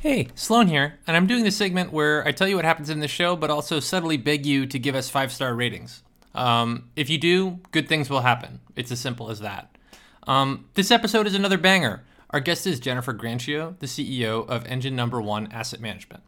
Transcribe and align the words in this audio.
Hey, 0.00 0.28
Sloan 0.34 0.68
here, 0.68 0.98
and 1.06 1.14
I'm 1.14 1.26
doing 1.26 1.44
this 1.44 1.58
segment 1.58 1.92
where 1.92 2.26
I 2.26 2.32
tell 2.32 2.48
you 2.48 2.56
what 2.56 2.64
happens 2.64 2.88
in 2.88 3.00
the 3.00 3.06
show, 3.06 3.36
but 3.36 3.50
also 3.50 3.80
subtly 3.80 4.16
beg 4.16 4.46
you 4.46 4.64
to 4.64 4.78
give 4.78 4.94
us 4.94 5.10
five 5.10 5.30
star 5.30 5.54
ratings. 5.54 6.02
Um, 6.34 6.88
if 6.96 7.10
you 7.10 7.18
do, 7.18 7.58
good 7.70 7.86
things 7.86 8.08
will 8.08 8.22
happen. 8.22 8.60
It's 8.74 8.90
as 8.90 8.98
simple 8.98 9.28
as 9.28 9.40
that. 9.40 9.76
Um, 10.26 10.64
this 10.72 10.90
episode 10.90 11.26
is 11.26 11.34
another 11.34 11.58
banger. 11.58 12.02
Our 12.30 12.40
guest 12.40 12.66
is 12.66 12.80
Jennifer 12.80 13.12
Grancio, 13.12 13.78
the 13.78 13.86
CEO 13.86 14.48
of 14.48 14.64
Engine 14.64 14.96
Number 14.96 15.20
One 15.20 15.52
Asset 15.52 15.82
Management. 15.82 16.22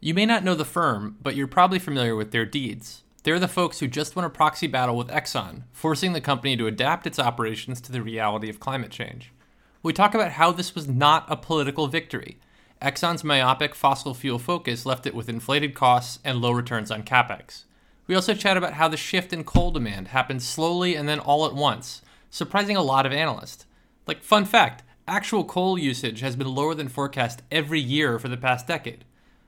You 0.00 0.14
may 0.14 0.26
not 0.26 0.42
know 0.42 0.56
the 0.56 0.64
firm, 0.64 1.16
but 1.22 1.36
you're 1.36 1.46
probably 1.46 1.78
familiar 1.78 2.16
with 2.16 2.32
their 2.32 2.44
deeds. 2.44 3.04
They're 3.22 3.38
the 3.38 3.46
folks 3.46 3.78
who 3.78 3.86
just 3.86 4.16
won 4.16 4.24
a 4.24 4.30
proxy 4.30 4.66
battle 4.66 4.96
with 4.96 5.10
Exxon, 5.10 5.62
forcing 5.70 6.12
the 6.12 6.20
company 6.20 6.56
to 6.56 6.66
adapt 6.66 7.06
its 7.06 7.20
operations 7.20 7.80
to 7.82 7.92
the 7.92 8.02
reality 8.02 8.48
of 8.48 8.58
climate 8.58 8.90
change. 8.90 9.30
We 9.80 9.92
talk 9.92 10.12
about 10.12 10.32
how 10.32 10.50
this 10.50 10.74
was 10.74 10.88
not 10.88 11.24
a 11.28 11.36
political 11.36 11.86
victory 11.86 12.40
Exxon's 12.82 13.22
myopic 13.22 13.76
fossil 13.76 14.12
fuel 14.12 14.40
focus 14.40 14.84
left 14.84 15.06
it 15.06 15.14
with 15.14 15.28
inflated 15.28 15.72
costs 15.72 16.18
and 16.24 16.40
low 16.40 16.50
returns 16.50 16.90
on 16.90 17.04
capex. 17.04 17.62
We 18.08 18.16
also 18.16 18.34
chat 18.34 18.56
about 18.56 18.72
how 18.72 18.88
the 18.88 18.96
shift 18.96 19.32
in 19.32 19.44
coal 19.44 19.70
demand 19.70 20.08
happened 20.08 20.42
slowly 20.42 20.96
and 20.96 21.08
then 21.08 21.20
all 21.20 21.46
at 21.46 21.54
once, 21.54 22.02
surprising 22.28 22.76
a 22.76 22.82
lot 22.82 23.06
of 23.06 23.12
analysts. 23.12 23.66
Like, 24.06 24.22
fun 24.22 24.44
fact 24.44 24.82
actual 25.06 25.44
coal 25.44 25.78
usage 25.78 26.20
has 26.20 26.34
been 26.34 26.52
lower 26.52 26.74
than 26.74 26.88
forecast 26.88 27.42
every 27.50 27.80
year 27.80 28.18
for 28.18 28.28
the 28.28 28.36
past 28.36 28.66
decade. 28.66 29.04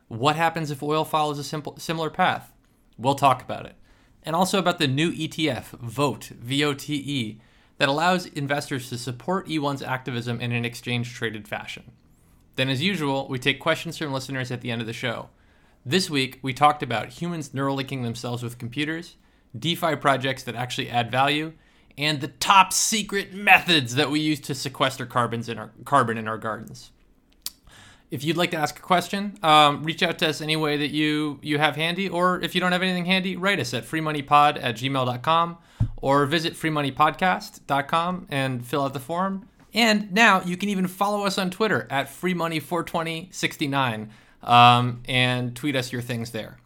What 0.08 0.36
happens 0.36 0.70
if 0.70 0.82
oil 0.82 1.05
follows 1.05 1.38
a 1.38 1.44
simple, 1.44 1.77
similar 1.78 2.10
path? 2.10 2.52
We'll 2.96 3.14
talk 3.14 3.42
about 3.42 3.66
it. 3.66 3.74
And 4.22 4.36
also 4.36 4.58
about 4.58 4.78
the 4.78 4.86
new 4.86 5.10
ETF, 5.12 5.78
VOTE, 5.80 6.24
V 6.41 6.64
O 6.64 6.72
T 6.72 6.94
E, 6.94 7.41
that 7.78 7.88
allows 7.88 8.27
investors 8.27 8.88
to 8.88 8.98
support 8.98 9.48
E1's 9.48 9.82
activism 9.82 10.41
in 10.41 10.52
an 10.52 10.64
exchange 10.64 11.14
traded 11.14 11.48
fashion. 11.48 11.91
Then, 12.56 12.68
as 12.68 12.82
usual, 12.82 13.26
we 13.28 13.38
take 13.38 13.58
questions 13.58 13.98
from 13.98 14.12
listeners 14.12 14.50
at 14.50 14.60
the 14.60 14.70
end 14.70 14.80
of 14.80 14.86
the 14.86 14.92
show. 14.92 15.28
This 15.84 16.08
week, 16.08 16.38
we 16.40 16.54
talked 16.54 16.82
about 16.82 17.20
humans 17.20 17.50
neurolinking 17.50 18.02
themselves 18.02 18.42
with 18.42 18.58
computers, 18.58 19.16
DeFi 19.58 19.97
projects 19.97 20.42
that 20.44 20.55
actually 20.55 20.88
add 20.88 21.10
value, 21.10 21.52
and 21.98 22.20
the 22.20 22.28
top 22.28 22.72
secret 22.72 23.32
methods 23.32 23.94
that 23.97 24.10
we 24.10 24.20
use 24.20 24.41
to 24.41 24.55
sequester 24.55 25.06
carbons 25.06 25.48
in 25.48 25.58
our, 25.58 25.70
carbon 25.84 26.16
in 26.16 26.27
our 26.27 26.38
gardens. 26.38 26.91
If 28.10 28.22
you'd 28.22 28.36
like 28.36 28.52
to 28.52 28.56
ask 28.56 28.78
a 28.78 28.82
question, 28.82 29.36
um, 29.42 29.82
reach 29.82 30.02
out 30.02 30.19
to 30.19 30.28
us 30.28 30.41
any 30.41 30.56
way 30.56 30.77
that 30.77 30.91
you, 30.91 31.41
you 31.42 31.58
have 31.58 31.75
handy, 31.75 32.08
or 32.08 32.41
if 32.41 32.55
you 32.55 32.60
don't 32.60 32.72
have 32.72 32.82
anything 32.82 33.06
handy, 33.06 33.36
write 33.36 33.58
us 33.58 33.75
at 33.75 33.84
freemoneypod 33.84 34.62
at 34.62 34.77
gmail.com 34.77 35.58
or 35.97 36.27
visit 36.27 36.55
freemoneypodcast.com 36.55 38.27
and 38.30 38.64
fill 38.64 38.84
out 38.84 38.92
the 38.92 39.00
form 39.00 39.48
and 39.75 40.12
now 40.12 40.41
you 40.42 40.56
can 40.56 40.69
even 40.69 40.86
follow 40.86 41.27
us 41.27 41.36
on 41.36 41.50
Twitter 41.50 41.89
at 41.91 42.06
freemoney42069 42.06 44.08
um, 44.42 45.03
and 45.06 45.56
tweet 45.56 45.77
us 45.77 45.92
your 45.92 46.03
things 46.03 46.31
there. 46.31 46.58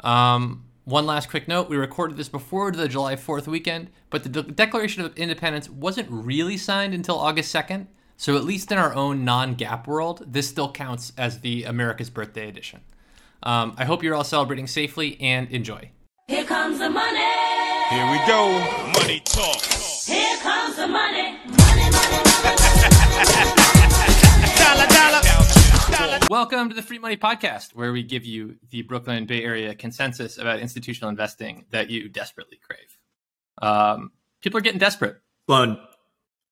Um, 0.00 0.64
one 0.84 1.06
last 1.06 1.30
quick 1.30 1.48
note 1.48 1.68
we 1.68 1.76
recorded 1.76 2.16
this 2.16 2.28
before 2.28 2.70
the 2.72 2.88
July 2.88 3.16
4th 3.16 3.46
weekend, 3.46 3.90
but 4.10 4.22
the 4.22 4.28
De- 4.28 4.42
Declaration 4.42 5.04
of 5.04 5.16
Independence 5.16 5.68
wasn't 5.70 6.08
really 6.10 6.56
signed 6.56 6.94
until 6.94 7.18
August 7.18 7.54
2nd. 7.54 7.86
So, 8.16 8.36
at 8.36 8.44
least 8.44 8.70
in 8.70 8.78
our 8.78 8.94
own 8.94 9.24
non 9.24 9.56
GAAP 9.56 9.88
world, 9.88 10.24
this 10.26 10.48
still 10.48 10.70
counts 10.70 11.12
as 11.18 11.40
the 11.40 11.64
America's 11.64 12.10
Birthday 12.10 12.48
edition. 12.48 12.80
Um, 13.42 13.74
I 13.76 13.84
hope 13.84 14.02
you're 14.02 14.14
all 14.14 14.24
celebrating 14.24 14.68
safely 14.68 15.20
and 15.20 15.50
enjoy. 15.50 15.90
Here 16.28 16.44
comes 16.44 16.78
the 16.78 16.90
money. 16.90 17.18
Here 17.90 18.10
we 18.10 18.18
go. 18.26 18.92
Money 19.00 19.20
talk. 19.24 19.60
Here 19.60 20.38
comes 20.38 20.76
the 20.76 20.86
money. 20.86 21.38
Money, 21.46 21.46
money, 21.46 21.63
Welcome 26.30 26.68
to 26.70 26.74
the 26.74 26.82
Free 26.82 26.98
Money 26.98 27.16
Podcast, 27.16 27.74
where 27.74 27.92
we 27.92 28.02
give 28.02 28.24
you 28.24 28.56
the 28.70 28.82
Brooklyn 28.82 29.26
Bay 29.26 29.42
Area 29.44 29.74
consensus 29.74 30.38
about 30.38 30.58
institutional 30.58 31.10
investing 31.10 31.64
that 31.70 31.90
you 31.90 32.08
desperately 32.08 32.58
crave. 32.66 32.98
Um, 33.60 34.10
people 34.42 34.58
are 34.58 34.60
getting 34.62 34.78
desperate. 34.78 35.16
Sloan, 35.46 35.78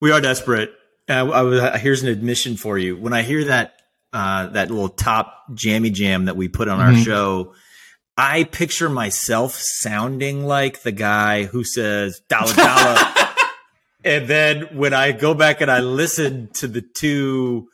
we 0.01 0.13
are 0.13 0.21
desperate. 0.21 0.73
Uh, 1.09 1.31
I 1.31 1.43
was, 1.43 1.61
uh, 1.61 1.79
here's 1.79 2.03
an 2.03 2.09
admission 2.11 2.57
for 2.57 2.77
you. 2.79 2.97
When 2.97 3.13
I 3.13 3.23
hear 3.23 3.45
that 3.45 3.75
uh, 4.13 4.49
that 4.49 4.71
little 4.71 4.91
top 4.91 5.45
jammy 5.55 5.91
jam 5.91 6.27
that 6.27 6.37
we 6.37 6.47
put 6.49 6.69
on 6.69 6.79
our 6.81 6.93
Mhm. 6.93 7.05
show, 7.05 7.55
I 8.17 8.45
picture 8.45 8.91
myself 8.91 9.59
sounding 9.59 10.45
like 10.45 10.83
the 10.83 10.93
guy 10.93 11.45
who 11.45 11.65
says 11.65 12.21
"dollar 12.29 12.53
dollar," 12.55 12.97
and 14.05 14.27
then 14.29 14.77
when 14.77 14.93
I 14.95 15.13
go 15.13 15.35
back 15.35 15.61
and 15.61 15.71
I 15.71 15.81
listen 15.81 16.49
to 16.55 16.67
the 16.69 16.83
two, 16.83 17.69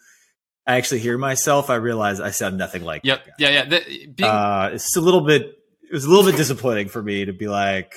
I 0.66 0.76
actually 0.76 1.00
hear 1.00 1.16
myself. 1.18 1.70
I 1.70 1.76
realize 1.76 2.20
I 2.20 2.30
sound 2.30 2.58
nothing 2.58 2.82
like. 2.84 3.02
Yep. 3.04 3.24
that 3.24 3.30
guy. 3.30 3.34
Yeah. 3.38 3.50
Yeah. 3.50 3.64
The, 3.64 4.06
being, 4.08 4.30
Uh, 4.30 4.70
it's 4.74 4.96
a 4.96 5.00
little 5.00 5.22
bit. 5.22 5.42
It 5.82 5.92
was 5.94 6.04
a 6.04 6.10
little 6.10 6.24
bit 6.30 6.36
disappointing 6.36 6.88
for 6.88 7.02
me 7.02 7.24
to 7.24 7.32
be 7.32 7.48
like, 7.48 7.94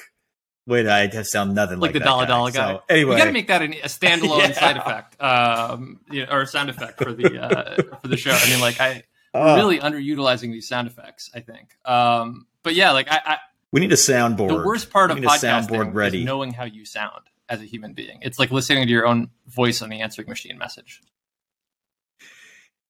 "Wait, 0.65 0.87
I 0.87 1.07
have 1.07 1.27
sound 1.27 1.53
nothing 1.55 1.79
like, 1.81 1.89
like 1.89 1.93
the 1.93 1.99
dollar 1.99 2.23
guy." 2.25 2.29
dollar 2.29 2.51
guy. 2.51 2.73
So, 2.75 2.83
anyway, 2.89 3.13
you 3.13 3.17
got 3.17 3.25
to 3.25 3.31
make 3.33 3.47
that 3.47 3.61
an, 3.61 3.73
a 3.73 3.87
standalone 3.87 4.37
Yeah. 4.47 4.51
side 4.53 4.77
effect, 4.77 5.21
um, 5.21 5.99
you 6.09 6.25
know, 6.25 6.31
or 6.31 6.41
a 6.43 6.47
sound 6.47 6.69
effect 6.69 6.97
for 7.03 7.11
the 7.13 7.37
uh, 7.41 7.75
for 8.01 8.07
the 8.07 8.15
show. 8.15 8.31
I 8.31 8.49
mean, 8.49 8.61
like 8.61 8.79
I 8.79 9.03
we're 9.33 9.55
really 9.57 9.79
underutilizing 9.79 10.51
these 10.53 10.69
sound 10.69 10.87
effects. 10.87 11.29
I 11.35 11.41
think. 11.41 11.75
Um, 11.83 12.47
but 12.63 12.75
yeah, 12.75 12.91
like 12.91 13.07
I, 13.11 13.19
I 13.25 13.37
We 13.73 13.81
need 13.81 13.91
a 13.91 13.95
soundboard. 13.97 14.47
the 14.47 14.55
worst 14.65 14.89
part 14.89 15.13
We 15.13 15.19
of 15.19 15.25
podcasting 15.31 15.67
soundboard 15.67 15.93
ready. 15.93 16.19
is 16.19 16.25
knowing 16.25 16.53
how 16.53 16.63
you 16.63 16.85
sound 16.85 17.23
as 17.51 17.61
a 17.61 17.65
human 17.65 17.93
being. 17.93 18.17
It's 18.21 18.39
like 18.39 18.49
listening 18.49 18.85
to 18.87 18.91
your 18.91 19.05
own 19.05 19.29
voice 19.47 19.81
on 19.83 19.89
the 19.89 20.01
answering 20.01 20.27
machine 20.29 20.57
message. 20.57 21.01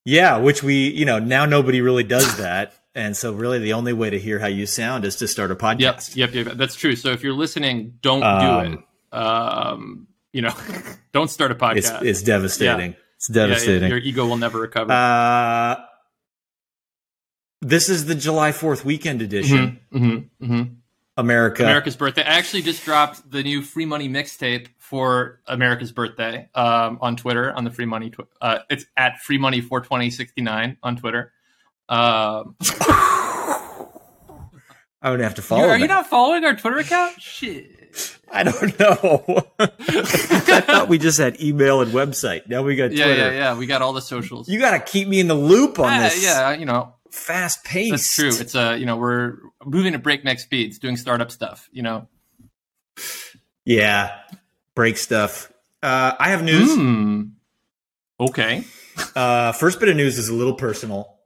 yeah, 0.05 0.37
which 0.37 0.63
we, 0.63 0.89
you 0.89 1.03
know, 1.05 1.19
now 1.19 1.45
nobody 1.45 1.81
really 1.81 2.03
does 2.03 2.37
that, 2.45 2.73
and 2.95 3.15
so 3.17 3.33
really 3.33 3.59
the 3.59 3.73
only 3.73 3.93
way 3.93 4.09
to 4.09 4.19
hear 4.19 4.39
how 4.39 4.47
you 4.47 4.65
sound 4.65 5.03
is 5.05 5.15
to 5.17 5.27
start 5.27 5.51
a 5.51 5.55
podcast. 5.55 6.15
yep, 6.15 6.33
yep. 6.33 6.47
That's 6.55 6.75
true. 6.75 6.95
So 6.95 7.11
if 7.11 7.23
you're 7.23 7.33
listening, 7.33 7.97
don't 8.01 8.23
Um, 8.23 8.41
do 8.71 8.73
it. 8.73 8.79
Um, 9.17 10.07
you 10.33 10.41
know, 10.41 10.53
don't 11.11 11.29
start 11.29 11.51
a 11.51 11.55
podcast. 11.55 12.03
it's 12.03 12.21
devastating. 12.21 12.95
It's 13.17 13.29
Yeah, 13.29 13.41
yeah, 13.41 13.47
devastating. 13.47 13.89
your 13.89 13.99
ego 13.99 14.25
will 14.27 14.37
never 14.37 14.59
recover. 14.59 14.91
uh, 14.91 15.75
this 17.61 17.89
is 17.89 18.05
the 18.05 18.15
July 18.15 18.51
Fourth 18.51 18.83
weekend 18.85 19.21
edition. 19.21 19.79
Mhm, 19.93 20.29
mhm, 20.41 20.49
mhm. 20.49 20.75
America. 21.17 21.63
America's 21.63 21.95
birthday. 21.95 22.23
I 22.23 22.37
actually 22.37 22.61
just 22.63 22.83
dropped 22.85 23.29
the 23.29 23.43
new 23.43 23.61
Free 23.61 23.85
Money 23.85 24.07
mixtape 24.09 24.67
for 24.77 25.39
America's 25.47 25.91
birthday 25.91 26.49
um, 26.55 26.97
on 27.01 27.15
Twitter 27.15 27.51
on 27.53 27.63
the 27.63 27.71
Free 27.71 27.85
Money. 27.85 28.09
Tw- 28.11 28.27
uh, 28.41 28.59
it's 28.69 28.85
at 28.97 29.19
Free 29.19 29.37
Money 29.37 29.61
42069 29.61 30.77
on 30.81 30.95
Twitter. 30.97 31.33
Um, 31.89 32.55
I 35.03 35.09
would 35.09 35.19
have 35.19 35.35
to 35.35 35.41
follow. 35.41 35.67
are 35.67 35.77
you 35.79 35.87
not 35.87 36.07
following 36.07 36.45
our 36.45 36.55
Twitter 36.55 36.77
account? 36.77 37.19
Shit. 37.19 38.17
I 38.31 38.43
don't 38.43 38.79
know. 38.79 39.43
I 39.59 40.61
thought 40.61 40.87
we 40.87 40.97
just 40.97 41.17
had 41.17 41.41
email 41.41 41.81
and 41.81 41.91
website. 41.91 42.47
Now 42.47 42.63
we 42.63 42.75
got 42.75 42.91
Yeah, 42.93 43.05
Twitter. 43.05 43.31
yeah, 43.31 43.37
yeah. 43.37 43.57
We 43.57 43.65
got 43.65 43.81
all 43.81 43.93
the 43.93 44.01
socials. 44.01 44.47
You 44.47 44.59
got 44.59 44.71
to 44.71 44.79
keep 44.79 45.07
me 45.07 45.19
in 45.19 45.27
the 45.27 45.33
loop 45.35 45.79
on 45.79 45.91
yeah, 45.91 46.01
this 46.09 46.23
yeah, 46.23 46.53
you 46.53 46.65
know, 46.65 46.93
fast 47.11 47.63
pace. 47.63 47.91
that's 47.91 48.15
true. 48.15 48.29
It's 48.29 48.55
a 48.55 48.77
you 48.77 48.85
know, 48.85 48.97
we're 48.97 49.37
moving 49.65 49.93
at 49.93 50.03
breakneck 50.03 50.39
speeds, 50.39 50.79
doing 50.79 50.97
startup 50.97 51.31
stuff. 51.31 51.69
You 51.71 51.83
know, 51.83 52.07
Yeah, 53.65 54.17
break 54.75 54.97
stuff. 54.97 55.51
Uh, 55.83 56.13
I 56.19 56.29
have 56.29 56.43
news. 56.43 56.75
Hmm. 56.75 57.21
Okay. 58.19 58.63
Uh, 59.15 59.51
first 59.53 59.79
bit 59.79 59.89
of 59.89 59.95
news 59.95 60.17
is 60.17 60.29
a 60.29 60.33
little 60.33 60.53
personal. 60.53 61.17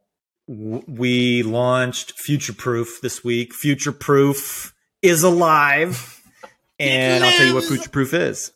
We 0.48 1.44
launched 1.44 2.14
Future 2.20 2.54
Proof 2.54 3.00
this 3.02 3.24
week. 3.24 3.54
Future 3.54 3.92
Proof 3.92 4.74
is 5.02 5.24
alive, 5.24 6.22
and 6.80 7.24
I'll 7.24 7.32
tell 7.32 7.48
you 7.48 7.56
what 7.56 7.64
Future 7.64 7.90
Proof 7.90 8.14
is. 8.14 8.52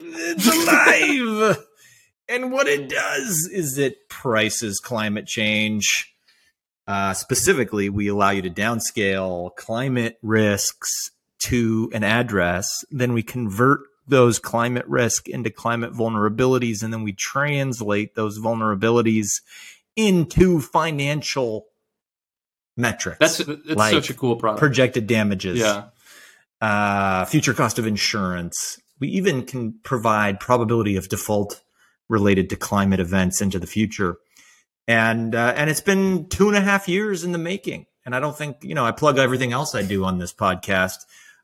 It's 0.00 0.46
alive, 0.46 1.58
and 2.28 2.50
what 2.50 2.66
it 2.66 2.88
does 2.88 3.48
is 3.52 3.78
it 3.78 4.08
prices 4.08 4.80
climate 4.80 5.26
change. 5.26 6.12
Uh, 6.88 7.12
specifically, 7.12 7.90
we 7.90 8.08
allow 8.08 8.30
you 8.30 8.40
to 8.40 8.48
downscale 8.48 9.54
climate 9.56 10.18
risks 10.22 11.10
to 11.38 11.90
an 11.92 12.02
address. 12.02 12.82
Then 12.90 13.12
we 13.12 13.22
convert 13.22 13.80
those 14.08 14.38
climate 14.38 14.86
risk 14.88 15.28
into 15.28 15.50
climate 15.50 15.92
vulnerabilities, 15.92 16.82
and 16.82 16.90
then 16.90 17.02
we 17.02 17.12
translate 17.12 18.14
those 18.14 18.38
vulnerabilities 18.38 19.42
into 19.96 20.60
financial 20.60 21.66
metrics. 22.74 23.18
That's 23.18 23.36
that's 23.38 23.76
Like 23.76 23.92
such 23.92 24.08
a 24.08 24.14
cool 24.14 24.36
product. 24.36 24.60
projected 24.60 25.06
damages, 25.06 25.58
yeah. 25.58 25.88
uh, 26.62 27.26
future 27.26 27.52
cost 27.52 27.78
of 27.78 27.86
insurance. 27.86 28.80
We 28.98 29.08
even 29.08 29.44
can 29.44 29.74
provide 29.82 30.40
probability 30.40 30.96
of 30.96 31.10
default 31.10 31.60
related 32.08 32.48
to 32.50 32.56
climate 32.56 32.98
events 32.98 33.42
into 33.42 33.58
the 33.58 33.66
future. 33.66 34.16
And 34.88 35.34
uh, 35.34 35.52
and 35.56 35.70
it's 35.70 35.80
been 35.82 36.28
two 36.28 36.48
and 36.48 36.56
a 36.56 36.60
half 36.60 36.88
years 36.88 37.22
in 37.22 37.30
the 37.32 37.38
making. 37.38 37.86
And 38.04 38.14
I 38.14 38.20
don't 38.20 38.36
think 38.36 38.56
you 38.62 38.74
know 38.74 38.84
I 38.84 38.90
plug 38.90 39.18
everything 39.18 39.52
else 39.52 39.74
I 39.76 39.82
do 39.82 40.04
on 40.04 40.18
this 40.18 40.32
podcast. 40.32 40.96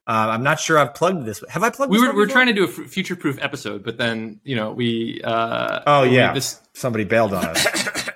Uh, 0.06 0.28
I'm 0.32 0.42
not 0.42 0.58
sure 0.60 0.78
I've 0.78 0.94
plugged 0.94 1.24
this. 1.26 1.42
Have 1.50 1.62
I 1.62 1.70
plugged? 1.70 1.90
We 1.92 1.98
this 1.98 2.06
were, 2.08 2.12
we 2.14 2.20
were 2.20 2.26
trying 2.26 2.46
to 2.48 2.52
do 2.52 2.64
a 2.64 2.68
future 2.68 3.16
proof 3.16 3.38
episode, 3.40 3.84
but 3.84 3.96
then, 3.96 4.40
you 4.44 4.54
know, 4.56 4.72
we. 4.72 5.20
Uh, 5.24 5.80
Oh 5.86 6.02
we- 6.02 6.16
yeah, 6.16 6.32
This, 6.34 6.60
somebody 6.74 7.04
bailed 7.04 7.32
on 7.34 7.44
us. 7.44 7.66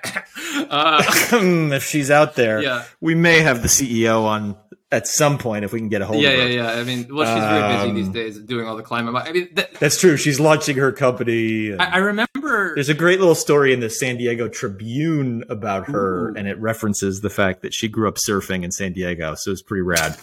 Uh, 0.69 1.01
if 1.73 1.83
she's 1.83 2.11
out 2.11 2.35
there, 2.35 2.61
Yeah. 2.61 2.83
we 3.01 3.15
may 3.15 3.39
have 3.41 3.61
the 3.63 3.67
CEO 3.67 4.25
on 4.25 4.55
at 4.91 5.07
some 5.07 5.37
point 5.37 5.63
if 5.63 5.71
we 5.71 5.79
can 5.79 5.89
get 5.89 6.01
a 6.01 6.05
hold 6.05 6.21
yeah, 6.21 6.29
of 6.29 6.37
yeah, 6.37 6.43
her. 6.43 6.73
yeah. 6.75 6.81
I 6.81 6.83
mean, 6.83 7.07
well, 7.13 7.25
she's 7.25 7.43
very 7.43 7.73
busy 7.77 7.89
Um, 7.89 7.95
these 7.95 8.09
days 8.09 8.39
doing 8.39 8.65
all 8.67 8.75
the 8.75 8.83
climate. 8.83 9.13
I 9.15 9.31
mean, 9.31 9.53
th- 9.53 9.69
That's 9.79 9.99
true. 9.99 10.17
She's 10.17 10.39
launching 10.39 10.77
her 10.77 10.91
company. 10.91 11.75
I, 11.75 11.95
I 11.95 11.97
remember. 11.97 12.73
There's 12.73 12.89
a 12.89 12.95
great 12.95 13.19
little 13.19 13.35
story 13.35 13.71
in 13.73 13.81
the 13.81 13.89
San 13.89 14.17
Diego 14.17 14.47
Tribune 14.47 15.43
about 15.49 15.87
her, 15.89 16.29
Ooh. 16.29 16.35
and 16.35 16.47
it 16.47 16.57
references 16.59 17.21
the 17.21 17.29
fact 17.29 17.61
that 17.61 17.73
she 17.73 17.87
grew 17.87 18.07
up 18.07 18.15
surfing 18.15 18.63
in 18.63 18.71
San 18.71 18.93
Diego, 18.93 19.35
so 19.35 19.51
it's 19.51 19.61
pretty 19.61 19.83
rad. 19.83 20.17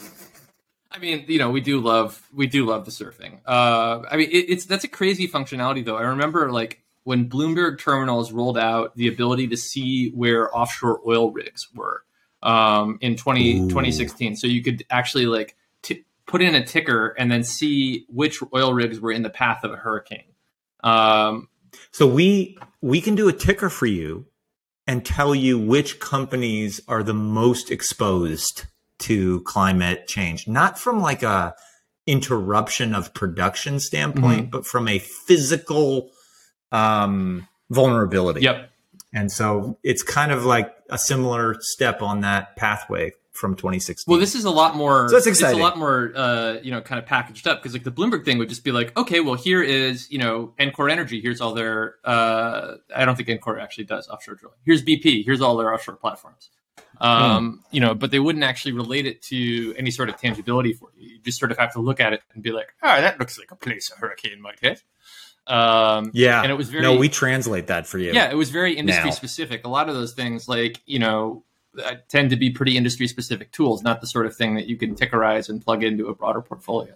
I 0.90 0.98
mean, 0.98 1.24
you 1.28 1.38
know, 1.38 1.50
we 1.50 1.60
do 1.60 1.78
love 1.80 2.26
we 2.34 2.46
do 2.46 2.64
love 2.64 2.86
the 2.86 2.90
surfing. 2.90 3.40
Uh, 3.46 4.02
I 4.10 4.16
mean, 4.16 4.30
it, 4.30 4.46
it's 4.48 4.64
that's 4.64 4.84
a 4.84 4.88
crazy 4.88 5.28
functionality 5.28 5.84
though. 5.84 5.96
I 5.96 6.02
remember 6.02 6.50
like 6.50 6.80
when 7.04 7.28
Bloomberg 7.28 7.78
terminals 7.78 8.32
rolled 8.32 8.56
out 8.58 8.96
the 8.96 9.06
ability 9.06 9.48
to 9.48 9.56
see 9.56 10.10
where 10.10 10.56
offshore 10.56 11.00
oil 11.06 11.30
rigs 11.30 11.68
were 11.74 12.02
um, 12.46 12.98
in 13.00 13.16
20, 13.16 13.58
Ooh. 13.58 13.68
2016. 13.68 14.36
So 14.36 14.46
you 14.46 14.62
could 14.62 14.84
actually 14.88 15.26
like 15.26 15.56
t- 15.82 16.04
put 16.26 16.40
in 16.40 16.54
a 16.54 16.64
ticker 16.64 17.08
and 17.18 17.30
then 17.30 17.42
see 17.42 18.06
which 18.08 18.40
oil 18.54 18.72
rigs 18.72 19.00
were 19.00 19.12
in 19.12 19.22
the 19.22 19.30
path 19.30 19.64
of 19.64 19.72
a 19.72 19.76
hurricane. 19.76 20.32
Um, 20.82 21.48
So 21.90 22.06
we 22.06 22.56
we 22.80 23.00
can 23.00 23.16
do 23.16 23.28
a 23.28 23.32
ticker 23.32 23.68
for 23.68 23.86
you 23.86 24.26
and 24.86 25.04
tell 25.04 25.34
you 25.34 25.58
which 25.58 25.98
companies 25.98 26.80
are 26.86 27.02
the 27.02 27.14
most 27.14 27.70
exposed 27.70 28.66
to 29.00 29.40
climate 29.42 30.06
change, 30.06 30.46
not 30.46 30.78
from 30.78 31.00
like 31.00 31.22
a 31.24 31.54
interruption 32.06 32.94
of 32.94 33.12
production 33.12 33.80
standpoint, 33.80 34.50
but 34.50 34.64
from 34.64 34.86
a 34.86 35.00
physical 35.00 36.10
um, 36.70 37.48
vulnerability. 37.68 38.42
yep. 38.42 38.70
And 39.16 39.32
so 39.32 39.78
it's 39.82 40.02
kind 40.02 40.30
of 40.30 40.44
like 40.44 40.74
a 40.90 40.98
similar 40.98 41.56
step 41.60 42.02
on 42.02 42.20
that 42.20 42.54
pathway 42.56 43.12
from 43.32 43.54
2016. 43.54 44.10
Well, 44.10 44.20
this 44.20 44.34
is 44.34 44.44
a 44.44 44.50
lot 44.50 44.76
more. 44.76 45.08
So 45.08 45.16
it's 45.16 45.26
It's 45.26 45.38
exciting. 45.40 45.58
a 45.60 45.62
lot 45.62 45.78
more, 45.78 46.12
uh, 46.14 46.58
you 46.62 46.70
know, 46.70 46.80
kind 46.82 46.98
of 46.98 47.06
packaged 47.06 47.46
up 47.48 47.60
because 47.62 47.72
like 47.72 47.84
the 47.84 47.90
Bloomberg 47.90 48.24
thing 48.24 48.36
would 48.38 48.48
just 48.48 48.62
be 48.64 48.72
like, 48.72 48.96
okay, 48.96 49.20
well, 49.20 49.34
here 49.34 49.62
is 49.62 50.10
you 50.10 50.18
know 50.18 50.52
Encore 50.60 50.88
Energy. 50.90 51.20
Here's 51.20 51.40
all 51.40 51.54
their. 51.54 51.96
Uh, 52.04 52.74
I 52.94 53.04
don't 53.06 53.16
think 53.16 53.28
Encore 53.30 53.58
actually 53.58 53.84
does 53.84 54.06
offshore 54.08 54.34
drilling. 54.36 54.58
Here's 54.64 54.82
BP. 54.84 55.24
Here's 55.24 55.40
all 55.40 55.56
their 55.56 55.72
offshore 55.72 55.96
platforms. 55.96 56.50
Um, 56.98 57.62
You 57.70 57.80
know, 57.80 57.94
but 57.94 58.10
they 58.10 58.18
wouldn't 58.18 58.44
actually 58.44 58.72
relate 58.72 59.06
it 59.06 59.20
to 59.24 59.74
any 59.76 59.90
sort 59.90 60.08
of 60.08 60.16
tangibility 60.18 60.72
for 60.72 60.88
you. 60.96 61.08
You 61.14 61.18
just 61.20 61.38
sort 61.38 61.50
of 61.52 61.58
have 61.58 61.72
to 61.74 61.80
look 61.80 62.00
at 62.00 62.12
it 62.14 62.22
and 62.32 62.42
be 62.42 62.52
like, 62.52 62.68
oh, 62.82 63.00
that 63.00 63.18
looks 63.20 63.38
like 63.38 63.50
a 63.50 63.56
place 63.56 63.90
a 63.94 63.98
hurricane 64.00 64.40
might 64.40 64.60
hit. 64.60 64.82
Um, 65.46 66.10
yeah. 66.12 66.42
and 66.42 66.50
it 66.50 66.56
was 66.56 66.68
very 66.68 66.82
no, 66.82 66.96
we 66.96 67.08
translate 67.08 67.68
that 67.68 67.86
for 67.86 67.98
you. 67.98 68.12
yeah, 68.12 68.30
it 68.30 68.36
was 68.36 68.50
very 68.50 68.74
industry 68.74 69.06
Now. 69.10 69.10
specific. 69.12 69.64
A 69.64 69.68
lot 69.68 69.88
of 69.88 69.94
those 69.94 70.12
things, 70.12 70.48
like 70.48 70.80
you 70.86 70.98
know, 70.98 71.44
uh, 71.82 71.94
tend 72.08 72.30
to 72.30 72.36
be 72.36 72.50
pretty 72.50 72.76
industry 72.76 73.06
specific 73.06 73.52
tools, 73.52 73.82
not 73.82 74.00
the 74.00 74.06
sort 74.06 74.26
of 74.26 74.34
thing 74.36 74.54
that 74.56 74.66
you 74.66 74.76
can 74.76 74.94
tickerize 74.94 75.48
and 75.48 75.62
plug 75.64 75.84
into 75.84 76.06
a 76.08 76.14
broader 76.14 76.40
portfolio. 76.40 76.94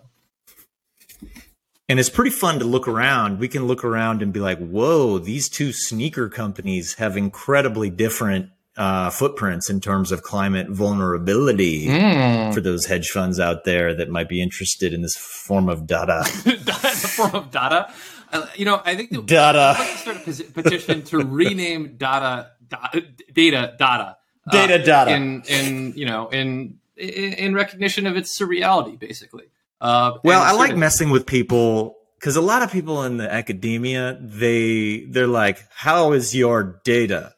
And 1.88 1.98
it's 1.98 2.08
pretty 2.10 2.30
fun 2.30 2.60
to 2.60 2.64
look 2.64 2.86
around. 2.86 3.40
We 3.40 3.48
can 3.48 3.66
look 3.66 3.84
around 3.84 4.22
and 4.22 4.32
be 4.32 4.38
like, 4.40 4.58
whoa, 4.58 5.18
these 5.18 5.48
two 5.48 5.72
sneaker 5.72 6.28
companies 6.28 6.94
have 6.94 7.16
incredibly 7.16 7.90
different 7.90 8.50
uh, 8.76 9.10
footprints 9.10 9.68
in 9.68 9.80
terms 9.80 10.12
of 10.12 10.22
climate 10.22 10.68
vulnerability 10.70 11.88
Mm. 11.88 12.54
for 12.54 12.60
those 12.60 12.86
hedge 12.86 13.08
funds 13.08 13.40
out 13.40 13.64
there 13.64 13.92
that 13.94 14.08
might 14.08 14.28
be 14.28 14.40
interested 14.40 14.92
in 14.94 15.02
this 15.02 15.16
form 15.16 15.68
of 15.68 15.86
data. 15.86 16.22
the 16.44 17.10
form 17.16 17.34
of 17.34 17.50
data. 17.50 17.92
Uh, 18.32 18.46
you 18.56 18.64
know, 18.64 18.80
I 18.84 18.94
think 18.96 19.10
that 19.10 19.26
Data. 19.26 19.74
I'd 19.76 19.78
like 19.78 19.92
to 19.92 19.98
start 19.98 20.48
a 20.48 20.52
petition 20.52 21.02
to 21.04 21.18
rename 21.40 21.96
data, 21.96 22.50
da- 22.68 22.90
data, 23.32 23.74
data, 23.78 24.16
uh, 24.46 24.50
Data, 24.52 24.78
data. 24.84 25.10
in 25.14 25.42
in 25.48 25.92
you 25.96 26.06
know 26.06 26.28
in 26.28 26.78
in, 26.96 27.32
in 27.34 27.54
recognition 27.54 28.06
of 28.06 28.16
its 28.16 28.38
surreality, 28.38 28.98
basically. 28.98 29.44
Uh, 29.80 30.18
Well, 30.24 30.42
I 30.42 30.52
like 30.52 30.72
of- 30.72 30.78
messing 30.78 31.10
with 31.10 31.26
people 31.26 31.96
because 32.18 32.36
a 32.36 32.40
lot 32.42 32.62
of 32.62 32.70
people 32.70 33.02
in 33.04 33.16
the 33.16 33.32
academia 33.32 34.18
they 34.20 35.04
they're 35.08 35.26
like, 35.26 35.64
"How 35.74 36.12
is 36.12 36.34
your 36.34 36.80
data?" 36.84 37.34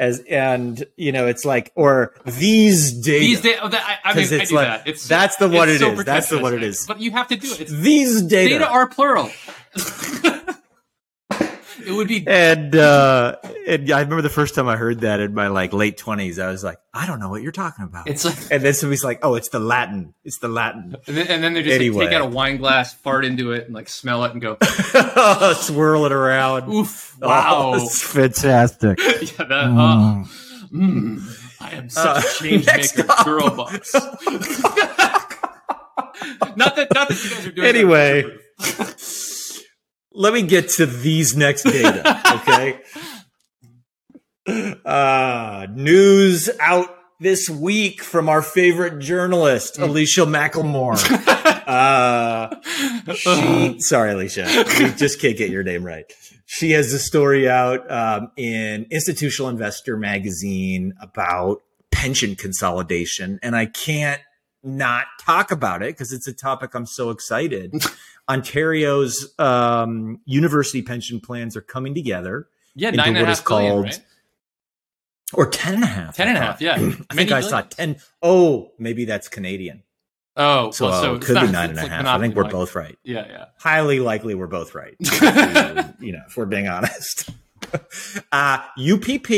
As 0.00 0.20
and 0.30 0.84
you 0.96 1.10
know, 1.10 1.26
it's 1.26 1.44
like 1.44 1.72
or 1.74 2.14
these 2.24 2.92
data. 2.92 3.18
These 3.18 3.40
days, 3.40 3.58
oh, 3.60 3.68
that, 3.68 4.00
I, 4.04 4.10
I 4.10 4.14
mean, 4.14 4.32
I 4.32 4.36
it's 4.36 4.50
do 4.50 4.54
like- 4.54 4.66
that. 4.68 4.86
It's 4.86 5.08
that's 5.08 5.36
the 5.36 5.48
what 5.48 5.68
it's 5.68 5.82
it 5.82 5.84
so 5.84 5.92
is. 5.92 6.04
That's 6.04 6.28
the 6.28 6.38
what 6.38 6.54
it 6.54 6.62
is. 6.62 6.86
But 6.86 7.00
you 7.00 7.10
have 7.10 7.26
to 7.28 7.36
do 7.36 7.50
it. 7.52 7.62
It's, 7.62 7.72
these 7.72 8.22
data. 8.22 8.58
data 8.60 8.68
are 8.68 8.86
plural. 8.88 9.28
it 11.88 11.92
would 11.92 12.06
be 12.08 12.24
and 12.26 12.76
uh, 12.76 13.36
and 13.66 13.90
I 13.90 14.00
remember 14.00 14.22
the 14.22 14.28
first 14.28 14.54
time 14.54 14.68
I 14.68 14.76
heard 14.76 15.00
that 15.00 15.20
in 15.20 15.32
my 15.34 15.48
like 15.48 15.72
late 15.72 15.96
twenties, 15.96 16.38
I 16.38 16.48
was 16.50 16.62
like, 16.62 16.78
I 16.94 17.06
don't 17.06 17.18
know 17.18 17.28
what 17.30 17.42
you're 17.42 17.50
talking 17.52 17.84
about. 17.84 18.08
it's 18.08 18.24
like, 18.24 18.36
and 18.50 18.62
then 18.62 18.74
somebody's 18.74 19.02
like, 19.02 19.20
Oh, 19.22 19.34
it's 19.34 19.48
the 19.48 19.58
Latin. 19.58 20.14
It's 20.24 20.38
the 20.38 20.48
Latin. 20.48 20.96
and 21.06 21.16
then, 21.16 21.26
and 21.28 21.42
then 21.42 21.54
they 21.54 21.62
just 21.62 21.74
Anyway. 21.74 22.04
like, 22.04 22.08
take 22.10 22.16
out 22.20 22.26
a 22.26 22.30
wine 22.30 22.58
glass, 22.58 22.92
fart 22.94 23.24
into 23.24 23.52
it, 23.52 23.64
and 23.66 23.74
like 23.74 23.88
smell 23.88 24.24
it 24.24 24.32
and 24.32 24.40
go, 24.42 24.56
Swirl 25.54 26.04
it 26.06 26.12
around. 26.12 26.72
"Oof, 26.72 27.16
wow, 27.20 27.72
Oh, 27.74 27.74
it's 27.84 28.02
fantastic. 28.02 28.98
yeah, 29.02 29.44
that, 29.44 29.50
uh, 29.50 30.24
mm, 30.72 31.20
I 31.60 31.70
am 31.70 31.88
such 31.88 32.06
Uh, 32.06 32.20
a 32.22 32.42
change 32.44 32.66
maker, 32.66 33.04
girl 33.24 33.50
boss." 33.50 33.94
not 36.56 36.76
that, 36.76 36.88
not 36.94 37.08
that 37.08 37.24
you 37.24 37.30
guys 37.30 37.46
are 37.46 37.52
doing. 37.52 37.68
Anyway. 37.68 38.24
Let 40.12 40.32
me 40.32 40.42
get 40.42 40.70
to 40.70 40.86
these 40.86 41.36
next 41.36 41.64
data, 41.64 42.22
okay? 42.36 42.80
uh, 44.84 45.66
news 45.74 46.50
out 46.60 46.88
this 47.20 47.50
week 47.50 48.02
from 48.02 48.28
our 48.28 48.42
favorite 48.42 49.00
journalist, 49.00 49.76
Mm. 49.76 49.88
Alicia 49.88 50.20
Macklemore. 50.22 50.96
uh, 51.66 53.14
she, 53.14 53.80
sorry, 53.80 54.12
Alicia, 54.12 54.46
we 54.78 54.90
just 54.92 55.20
can't 55.20 55.36
get 55.36 55.50
your 55.50 55.62
name 55.62 55.84
right. 55.84 56.10
She 56.46 56.70
has 56.70 56.92
a 56.94 56.98
story 56.98 57.48
out 57.48 57.90
um, 57.90 58.30
in 58.36 58.86
Institutional 58.90 59.50
Investor 59.50 59.96
magazine 59.98 60.94
about 61.00 61.58
pension 61.90 62.36
consolidation, 62.36 63.38
and 63.42 63.54
I 63.54 63.66
can't 63.66 64.20
not 64.62 65.06
talk 65.20 65.50
about 65.50 65.82
it 65.82 65.94
because 65.94 66.12
it's 66.12 66.26
a 66.26 66.32
topic 66.32 66.74
I'm 66.74 66.86
so 66.86 67.10
excited. 67.10 67.74
Ontario's 68.28 69.34
um, 69.38 70.20
university 70.24 70.82
pension 70.82 71.20
plans 71.20 71.56
are 71.56 71.60
coming 71.62 71.94
together, 71.94 72.48
Yeah, 72.74 72.88
into 72.88 72.98
nine 72.98 73.08
and 73.16 73.18
a 73.18 73.26
half 73.26 73.44
billion, 73.46 73.72
called- 73.72 73.84
right? 73.86 74.00
or 75.34 75.46
10 75.46 75.74
and 75.74 75.84
a 75.84 75.86
half. 75.86 76.16
Ten 76.16 76.28
and 76.28 76.38
a 76.38 76.40
I 76.40 76.44
half. 76.44 76.54
thought. 76.54 76.62
Yeah, 76.62 76.74
I 77.10 77.14
think 77.14 77.30
Many 77.30 77.32
I 77.32 77.40
saw 77.40 77.62
billions? 77.62 77.74
10. 77.74 77.96
Oh, 78.22 78.72
maybe 78.78 79.04
that's 79.04 79.28
Canadian. 79.28 79.82
Oh, 80.36 80.70
So, 80.70 80.86
well, 80.88 81.02
so 81.02 81.12
it 81.14 81.16
it's 81.18 81.26
could 81.26 81.34
not- 81.34 81.46
be 81.46 81.52
nine 81.52 81.70
and 81.70 81.78
a 81.78 81.82
like 81.82 81.90
half. 81.90 82.06
I 82.06 82.18
think 82.20 82.34
we're 82.36 82.42
money. 82.44 82.52
both 82.52 82.74
right. 82.74 82.98
Yeah, 83.02 83.26
yeah. 83.28 83.44
Highly 83.58 84.00
likely 84.00 84.34
we're 84.34 84.46
both 84.46 84.74
right. 84.74 84.94
you 86.00 86.12
know, 86.12 86.22
if 86.28 86.36
we're 86.36 86.46
being 86.46 86.68
honest. 86.68 87.30
Uh, 88.32 88.58
UPP, 88.78 89.28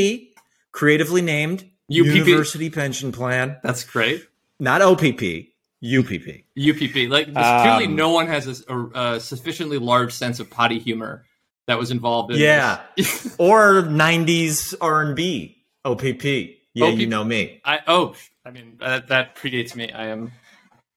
creatively 0.71 1.21
named 1.23 1.62
UPP? 1.91 2.07
University 2.07 2.71
Pension 2.71 3.11
Plan, 3.11 3.57
That's 3.65 3.83
great. 3.83 4.25
Not 4.61 4.83
OPP, 4.83 5.49
UPP. 5.83 6.45
UPP. 6.59 7.09
Like 7.11 7.26
this, 7.26 7.37
Um, 7.37 7.62
clearly, 7.62 7.87
no 7.87 8.11
one 8.11 8.26
has 8.26 8.64
a, 8.69 8.75
a, 8.75 9.14
a 9.14 9.21
sufficiently 9.21 9.79
large 9.79 10.12
sense 10.12 10.38
of 10.40 10.50
potty 10.50 10.79
humor 10.79 11.25
that 11.67 11.79
was 11.79 11.90
involved 11.90 12.33
in. 12.33 12.38
Yeah. 12.40 12.81
Or 13.38 13.83
90s 13.83 14.75
R&B, 14.81 15.57
OPP. 15.85 16.25
Yeah, 16.75 16.88
you 16.88 17.07
know 17.07 17.25
me. 17.25 17.61
I 17.64 17.81
oh, 17.88 18.14
I 18.45 18.50
mean 18.50 18.76
that 18.81 19.09
that 19.09 19.35
predates 19.37 19.75
me. 19.75 19.90
I 19.90 20.07
am. 20.09 20.31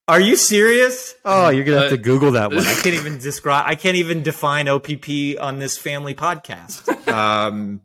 Are 0.07 0.19
you 0.19 0.35
serious? 0.35 1.15
Oh, 1.25 1.49
you're 1.49 1.63
gonna 1.63 1.79
have 1.81 1.89
to 1.89 1.95
Uh, 1.95 2.01
Google 2.01 2.31
that 2.33 2.51
one. 2.51 2.59
I 2.59 2.73
can't 2.75 2.95
even 3.01 3.17
describe. 3.17 3.63
I 3.67 3.75
can't 3.75 3.95
even 3.97 4.21
define 4.21 4.67
OPP 4.67 5.39
on 5.41 5.59
this 5.59 5.77
family 5.77 6.13
podcast. 6.13 6.89
Um, 7.13 7.81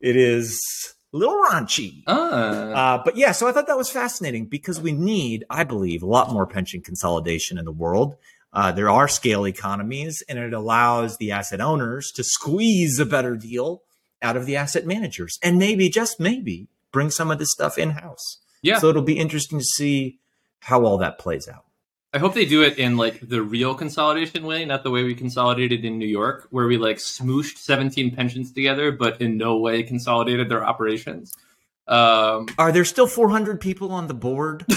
it 0.00 0.16
is 0.16 0.60
a 1.12 1.16
little 1.16 1.42
raunchy. 1.50 2.02
Uh, 2.06 2.12
Uh, 2.12 3.02
but 3.04 3.16
yeah, 3.16 3.32
so 3.32 3.48
I 3.48 3.52
thought 3.52 3.66
that 3.66 3.76
was 3.76 3.90
fascinating 3.90 4.46
because 4.46 4.80
we 4.80 4.92
need, 4.92 5.44
I 5.50 5.64
believe, 5.64 6.02
a 6.02 6.06
lot 6.06 6.32
more 6.32 6.46
pension 6.46 6.80
consolidation 6.82 7.58
in 7.58 7.64
the 7.64 7.72
world. 7.72 8.16
Uh, 8.52 8.72
there 8.72 8.90
are 8.90 9.06
scale 9.06 9.46
economies, 9.46 10.22
and 10.28 10.38
it 10.38 10.52
allows 10.52 11.16
the 11.18 11.30
asset 11.30 11.60
owners 11.60 12.10
to 12.12 12.24
squeeze 12.24 12.98
a 12.98 13.06
better 13.06 13.36
deal 13.36 13.82
out 14.22 14.36
of 14.36 14.44
the 14.44 14.56
asset 14.56 14.86
managers, 14.86 15.38
and 15.42 15.56
maybe, 15.58 15.88
just 15.88 16.18
maybe, 16.20 16.68
bring 16.92 17.10
some 17.10 17.30
of 17.30 17.38
this 17.38 17.52
stuff 17.52 17.78
in 17.78 17.90
house. 17.90 18.38
yeah. 18.62 18.78
So 18.78 18.88
it'll 18.88 19.02
be 19.02 19.18
interesting 19.18 19.58
to 19.60 19.64
see 19.64 20.18
how 20.60 20.84
all 20.84 20.98
that 20.98 21.18
plays 21.18 21.48
out. 21.48 21.64
I 22.12 22.18
hope 22.18 22.34
they 22.34 22.44
do 22.44 22.62
it 22.62 22.76
in 22.78 22.96
like 22.96 23.20
the 23.20 23.40
real 23.40 23.74
consolidation 23.74 24.44
way, 24.44 24.64
not 24.64 24.82
the 24.82 24.90
way 24.90 25.04
we 25.04 25.14
consolidated 25.14 25.84
in 25.84 25.98
New 25.98 26.08
York, 26.08 26.48
where 26.50 26.66
we 26.66 26.76
like 26.76 26.96
smooshed 26.96 27.58
17 27.58 28.14
pensions 28.16 28.50
together, 28.52 28.90
but 28.90 29.20
in 29.20 29.36
no 29.36 29.58
way 29.58 29.82
consolidated 29.84 30.48
their 30.48 30.64
operations. 30.64 31.32
Um, 31.86 32.46
Are 32.58 32.72
there 32.72 32.84
still 32.84 33.06
400 33.06 33.60
people 33.60 33.92
on 33.92 34.06
the 34.08 34.14
board? 34.14 34.64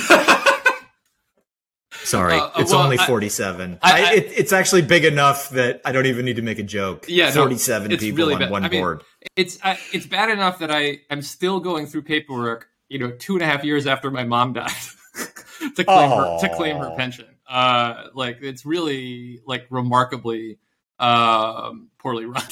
Sorry, 2.04 2.34
Uh, 2.36 2.50
it's 2.58 2.72
well, 2.72 2.82
only 2.82 2.98
47. 2.98 3.80
I- 3.82 3.92
I, 3.92 4.06
I- 4.10 4.14
it, 4.16 4.32
it's 4.36 4.52
actually 4.54 4.82
big 4.82 5.06
enough 5.06 5.50
that 5.52 5.82
I 5.86 5.92
don't 5.92 6.06
even 6.08 6.26
need 6.26 6.36
to 6.36 6.42
make 6.42 6.60
a 6.60 6.64
joke. 6.64 7.06
Yeah, 7.08 7.28
no, 7.30 7.42
47 7.44 7.92
it's 7.92 8.04
people 8.04 8.18
really 8.18 8.34
on 8.34 8.40
bad. 8.42 8.52
one 8.52 8.64
I 8.66 8.70
mean, 8.70 8.82
board. 8.82 9.04
It's 9.36 9.58
it's 9.94 10.06
bad 10.06 10.30
enough 10.30 10.60
that 10.60 10.70
I 10.72 11.00
am 11.10 11.22
still 11.22 11.60
going 11.60 11.86
through 11.88 12.02
paperwork. 12.04 12.68
You 12.90 13.00
know, 13.00 13.12
two 13.12 13.34
and 13.36 13.42
a 13.42 13.46
half 13.46 13.64
years 13.64 13.88
after 13.88 14.12
my 14.12 14.24
mom 14.24 14.54
died, 14.54 14.72
to 15.76 15.84
claim 15.84 16.10
her 16.12 16.38
to 16.42 16.50
claim 16.56 16.78
her 16.78 16.92
pension. 16.98 17.26
Uh, 17.48 18.06
like 18.14 18.40
it's 18.42 18.66
really 18.66 19.40
like 19.46 19.66
remarkably 19.70 20.58
um, 21.00 21.90
poorly 22.00 22.26
run. 22.26 22.44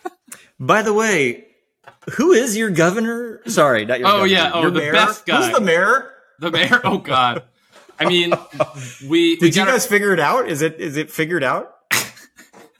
By 0.60 0.82
the 0.82 0.92
way, 0.92 1.46
who 2.12 2.32
is 2.32 2.56
your 2.56 2.70
governor? 2.70 3.40
Sorry, 3.46 3.84
not 3.84 3.98
your 4.00 4.08
Oh, 4.08 4.10
governor. 4.12 4.26
yeah, 4.32 4.50
oh, 4.54 4.62
your 4.62 4.70
the 4.70 4.80
mayor? 4.80 4.92
best 4.92 5.26
guy. 5.26 5.42
Who's 5.44 5.54
the 5.54 5.60
mayor? 5.60 6.10
the 6.38 6.50
mayor. 6.50 6.80
Oh 6.84 6.98
God. 6.98 7.42
I 7.98 8.04
mean, 8.08 8.32
we 9.02 9.08
we 9.08 9.36
Did 9.36 9.56
you 9.56 9.62
gotta- 9.62 9.72
guys 9.72 9.86
figure 9.86 10.12
it 10.12 10.20
out? 10.20 10.48
Is 10.48 10.62
it 10.62 10.80
is 10.80 10.96
it 10.96 11.10
figured 11.10 11.42
out? 11.44 11.74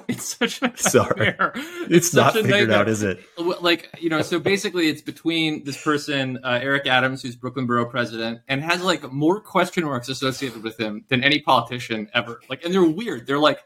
It's 0.12 0.36
such 0.38 0.62
a 0.62 0.74
Sorry. 0.78 1.26
nightmare. 1.26 1.52
It's, 1.90 2.14
not 2.14 2.34
a 2.34 2.42
figured 2.42 2.50
nightmare. 2.70 2.78
out, 2.78 2.88
is 2.88 3.02
it? 3.02 3.20
Like 3.38 3.90
you 4.00 4.08
know 4.08 4.22
so 4.22 4.38
basically 4.40 4.88
it's 4.88 5.02
between 5.02 5.64
this 5.64 5.82
person 5.82 6.38
uh, 6.42 6.58
eric 6.62 6.86
adams 6.86 7.20
who's 7.22 7.36
brooklyn 7.36 7.66
borough 7.66 7.84
president 7.84 8.40
and 8.48 8.62
has 8.62 8.82
like 8.82 9.12
more 9.12 9.40
question 9.40 9.84
marks 9.84 10.08
associated 10.08 10.62
with 10.62 10.78
him 10.80 11.04
than 11.08 11.22
any 11.22 11.40
politician 11.40 12.08
ever 12.14 12.40
like 12.48 12.64
and 12.64 12.72
they're 12.72 12.82
weird 12.84 13.26
they're 13.26 13.38
like 13.38 13.60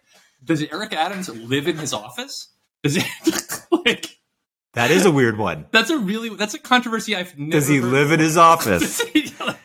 does 0.45 0.63
eric 0.65 0.93
adams 0.93 1.29
live 1.29 1.69
in 1.69 1.77
his 1.77 1.93
office 1.93 2.49
does 2.83 2.97
he 2.97 3.05
like 3.85 4.19
That 4.75 4.91
is 4.91 5.07
a 5.07 5.13
weird 5.13 5.39
one. 5.39 5.67
that's 5.71 5.91
a 5.91 5.99
really 5.99 6.31
that's 6.31 6.55
a 6.55 6.59
controversy 6.59 7.15
i've 7.15 7.39
never 7.39 7.53
Does 7.53 7.69
he 7.69 7.81
live 7.81 8.11
in 8.11 8.19
his 8.21 8.37
office? 8.37 9.01
He, 9.13 9.33
like, 9.45 9.59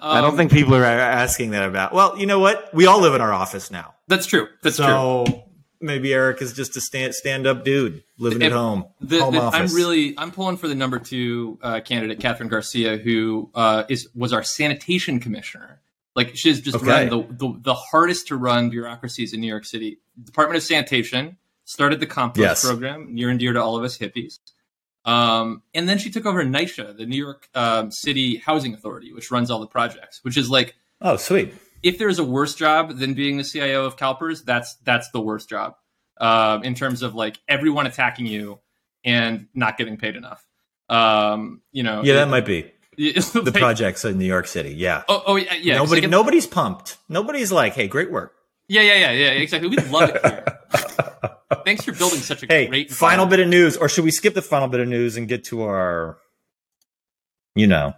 I 0.00 0.20
don't 0.20 0.30
um, 0.30 0.36
think 0.36 0.52
people 0.52 0.74
are 0.76 0.84
asking 0.84 1.50
that 1.50 1.66
about. 1.66 1.92
Well, 1.94 2.18
you 2.18 2.26
know 2.26 2.38
what? 2.38 2.72
We 2.74 2.86
all 2.86 3.00
live 3.00 3.14
in 3.14 3.20
our 3.20 3.32
office 3.32 3.70
now. 3.70 3.94
that's 4.06 4.26
true 4.26 4.46
that's 4.62 4.76
true 4.76 4.84
so 4.86 5.44
maybe 5.80 6.12
Eric 6.12 6.40
is 6.42 6.52
just 6.52 6.76
a 6.76 6.80
stand 6.80 7.14
stand 7.14 7.46
up 7.46 7.64
dude 7.64 8.02
living 8.18 8.42
If- 8.42 8.46
at 8.46 8.52
home. 8.52 8.86
The, 9.00 9.20
home 9.20 9.34
the- 9.34 9.40
office. 9.40 9.70
I'm 9.72 9.76
really 9.76 10.14
I'm 10.18 10.30
pulling 10.30 10.56
for 10.56 10.68
the 10.68 10.74
number 10.74 10.98
two 10.98 11.58
uh, 11.62 11.80
candidate, 11.80 12.20
Kathryn 12.20 12.48
Garcia, 12.48 12.96
who 12.96 13.50
uh, 13.54 13.84
is 13.88 14.08
was 14.14 14.32
our 14.32 14.42
sanitation 14.42 15.20
commissioner. 15.20 15.80
Like 16.16 16.36
she's 16.36 16.60
just 16.60 16.76
Okay. 16.76 17.08
run 17.08 17.08
the, 17.08 17.34
the 17.34 17.58
the 17.60 17.74
hardest 17.74 18.28
to 18.28 18.36
run 18.36 18.70
bureaucracies 18.70 19.32
in 19.32 19.40
New 19.40 19.48
York 19.48 19.64
City. 19.64 19.98
Department 20.22 20.56
of 20.56 20.62
Sanitation 20.62 21.36
started 21.64 21.98
the 21.98 22.06
compost 22.06 22.38
Yes. 22.40 22.64
program, 22.64 23.12
near 23.14 23.30
and 23.30 23.40
dear 23.40 23.52
to 23.52 23.60
all 23.62 23.76
of 23.76 23.82
us 23.84 23.98
hippies. 23.98 24.38
Um, 25.04 25.62
and 25.74 25.88
then 25.88 25.98
she 25.98 26.10
took 26.10 26.24
over 26.24 26.42
NYCHA, 26.42 26.96
the 26.96 27.04
New 27.04 27.16
York 27.22 27.48
um, 27.54 27.90
City 27.90 28.36
Housing 28.36 28.72
Authority, 28.74 29.12
which 29.12 29.30
runs 29.30 29.50
all 29.50 29.60
the 29.60 29.66
projects. 29.66 30.20
Which 30.22 30.36
is 30.36 30.48
like, 30.48 30.76
Oh, 31.00 31.16
sweet. 31.16 31.52
If 31.84 31.98
there's 31.98 32.18
a 32.18 32.24
worse 32.24 32.54
job 32.56 32.96
than 32.98 33.14
being 33.14 33.36
the 33.36 33.44
CIO 33.44 33.84
of 33.84 33.96
CalPERS, 33.96 34.44
that's 34.44 34.74
that's 34.84 35.10
the 35.10 35.20
worst 35.20 35.48
job 35.48 35.74
um, 36.20 36.64
in 36.64 36.74
terms 36.74 37.02
of 37.02 37.14
like 37.14 37.38
everyone 37.46 37.86
attacking 37.86 38.26
you 38.26 38.58
and 39.04 39.46
not 39.54 39.76
getting 39.78 39.96
paid 39.96 40.16
enough. 40.16 40.44
Um, 40.88 41.60
you 41.72 41.82
know, 41.82 42.02
Yeah, 42.02 42.14
that 42.14 42.28
might 42.28 42.46
be 42.46 42.72
the 42.96 43.52
projects 43.54 44.04
in 44.04 44.18
New 44.18 44.24
York 44.24 44.46
City. 44.46 44.74
Yeah. 44.74 45.02
Oh, 45.08 45.22
oh 45.26 45.36
yeah, 45.36 45.54
yeah. 45.54 45.76
Nobody, 45.76 46.06
nobody's 46.06 46.46
pumped. 46.46 46.96
Nobody's 47.08 47.52
like, 47.52 47.74
"Hey, 47.74 47.86
great 47.86 48.10
work." 48.10 48.32
yeah, 48.68 48.80
yeah, 48.80 48.94
yeah, 48.94 49.10
yeah. 49.12 49.30
Exactly. 49.42 49.68
We 49.68 49.76
love 49.76 50.10
it 50.10 50.24
here. 50.24 50.44
Thanks 51.64 51.84
for 51.84 51.92
building 51.92 52.20
such 52.20 52.42
a 52.42 52.46
Hey, 52.46 52.66
great. 52.66 52.90
final 52.90 53.26
bit 53.26 53.40
of 53.40 53.48
news, 53.48 53.76
or 53.76 53.88
should 53.88 54.04
we 54.04 54.10
skip 54.10 54.34
the 54.34 54.42
final 54.42 54.68
bit 54.68 54.80
of 54.80 54.88
news 54.88 55.16
and 55.16 55.28
get 55.28 55.44
to 55.44 55.62
our, 55.62 56.18
you 57.54 57.66
know, 57.66 57.92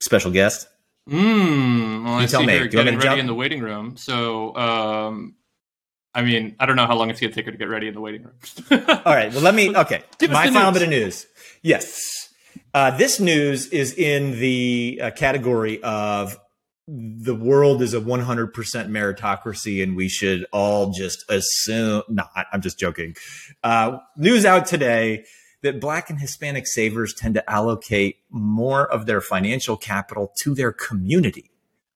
special 0.00 0.30
guest? 0.30 0.68
Mm, 1.08 2.04
well, 2.04 2.14
I 2.14 2.22
You 2.22 2.28
tell 2.28 2.40
see 2.40 2.46
me. 2.46 2.52
her 2.58 2.58
you 2.58 2.60
want 2.64 2.72
me 2.72 2.92
getting 2.92 2.98
ready 2.98 3.20
in 3.20 3.26
the 3.26 3.34
waiting 3.34 3.60
room. 3.60 3.96
So, 3.96 4.54
um, 4.56 5.34
I 6.14 6.22
mean, 6.22 6.56
I 6.58 6.66
don't 6.66 6.76
know 6.76 6.86
how 6.86 6.96
long 6.96 7.10
it's 7.10 7.20
going 7.20 7.30
to 7.32 7.34
take 7.34 7.46
her 7.46 7.52
to 7.52 7.58
get 7.58 7.68
ready 7.68 7.88
in 7.88 7.94
the 7.94 8.00
waiting 8.00 8.24
room. 8.24 8.34
All 9.04 9.14
right. 9.14 9.32
Well, 9.32 9.42
let 9.42 9.54
me. 9.54 9.74
Okay. 9.74 10.02
My 10.28 10.50
final 10.50 10.70
news. 10.70 10.74
bit 10.74 10.82
of 10.82 10.88
news. 10.90 11.26
Yes. 11.62 12.28
Uh, 12.74 12.96
this 12.96 13.20
news 13.20 13.68
is 13.68 13.94
in 13.94 14.38
the 14.38 15.00
uh, 15.02 15.10
category 15.12 15.82
of 15.82 16.36
the 16.86 17.34
world 17.34 17.82
is 17.82 17.92
a 17.94 18.00
100% 18.00 18.52
meritocracy 18.52 19.82
and 19.82 19.94
we 19.96 20.08
should 20.08 20.46
all 20.52 20.90
just 20.90 21.24
assume. 21.28 22.02
Not, 22.08 22.30
I'm 22.52 22.62
just 22.62 22.78
joking. 22.78 23.14
Uh, 23.62 23.98
news 24.16 24.44
out 24.44 24.66
today 24.66 25.24
that 25.62 25.80
Black 25.80 26.08
and 26.10 26.20
Hispanic 26.20 26.66
savers 26.66 27.14
tend 27.14 27.34
to 27.34 27.50
allocate 27.50 28.18
more 28.30 28.86
of 28.90 29.06
their 29.06 29.20
financial 29.20 29.76
capital 29.76 30.32
to 30.42 30.54
their 30.54 30.72
community, 30.72 31.50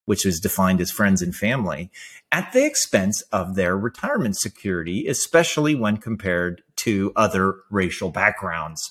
which 0.05 0.27
is 0.27 0.41
defined 0.41 0.81
as 0.81 0.91
friends 0.91 1.23
and 1.23 1.35
family, 1.35 1.91
at 2.31 2.53
the 2.53 2.65
expense 2.65 3.23
of 3.33 3.55
their 3.55 3.77
retirement 3.77 4.37
security, 4.37 5.07
especially 5.07 5.75
when 5.75 5.97
compared 5.97 6.63
to 6.77 7.13
other 7.15 7.57
racial 7.71 8.11
backgrounds. 8.11 8.91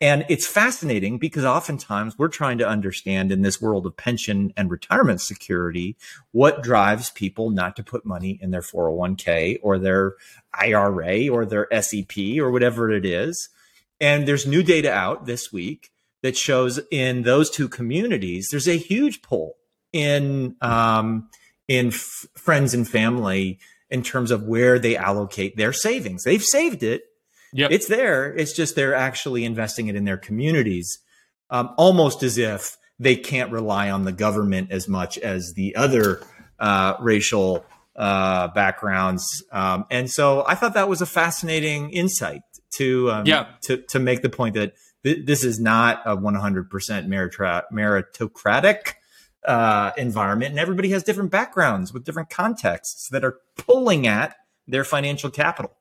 And 0.00 0.26
it's 0.28 0.46
fascinating 0.46 1.18
because 1.18 1.44
oftentimes 1.44 2.18
we're 2.18 2.28
trying 2.28 2.58
to 2.58 2.68
understand 2.68 3.32
in 3.32 3.40
this 3.40 3.62
world 3.62 3.86
of 3.86 3.96
pension 3.96 4.52
and 4.54 4.70
retirement 4.70 5.22
security 5.22 5.96
what 6.32 6.62
drives 6.62 7.10
people 7.10 7.48
not 7.48 7.76
to 7.76 7.82
put 7.82 8.04
money 8.04 8.38
in 8.42 8.50
their 8.50 8.60
401k 8.60 9.58
or 9.62 9.78
their 9.78 10.16
IRA 10.52 11.28
or 11.28 11.46
their 11.46 11.66
SEP 11.80 12.38
or 12.38 12.50
whatever 12.50 12.90
it 12.90 13.06
is. 13.06 13.48
And 14.00 14.26
there's 14.26 14.46
new 14.46 14.62
data 14.62 14.92
out 14.92 15.26
this 15.26 15.52
week 15.52 15.90
that 16.22 16.36
shows 16.36 16.80
in 16.90 17.22
those 17.22 17.50
two 17.50 17.68
communities, 17.68 18.48
there's 18.50 18.68
a 18.68 18.76
huge 18.76 19.22
pull 19.22 19.54
in 19.92 20.56
um, 20.60 21.28
in 21.68 21.88
f- 21.88 22.26
friends 22.36 22.74
and 22.74 22.88
family 22.88 23.58
in 23.90 24.02
terms 24.02 24.30
of 24.30 24.42
where 24.42 24.78
they 24.78 24.96
allocate 24.96 25.56
their 25.56 25.72
savings. 25.72 26.24
They've 26.24 26.42
saved 26.42 26.82
it, 26.82 27.04
yep. 27.52 27.70
it's 27.70 27.86
there. 27.86 28.34
It's 28.34 28.52
just 28.52 28.74
they're 28.74 28.94
actually 28.94 29.44
investing 29.44 29.88
it 29.88 29.96
in 29.96 30.04
their 30.04 30.16
communities, 30.16 30.98
um, 31.50 31.72
almost 31.76 32.22
as 32.22 32.38
if 32.38 32.76
they 32.98 33.16
can't 33.16 33.52
rely 33.52 33.90
on 33.90 34.04
the 34.04 34.12
government 34.12 34.72
as 34.72 34.88
much 34.88 35.18
as 35.18 35.52
the 35.54 35.76
other 35.76 36.22
uh, 36.58 36.94
racial 37.00 37.64
uh, 37.94 38.48
backgrounds. 38.48 39.24
Um, 39.52 39.86
and 39.90 40.10
so 40.10 40.44
I 40.46 40.54
thought 40.54 40.74
that 40.74 40.88
was 40.88 41.00
a 41.00 41.06
fascinating 41.06 41.90
insight 41.90 42.42
to 42.76 43.10
um, 43.10 43.26
Yeah. 43.26 43.46
to 43.62 43.78
to 43.88 43.98
make 43.98 44.22
the 44.22 44.30
point 44.30 44.54
that 44.54 44.74
th- 45.04 45.26
this 45.26 45.44
is 45.44 45.60
not 45.60 46.02
a 46.04 46.16
100% 46.16 46.68
meritra- 47.06 47.62
meritocratic 47.72 48.94
uh, 49.44 49.92
environment, 49.96 50.50
and 50.50 50.58
everybody 50.58 50.90
has 50.90 51.02
different 51.02 51.30
backgrounds 51.30 51.92
with 51.92 52.04
different 52.04 52.30
contexts 52.30 53.08
that 53.10 53.24
are 53.24 53.38
pulling 53.56 54.06
at 54.06 54.34
their 54.66 54.82
financial 54.84 55.30
capital. 55.30 55.72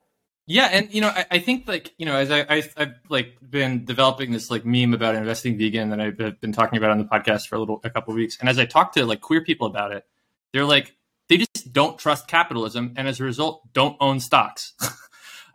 Yeah, 0.48 0.70
and 0.72 0.94
you 0.94 1.02
know, 1.02 1.08
I, 1.10 1.26
I 1.32 1.40
think 1.40 1.68
like 1.68 1.94
you 1.98 2.06
know, 2.06 2.16
as 2.16 2.30
I, 2.30 2.42
I 2.42 2.64
I've 2.78 2.94
like 3.10 3.38
been 3.42 3.84
developing 3.84 4.32
this 4.32 4.52
like 4.52 4.64
meme 4.64 4.94
about 4.94 5.16
investing 5.16 5.58
vegan 5.58 5.90
that 5.90 6.00
I've 6.00 6.40
been 6.40 6.54
talking 6.54 6.78
about 6.78 6.92
on 6.92 7.00
the 7.00 7.06
podcast 7.06 7.48
for 7.48 7.56
a 7.56 7.60
little 7.60 7.82
a 7.84 7.90
couple 7.90 8.12
of 8.14 8.18
weeks, 8.18 8.38
and 8.40 8.48
as 8.48 8.60
I 8.60 8.66
talk 8.66 8.94
to 8.94 9.06
like 9.08 9.22
queer 9.22 9.44
people 9.44 9.66
about 9.66 9.92
it, 9.92 10.06
they're 10.54 10.64
like 10.66 10.96
they 11.30 11.38
just 11.38 11.74
don't 11.74 11.98
trust 11.98 12.28
capitalism, 12.28 12.94
and 12.96 13.08
as 13.08 13.20
a 13.20 13.24
result, 13.24 13.64
don't 13.74 13.98
own 14.00 14.20
stocks. 14.20 14.74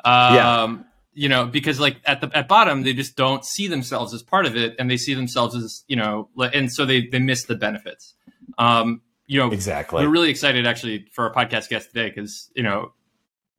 um, 0.05 0.35
Yeah. 0.35 0.77
You 1.21 1.29
know, 1.29 1.45
because 1.45 1.79
like 1.79 1.97
at 2.07 2.23
the 2.23 2.31
at 2.35 2.49
bottom, 2.49 2.83
they 2.83 2.95
just 2.95 3.15
don't 3.15 3.45
see 3.45 3.67
themselves 3.69 4.15
as 4.15 4.23
part 4.23 4.47
of 4.47 4.57
it, 4.57 4.75
and 4.79 4.91
they 4.91 4.97
see 4.97 5.13
themselves 5.13 5.55
as 5.55 5.85
you 5.87 5.97
know, 5.97 6.31
and 6.55 6.73
so 6.73 6.87
they 6.87 7.07
they 7.09 7.19
miss 7.19 7.45
the 7.45 7.57
benefits. 7.57 8.15
Um, 8.57 9.03
you 9.27 9.39
know, 9.39 9.51
Exactly. 9.53 10.03
we're 10.03 10.11
really 10.11 10.31
excited 10.31 10.67
actually 10.67 11.07
for 11.13 11.29
our 11.29 11.35
podcast 11.35 11.69
guest 11.69 11.89
today 11.93 12.09
because 12.09 12.51
you 12.57 12.63
know 12.63 12.93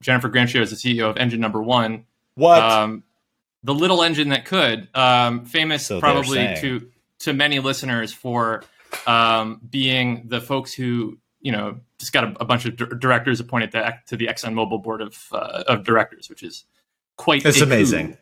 Jennifer 0.02 0.28
Grancio 0.28 0.60
is 0.62 0.72
the 0.72 0.76
CEO 0.76 1.08
of 1.08 1.18
Engine 1.18 1.40
Number 1.40 1.62
One, 1.62 2.06
What? 2.34 2.64
um, 2.64 3.04
the 3.64 3.76
little 3.76 4.02
engine 4.02 4.30
that 4.30 4.46
could, 4.46 4.88
um, 4.96 5.46
famous 5.46 5.86
So 5.86 6.00
probably 6.00 6.56
to 6.62 6.90
to 7.20 7.34
many 7.34 7.60
listeners 7.60 8.12
for 8.12 8.64
um, 9.06 9.62
being 9.70 10.24
the 10.30 10.42
folks 10.42 10.74
who 10.74 11.20
you 11.42 11.52
know 11.52 11.80
just 12.00 12.12
got 12.12 12.24
a, 12.24 12.42
a 12.42 12.46
bunch 12.46 12.66
of 12.66 12.76
dir- 12.76 12.88
directors 12.88 13.40
appointed 13.40 13.72
to, 13.74 14.00
to 14.08 14.18
the 14.18 14.26
ExxonMobil 14.26 14.82
board 14.82 15.02
of 15.02 15.16
uh, 15.32 15.64
of 15.68 15.84
directors, 15.84 16.28
which 16.28 16.42
is 16.42 16.66
quite 17.22 17.46
It's 17.46 17.58
a 17.58 17.60
coup. 17.62 17.66
amazing. 17.66 18.18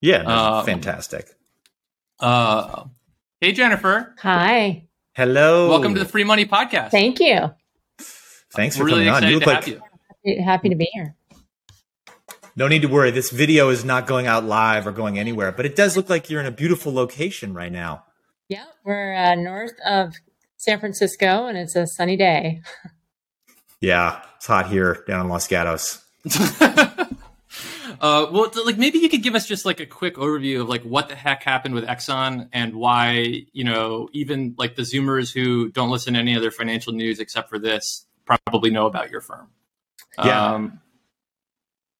Yeah, 0.00 0.18
that's 0.24 0.30
Um, 0.30 0.66
fantastic. 0.66 1.26
Uh, 2.20 2.84
hey 3.40 3.52
Jennifer, 3.52 4.14
Hi. 4.20 4.86
Hello. 5.14 5.68
welcome 5.68 5.94
to 5.94 6.00
the 6.00 6.06
Free 6.06 6.24
Money 6.24 6.44
Podcast. 6.46 6.90
Thank 6.90 7.18
you. 7.20 7.52
Thanks 8.54 8.76
for 8.76 8.82
We're 8.84 8.90
really 8.90 9.04
coming 9.06 9.08
on. 9.08 9.16
excited 9.24 9.32
You 9.34 9.40
to 9.40 9.46
look 9.46 9.54
have 9.54 9.66
like 9.66 10.34
you. 10.36 10.42
Happy 10.44 10.68
to 10.68 10.74
be 10.76 10.88
here. 10.92 11.14
no 12.54 12.68
need 12.68 12.82
to 12.82 12.88
worry. 12.88 13.10
This 13.10 13.30
video 13.30 13.70
is 13.70 13.84
not 13.84 14.06
going 14.06 14.26
out 14.26 14.44
live 14.44 14.86
or 14.86 14.92
going 14.92 15.18
anywhere, 15.18 15.50
but 15.52 15.64
it 15.66 15.74
does 15.74 15.96
look 15.96 16.10
like 16.10 16.28
you're 16.30 16.40
in 16.40 16.46
a 16.46 16.50
beautiful 16.52 16.92
location 16.92 17.54
right 17.54 17.72
now. 17.72 18.04
Yeah, 18.48 18.66
we're 18.84 19.14
uh, 19.14 19.34
north 19.34 19.72
of 19.86 20.14
San 20.58 20.78
Francisco, 20.78 21.46
and 21.46 21.56
it's 21.56 21.74
a 21.76 21.86
sunny 21.86 22.16
day. 22.16 22.60
Yeah, 23.80 24.22
it's 24.36 24.46
hot 24.46 24.68
here 24.70 25.02
down 25.08 25.22
in 25.22 25.28
Los 25.28 25.48
Gatos. 25.48 26.00
Uh, 28.02 28.26
well, 28.32 28.50
like 28.66 28.76
maybe 28.76 28.98
you 28.98 29.08
could 29.08 29.22
give 29.22 29.36
us 29.36 29.46
just 29.46 29.64
like 29.64 29.78
a 29.78 29.86
quick 29.86 30.16
overview 30.16 30.60
of 30.60 30.68
like 30.68 30.82
what 30.82 31.08
the 31.08 31.14
heck 31.14 31.44
happened 31.44 31.72
with 31.72 31.84
Exxon 31.86 32.48
and 32.52 32.74
why 32.74 33.44
you 33.52 33.62
know 33.62 34.08
even 34.12 34.56
like 34.58 34.74
the 34.74 34.82
Zoomers 34.82 35.32
who 35.32 35.68
don't 35.70 35.88
listen 35.88 36.14
to 36.14 36.18
any 36.20 36.36
other 36.36 36.50
financial 36.50 36.92
news 36.92 37.20
except 37.20 37.48
for 37.48 37.60
this 37.60 38.04
probably 38.24 38.70
know 38.70 38.86
about 38.86 39.10
your 39.10 39.20
firm. 39.20 39.48
Yeah. 40.18 40.54
Um, 40.54 40.80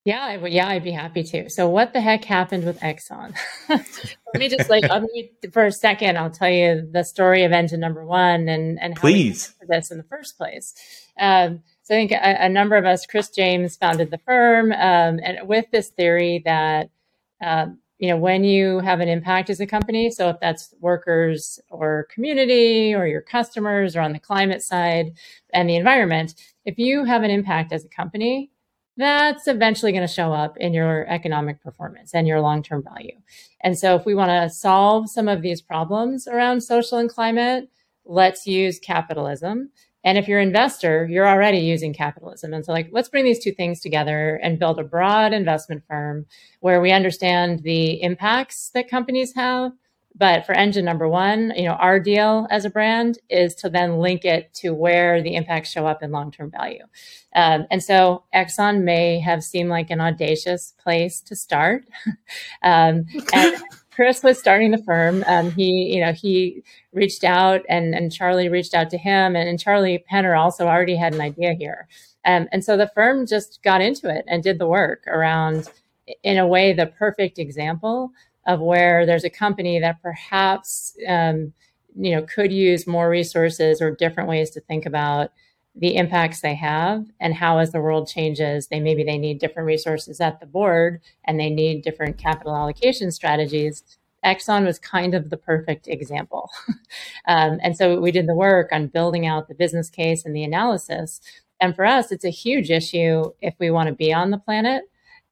Yeah, 0.05 0.21
I 0.25 0.37
would- 0.37 0.53
yeah, 0.53 0.67
I'd 0.67 0.83
be 0.83 0.91
happy 0.91 1.23
to. 1.23 1.49
So, 1.49 1.69
what 1.69 1.93
the 1.93 2.01
heck 2.01 2.25
happened 2.25 2.65
with 2.65 2.81
Exxon? 2.81 3.37
Let 3.69 3.87
me 4.37 4.49
just 4.49 4.69
like 4.69 4.83
unmute 4.83 5.53
for 5.53 5.67
a 5.67 5.71
second. 5.73 6.19
I'll 6.19 6.31
tell 6.31 6.51
you 6.51 6.89
the 6.91 7.05
story 7.05 7.45
of 7.45 7.53
engine 7.53 7.79
number 7.79 8.05
one 8.05 8.49
and 8.49 8.81
and 8.81 8.99
how 8.99 9.07
we 9.07 9.13
Please. 9.13 9.49
got 9.61 9.61
to 9.61 9.67
this 9.81 9.91
in 9.93 9.99
the 9.99 10.05
first 10.05 10.37
place. 10.37 10.75
Um, 11.17 11.63
so, 11.83 11.95
I 11.95 11.99
think 11.99 12.13
a, 12.13 12.45
a 12.45 12.49
number 12.49 12.77
of 12.77 12.85
us, 12.85 13.07
Chris 13.07 13.31
James, 13.31 13.77
founded 13.77 14.11
the 14.11 14.19
firm, 14.19 14.73
um, 14.73 15.21
and 15.23 15.39
with 15.45 15.67
this 15.71 15.89
theory 15.89 16.43
that 16.45 16.91
um, 17.45 17.79
you 17.99 18.09
know 18.09 18.17
when 18.17 18.45
you 18.45 18.81
have 18.81 19.01
an 19.01 19.09
impact 19.09 19.51
as 19.51 19.61
a 19.61 19.67
company, 19.67 20.11
so 20.11 20.29
if 20.29 20.41
that's 20.41 20.75
workers 20.81 21.61
or 21.71 22.09
community 22.13 22.95
or 22.95 23.07
your 23.07 23.23
customers 23.23 23.97
or 23.97 24.01
on 24.01 24.13
the 24.13 24.19
climate 24.19 24.63
side 24.63 25.13
and 25.53 25.69
the 25.69 25.77
environment, 25.77 26.35
if 26.65 26.79
you 26.79 27.05
have 27.05 27.23
an 27.23 27.31
impact 27.31 27.73
as 27.73 27.85
a 27.85 27.89
company 27.89 28.53
that's 28.97 29.47
eventually 29.47 29.93
going 29.93 30.07
to 30.07 30.13
show 30.13 30.33
up 30.33 30.57
in 30.59 30.75
your 30.75 31.07
economic 31.09 31.63
performance 31.63 32.15
and 32.15 32.27
your 32.27 32.41
long 32.41 32.63
term 32.63 32.83
value. 32.83 33.17
And 33.63 33.79
so, 33.79 33.95
if 33.97 34.05
we 34.05 34.15
want 34.15 34.31
to 34.31 34.55
solve 34.55 35.09
some 35.09 35.29
of 35.29 35.43
these 35.43 35.63
problems 35.63 36.29
around 36.29 36.61
social 36.63 36.99
and 36.99 37.09
climate, 37.09 37.71
let's 38.05 38.47
use 38.47 38.79
capitalism. 38.79 39.71
And 40.05 40.19
if 40.19 40.27
you're 40.27 40.41
an 40.41 40.49
investor, 40.49 41.07
you're 41.09 41.29
already 41.29 41.59
using 41.59 41.93
capitalism. 41.93 42.53
And 42.53 42.65
so, 42.65 42.73
like, 42.73 42.89
let's 42.93 43.09
bring 43.09 43.25
these 43.25 43.43
two 43.43 43.53
things 43.53 43.81
together 43.81 44.41
and 44.43 44.59
build 44.59 44.79
a 44.79 44.85
broad 44.85 45.33
investment 45.33 45.85
firm 45.87 46.27
where 46.61 46.81
we 46.81 46.91
understand 46.91 47.63
the 47.63 48.03
impacts 48.03 48.71
that 48.75 48.89
companies 48.89 49.35
have. 49.35 49.73
But 50.15 50.45
for 50.45 50.53
engine 50.53 50.85
number 50.85 51.09
one, 51.09 51.53
you 51.57 51.65
know, 51.65 51.73
our 51.73 51.99
deal 51.99 52.47
as 52.51 52.65
a 52.65 52.71
brand 52.71 53.19
is 53.31 53.55
to 53.57 53.71
then 53.71 53.99
link 53.99 54.25
it 54.25 54.53
to 54.55 54.75
where 54.75 55.23
the 55.23 55.37
impacts 55.37 55.71
show 55.71 55.87
up 55.87 56.03
in 56.03 56.11
long 56.11 56.31
term 56.31 56.51
value. 56.51 56.85
Um, 57.35 57.67
and 57.71 57.83
so 57.83 58.25
Exxon 58.35 58.83
may 58.83 59.21
have 59.21 59.43
seemed 59.43 59.71
like 59.71 59.91
an 59.91 60.01
audacious 60.01 60.75
place 60.83 61.21
to 61.23 61.35
start. 61.37 61.87
um, 62.63 63.07
and 63.33 63.63
Chris 63.95 64.23
was 64.23 64.39
starting 64.39 64.71
the 64.71 64.83
firm. 64.83 65.23
Um, 65.27 65.51
he, 65.51 65.95
you 65.95 66.01
know, 66.01 66.13
he 66.13 66.63
reached 66.93 67.25
out 67.25 67.61
and, 67.69 67.95
and 67.95 68.13
Charlie 68.13 68.49
reached 68.49 68.75
out 68.75 68.91
to 68.91 68.99
him 68.99 69.37
and, 69.37 69.49
and 69.49 69.61
Charlie 69.61 70.05
Penner 70.11 70.39
also 70.39 70.67
already 70.67 70.97
had 70.97 71.15
an 71.15 71.21
idea 71.21 71.53
here. 71.53 71.89
Um, 72.25 72.49
and 72.53 72.65
so 72.65 72.77
the 72.77 72.91
firm 72.95 73.27
just 73.27 73.63
got 73.63 73.81
into 73.81 74.09
it 74.09 74.25
and 74.29 74.43
did 74.43 74.59
the 74.59 74.67
work 74.67 75.07
around, 75.07 75.69
in 76.23 76.39
a 76.39 76.47
way, 76.47 76.73
the 76.73 76.87
perfect 76.87 77.39
example 77.39 78.13
of 78.47 78.61
where 78.61 79.05
there's 79.05 79.25
a 79.25 79.31
company 79.31 79.79
that 79.81 80.01
perhaps, 80.03 80.97
um, 81.07 81.53
you 81.95 82.15
know, 82.15 82.23
could 82.23 82.53
use 82.53 82.87
more 82.87 83.09
resources 83.11 83.83
or 83.83 83.91
different 83.95 84.29
ways 84.29 84.51
to 84.51 84.61
think 84.61 84.87
about 84.87 85.33
the 85.75 85.97
impacts 85.97 86.41
they 86.41 86.55
have 86.55 87.07
and 87.19 87.35
how 87.35 87.59
as 87.59 87.73
the 87.73 87.81
world 87.81 88.07
changes 88.07 88.67
they 88.67 88.79
maybe 88.79 89.03
they 89.03 89.17
need 89.17 89.39
different 89.39 89.67
resources 89.67 90.21
at 90.21 90.39
the 90.41 90.47
board 90.47 91.01
and 91.25 91.41
they 91.41 91.49
need 91.49 91.83
different 91.83 92.19
capital 92.19 92.55
allocation 92.55 93.11
strategies. 93.11 93.83
Exxon 94.25 94.65
was 94.65 94.79
kind 94.79 95.15
of 95.15 95.31
the 95.31 95.37
perfect 95.37 95.89
example. 95.89 96.51
Um, 97.29 97.61
and 97.63 97.77
so 97.77 98.01
we 98.01 98.11
did 98.11 98.27
the 98.27 98.35
work 98.35 98.71
on 98.73 98.89
building 98.89 99.27
out 99.27 99.47
the 99.47 99.55
business 99.55 99.89
case 99.89 100.25
and 100.25 100.35
the 100.35 100.43
analysis. 100.43 101.21
And 101.61 101.75
for 101.75 101.85
us 101.85 102.11
it's 102.11 102.25
a 102.25 102.31
huge 102.31 102.69
issue 102.69 103.31
if 103.41 103.55
we 103.61 103.71
want 103.71 103.89
to 103.89 103.95
be 103.95 104.13
on 104.13 104.31
the 104.31 104.39
planet 104.39 104.83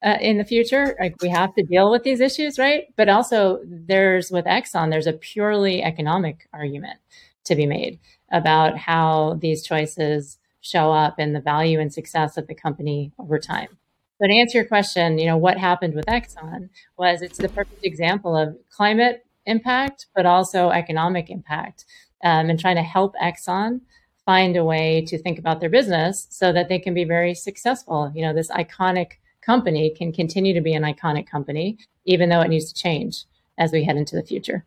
uh, 0.03 0.17
in 0.21 0.39
the 0.39 0.45
future. 0.45 0.97
Like 1.01 1.21
we 1.21 1.29
have 1.29 1.53
to 1.57 1.65
deal 1.65 1.91
with 1.91 2.05
these 2.05 2.21
issues 2.21 2.59
right? 2.59 2.85
But 2.97 3.09
also 3.09 3.61
there's 3.65 4.31
with 4.31 4.45
exxon 4.45 4.91
there's 4.91 5.09
a 5.09 5.13
purely 5.13 5.83
economic 5.83 6.49
argument 6.53 7.01
to 7.45 7.55
be 7.55 7.67
made 7.67 7.99
about 8.31 8.77
how 8.77 9.39
these 9.41 9.63
choices 9.63 10.39
show 10.61 10.93
up 10.93 11.19
in 11.19 11.33
the 11.33 11.41
value 11.41 11.81
and 11.81 11.93
success 11.93 12.37
of 12.37 12.47
the 12.47 12.55
company 12.55 13.13
over 13.19 13.39
time. 13.39 13.69
So 14.21 14.27
to 14.27 14.35
answer 14.35 14.59
your 14.59 14.67
question, 14.67 15.19
you 15.19 15.27
know, 15.27 15.39
what 15.39 15.57
happened 15.57 15.95
with 15.95 16.05
Exxon 16.07 16.69
was 16.99 17.23
it's 17.23 17.39
the 17.39 17.49
perfect 17.49 17.85
example 17.85 18.37
of 18.37 18.57
climate 18.71 19.25
impact, 19.47 20.07
but 20.15 20.27
also 20.27 20.69
economic 20.69 21.31
impact, 21.31 21.87
um, 22.23 22.51
and 22.51 22.61
trying 22.61 22.77
to 22.77 22.83
help 22.83 23.15
Exxon 23.23 23.81
find 24.27 24.57
a 24.57 24.65
way 24.65 25.03
to 25.07 25.19
think 25.19 25.39
about 25.39 25.61
their 25.61 25.71
business 25.71 26.27
so 26.31 26.53
that 26.53 26.69
they 26.69 26.79
can 26.79 26.93
be 26.93 27.05
very 27.05 27.35
successful. 27.35 28.13
You 28.15 28.23
know, 28.23 28.35
this 28.35 28.51
iconic 28.51 29.13
company 29.41 29.91
can 29.91 30.13
continue 30.13 30.53
to 30.53 30.61
be 30.61 30.75
an 30.75 30.83
iconic 30.83 31.27
company, 31.27 31.79
even 32.05 32.29
though 32.29 32.43
it 32.43 32.49
needs 32.49 32.71
to 32.71 32.81
change 32.81 33.25
as 33.57 33.73
we 33.73 33.85
head 33.85 33.97
into 33.97 34.17
the 34.17 34.23
future. 34.23 34.67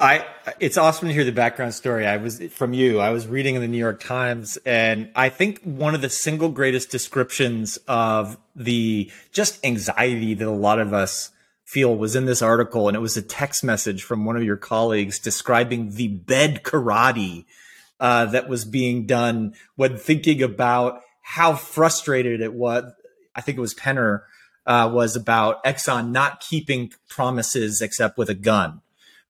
I 0.00 0.26
it's 0.60 0.76
awesome 0.76 1.08
to 1.08 1.14
hear 1.14 1.24
the 1.24 1.32
background 1.32 1.74
story. 1.74 2.06
I 2.06 2.18
was 2.18 2.42
from 2.50 2.72
you. 2.72 3.00
I 3.00 3.10
was 3.10 3.26
reading 3.26 3.54
in 3.54 3.62
the 3.62 3.68
New 3.68 3.78
York 3.78 4.00
Times 4.00 4.58
and 4.66 5.10
I 5.14 5.28
think 5.28 5.62
one 5.62 5.94
of 5.94 6.02
the 6.02 6.10
single 6.10 6.50
greatest 6.50 6.90
descriptions 6.90 7.78
of 7.88 8.36
the 8.54 9.10
just 9.32 9.64
anxiety 9.64 10.34
that 10.34 10.46
a 10.46 10.50
lot 10.50 10.78
of 10.78 10.92
us 10.92 11.30
feel 11.64 11.96
was 11.96 12.14
in 12.14 12.26
this 12.26 12.42
article 12.42 12.88
and 12.88 12.96
it 12.96 13.00
was 13.00 13.16
a 13.16 13.22
text 13.22 13.64
message 13.64 14.02
from 14.02 14.24
one 14.24 14.36
of 14.36 14.44
your 14.44 14.56
colleagues 14.56 15.18
describing 15.18 15.90
the 15.92 16.08
bed 16.08 16.62
karate 16.62 17.44
uh, 17.98 18.26
that 18.26 18.48
was 18.48 18.64
being 18.64 19.06
done 19.06 19.54
when 19.76 19.96
thinking 19.96 20.42
about 20.42 21.00
how 21.22 21.54
frustrated 21.54 22.40
it 22.40 22.52
was. 22.52 22.92
I 23.34 23.40
think 23.40 23.56
it 23.56 23.62
was 23.62 23.74
Penner 23.74 24.22
uh, 24.66 24.90
was 24.92 25.16
about 25.16 25.64
Exxon 25.64 26.10
not 26.10 26.40
keeping 26.40 26.92
promises 27.08 27.80
except 27.80 28.18
with 28.18 28.28
a 28.28 28.34
gun 28.34 28.82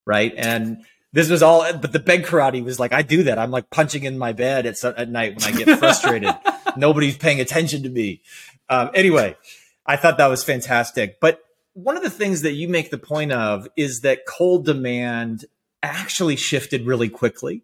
right? 0.07 0.33
And 0.37 0.85
this 1.13 1.29
was 1.29 1.43
all, 1.43 1.71
but 1.79 1.93
the 1.93 1.99
bed 1.99 2.25
karate 2.25 2.63
was 2.65 2.79
like, 2.79 2.93
I 2.93 3.03
do 3.03 3.25
that. 3.25 3.39
I'm 3.39 3.51
like 3.51 3.71
punching 3.71 4.05
in 4.05 4.19
my 4.19 4.33
bed 4.33 4.67
at, 4.67 4.83
at 4.85 5.11
night 5.11 5.37
when 5.37 5.55
I 5.55 5.57
get 5.57 5.79
frustrated. 5.79 6.35
Nobody's 6.77 7.17
paying 7.17 7.41
attention 7.41 7.83
to 7.83 7.89
me. 7.89 8.23
Um, 8.69 8.91
anyway, 8.95 9.37
I 9.85 9.97
thought 9.97 10.19
that 10.19 10.27
was 10.27 10.45
fantastic. 10.45 11.21
But 11.21 11.41
one 11.73 11.97
of 11.97 12.03
the 12.03 12.11
things 12.11 12.43
that 12.43 12.53
you 12.53 12.69
make 12.69 12.91
the 12.91 12.99
point 12.99 13.33
of 13.33 13.69
is 13.77 14.01
that 14.01 14.27
coal 14.27 14.59
demand 14.59 15.45
actually 15.83 16.37
shifted 16.37 16.87
really 16.87 17.09
quickly. 17.09 17.63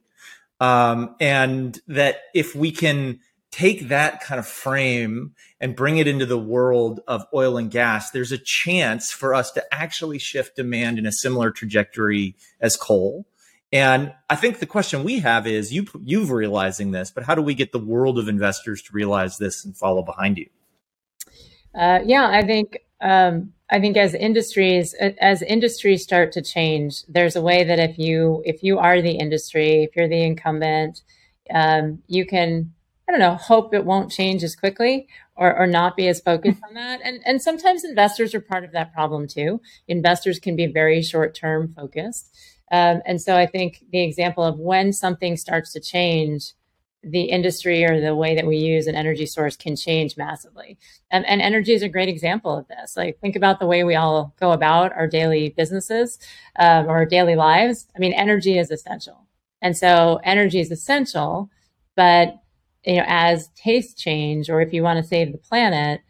Um, 0.61 1.17
and 1.19 1.81
that 1.89 2.21
if 2.35 2.55
we 2.55 2.71
can 2.71 3.21
take 3.53 3.89
that 3.89 4.21
kind 4.23 4.39
of 4.39 4.47
frame 4.47 5.35
and 5.61 5.77
bring 5.77 5.99
it 5.99 6.09
into 6.09 6.27
the 6.27 6.39
world 6.39 7.01
of 7.07 7.27
oil 7.35 7.59
and 7.59 7.71
gas, 7.71 8.11
there's 8.11 8.33
a 8.33 8.39
chance 8.39 9.13
for 9.13 9.35
us 9.35 9.53
to 9.53 9.63
actually 9.73 10.19
shift 10.19 10.57
demand 10.57 10.99
in 10.99 11.07
a 11.07 11.13
similar 11.13 11.51
trajectory 11.51 12.35
as 12.61 12.77
coal. 12.77 13.27
And 13.71 14.13
I 14.29 14.37
think 14.37 14.59
the 14.59 14.67
question 14.67 15.05
we 15.05 15.21
have 15.21 15.47
is 15.47 15.73
you 15.73 15.87
you've 16.03 16.31
realizing 16.31 16.91
this, 16.91 17.11
but 17.11 17.25
how 17.25 17.35
do 17.35 17.43
we 17.43 17.55
get 17.55 17.73
the 17.73 17.79
world 17.79 18.19
of 18.19 18.29
investors 18.29 18.83
to 18.83 18.93
realize 18.93 19.39
this 19.39 19.65
and 19.65 19.77
follow 19.77 20.03
behind 20.03 20.39
you? 20.39 20.49
Uh, 21.75 22.01
yeah, 22.05 22.29
I 22.29 22.43
think 22.43 22.79
um, 23.01 23.53
I 23.71 23.81
think 23.81 23.97
as 23.97 24.15
industries 24.15 24.95
as 25.21 25.41
industries 25.43 26.03
start 26.03 26.33
to 26.33 26.43
change, 26.43 27.03
there's 27.09 27.37
a 27.37 27.43
way 27.43 27.65
that 27.65 27.79
if 27.79 27.99
you 27.99 28.43
if 28.45 28.63
you 28.63 28.79
are 28.79 29.01
the 29.01 29.13
industry, 29.13 29.85
if 29.85 29.97
you're 29.97 30.09
the 30.09 30.23
incumbent, 30.23 31.01
um, 31.53 32.03
you 32.09 32.27
can 32.27 32.75
don't 33.13 33.21
know 33.21 33.37
hope 33.37 33.73
it 33.75 33.85
won't 33.85 34.11
change 34.11 34.43
as 34.43 34.57
quickly 34.57 35.07
or, 35.37 35.57
or 35.57 35.67
not 35.67 35.97
be 35.97 36.09
as 36.09 36.21
focused 36.21 36.61
on 36.69 36.75
that. 36.75 37.01
And 37.05 37.21
and 37.25 37.41
sometimes 37.41 37.85
investors 37.85 38.35
are 38.35 38.41
part 38.41 38.65
of 38.65 38.73
that 38.73 38.93
problem 38.93 39.27
too. 39.29 39.61
Investors 39.87 40.39
can 40.39 40.57
be 40.57 40.67
very 40.67 41.03
short 41.03 41.35
term 41.35 41.73
focused, 41.75 42.35
um, 42.71 43.03
and 43.07 43.21
so 43.21 43.37
I 43.37 43.47
think 43.47 43.85
the 43.93 44.03
example 44.03 44.45
of 44.45 44.59
when 44.59 44.93
something 44.93 45.37
starts 45.37 45.73
to 45.75 45.81
change 45.81 46.55
the 47.05 47.23
industry 47.23 47.85
or 47.85 48.01
the 48.01 48.15
way 48.15 48.35
that 48.35 48.47
we 48.47 48.57
use 48.57 48.87
an 48.87 48.95
energy 48.95 49.27
source 49.27 49.57
can 49.57 49.75
change 49.75 50.17
massively. 50.17 50.79
And, 51.11 51.27
and, 51.27 51.43
energy 51.43 51.73
is 51.73 51.83
a 51.83 51.89
great 51.89 52.09
example 52.09 52.57
of 52.57 52.69
this. 52.69 52.97
Like, 52.97 53.19
think 53.19 53.35
about 53.35 53.59
the 53.59 53.67
way 53.67 53.83
we 53.83 53.97
all 53.97 54.35
go 54.39 54.53
about 54.53 54.93
our 54.93 55.09
daily 55.09 55.49
businesses 55.49 56.19
um, 56.57 56.87
or 56.87 56.91
our 56.91 57.07
daily 57.07 57.35
lives. 57.35 57.89
I 57.97 57.99
mean, 57.99 58.13
energy 58.13 58.57
is 58.57 58.71
essential. 58.71 59.27
And 59.61 59.77
so, 59.77 60.21
energy 60.23 60.61
is 60.61 60.71
essential. 60.71 61.51
But, 61.97 62.42
you 62.85 62.97
know, 62.97 63.05
as 63.07 63.49
tastes 63.57 64.01
change, 64.01 64.51
or 64.51 64.61
if 64.61 64.73
you 64.73 64.83
want 64.83 65.03
to 65.03 65.09
save 65.09 65.33
the 65.33 65.39
planet, 65.39 66.01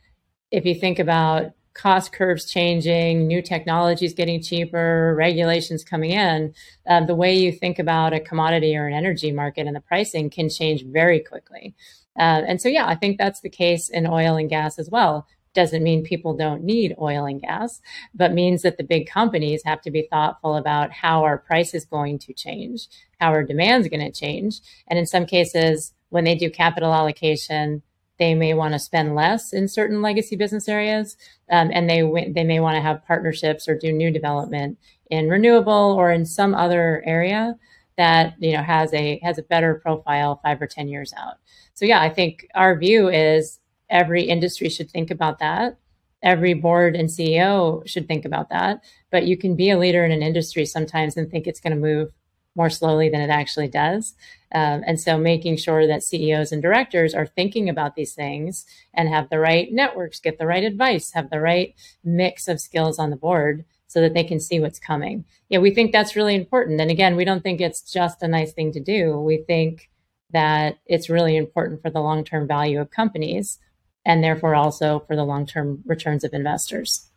if 0.51 0.65
you 0.65 0.75
think 0.75 0.99
about 0.99 1.53
cost 1.75 2.13
curves 2.13 2.51
changing, 2.51 3.27
new 3.27 3.41
technologies 3.41 4.13
getting 4.13 4.43
cheaper, 4.43 5.15
regulations 5.17 5.85
coming 5.85 6.11
in, 6.11 6.55
um, 6.87 7.07
the 7.07 7.15
way 7.15 7.35
you 7.35 7.51
think 7.51 7.79
about 7.79 8.13
a 8.13 8.21
commodity 8.21 8.77
or 8.77 8.87
an 8.87 8.95
energy 8.95 9.33
market 9.33 9.67
and 9.67 9.75
the 9.75 9.81
pricing 9.81 10.29
can 10.29 10.49
change 10.49 10.85
very 10.85 11.21
quickly. 11.21 11.75
Uh, 12.19 12.43
and 12.47 12.61
so, 12.61 12.69
yeah, 12.69 12.87
I 12.87 12.95
think 12.95 13.17
that's 13.17 13.41
the 13.41 13.49
case 13.49 13.89
in 13.89 14.07
oil 14.07 14.37
and 14.37 14.51
gas 14.51 14.79
as 14.79 14.91
well. 14.91 15.27
Doesn't 15.55 15.83
mean 15.83 16.03
people 16.03 16.37
don't 16.37 16.63
need 16.63 16.95
oil 17.01 17.25
and 17.27 17.41
gas, 17.41 17.81
but 18.15 18.33
means 18.33 18.63
that 18.63 18.77
the 18.77 18.85
big 18.85 19.07
companies 19.07 19.63
have 19.65 19.81
to 19.83 19.91
be 19.91 20.09
thoughtful 20.11 20.57
about 20.57 20.93
how 20.93 21.25
our 21.25 21.39
price 21.39 21.75
is 21.75 21.85
going 21.85 22.19
to 22.21 22.35
change, 22.35 22.89
how 23.19 23.29
our 23.29 23.43
demand 23.43 23.83
is 23.83 23.89
going 23.89 24.01
to 24.01 24.19
change. 24.19 24.61
And 24.89 24.99
in 24.99 25.07
some 25.07 25.27
cases, 25.27 25.93
when 26.13 26.25
they 26.25 26.35
do 26.35 26.51
capital 26.51 26.93
allocation, 26.95 27.83
they 28.19 28.35
may 28.35 28.55
want 28.55 28.75
to 28.75 28.79
spend 28.79 29.15
less 29.15 29.53
in 29.53 29.67
certain 29.69 30.03
legacy 30.03 30.37
business 30.37 30.69
areas, 30.69 31.17
um, 31.51 31.71
and 31.73 31.89
they 31.89 32.03
they 32.33 32.45
may 32.45 32.61
want 32.61 32.77
to 32.77 32.83
have 32.83 33.05
partnerships 33.07 33.69
or 33.69 33.77
do 33.79 33.93
new 33.93 34.11
development 34.13 34.79
in 35.11 35.29
renewable 35.29 35.97
or 35.99 36.13
in 36.13 36.25
some 36.27 36.55
other 36.55 37.03
area. 37.07 37.57
that 37.97 38.35
you 38.41 38.53
know 38.57 38.63
has 38.63 38.93
a 38.95 39.19
has 39.23 39.39
a 39.39 39.43
better 39.43 39.75
profile 39.75 40.41
five 40.43 40.61
or 40.63 40.67
ten 40.67 40.89
years 40.89 41.13
out. 41.17 41.37
So 41.75 41.85
yeah, 41.87 42.01
I 42.03 42.11
think 42.11 42.47
our 42.55 42.79
view 42.79 43.09
is 43.09 43.61
every 43.91 44.25
industry 44.25 44.69
should 44.69 44.91
think 44.91 45.11
about 45.11 45.39
that. 45.41 45.79
Every 46.23 46.55
board 46.55 46.97
and 46.97 47.09
CEO 47.09 47.87
should 47.87 48.07
think 48.09 48.25
about 48.25 48.49
that. 48.51 48.83
But 49.11 49.27
you 49.27 49.37
can 49.37 49.57
be 49.57 49.71
a 49.71 49.79
leader 49.79 50.05
in 50.05 50.13
an 50.13 50.23
industry 50.23 50.65
sometimes 50.67 51.17
and 51.17 51.31
think 51.31 51.47
it's 51.47 51.61
going 51.61 51.75
to 51.75 51.81
move 51.81 52.13
more 52.55 52.71
slowly 52.71 53.09
than 53.09 53.21
it 53.21 53.31
actually 53.31 53.69
does. 53.69 54.15
Um, 54.55 54.83
and 54.87 55.01
so 55.01 55.17
making 55.17 55.57
sure 55.57 55.87
that 55.87 56.03
CEOs 56.03 56.53
and 56.53 56.61
directors 56.61 57.15
are 57.15 57.27
thinking 57.27 57.69
about 57.69 57.97
these 57.97 58.15
things 58.15 58.67
and 58.93 59.09
have 59.09 59.31
the 59.31 59.39
right 59.39 59.73
networks, 59.73 60.21
get 60.21 60.39
the 60.39 60.47
right 60.47 60.65
advice, 60.65 61.13
have 61.13 61.31
the 61.31 61.41
right 61.41 61.75
mix 62.05 62.49
of 62.49 62.61
skills 62.61 62.99
on 62.99 63.11
the 63.11 63.17
board 63.17 63.65
so 63.87 64.01
that 64.01 64.15
they 64.15 64.25
can 64.25 64.41
see 64.41 64.61
what's 64.61 64.79
coming. 64.79 65.25
Yeah, 65.49 65.59
we 65.59 65.73
think 65.73 65.93
that's 65.93 66.17
really 66.17 66.35
important. 66.35 66.81
And 66.81 66.91
again, 66.91 67.17
we 67.17 67.25
don't 67.25 67.43
think 67.43 67.61
it's 67.61 67.81
just 67.81 68.23
a 68.23 68.29
nice 68.29 68.53
thing 68.53 68.73
to 68.73 68.81
do. 68.81 69.19
We 69.19 69.39
think 69.39 69.91
that 70.33 70.79
it's 70.87 71.11
really 71.11 71.37
important 71.37 71.83
for 71.83 71.91
the 71.91 72.01
long 72.01 72.25
term 72.25 72.47
value 72.49 72.81
of 72.81 72.91
companies 72.91 73.59
and 74.05 74.23
therefore 74.23 74.55
also 74.55 75.01
for 75.07 75.15
the 75.15 75.25
long 75.25 75.47
term 75.47 75.83
returns 75.87 76.25
of 76.25 76.33
investors. 76.33 77.12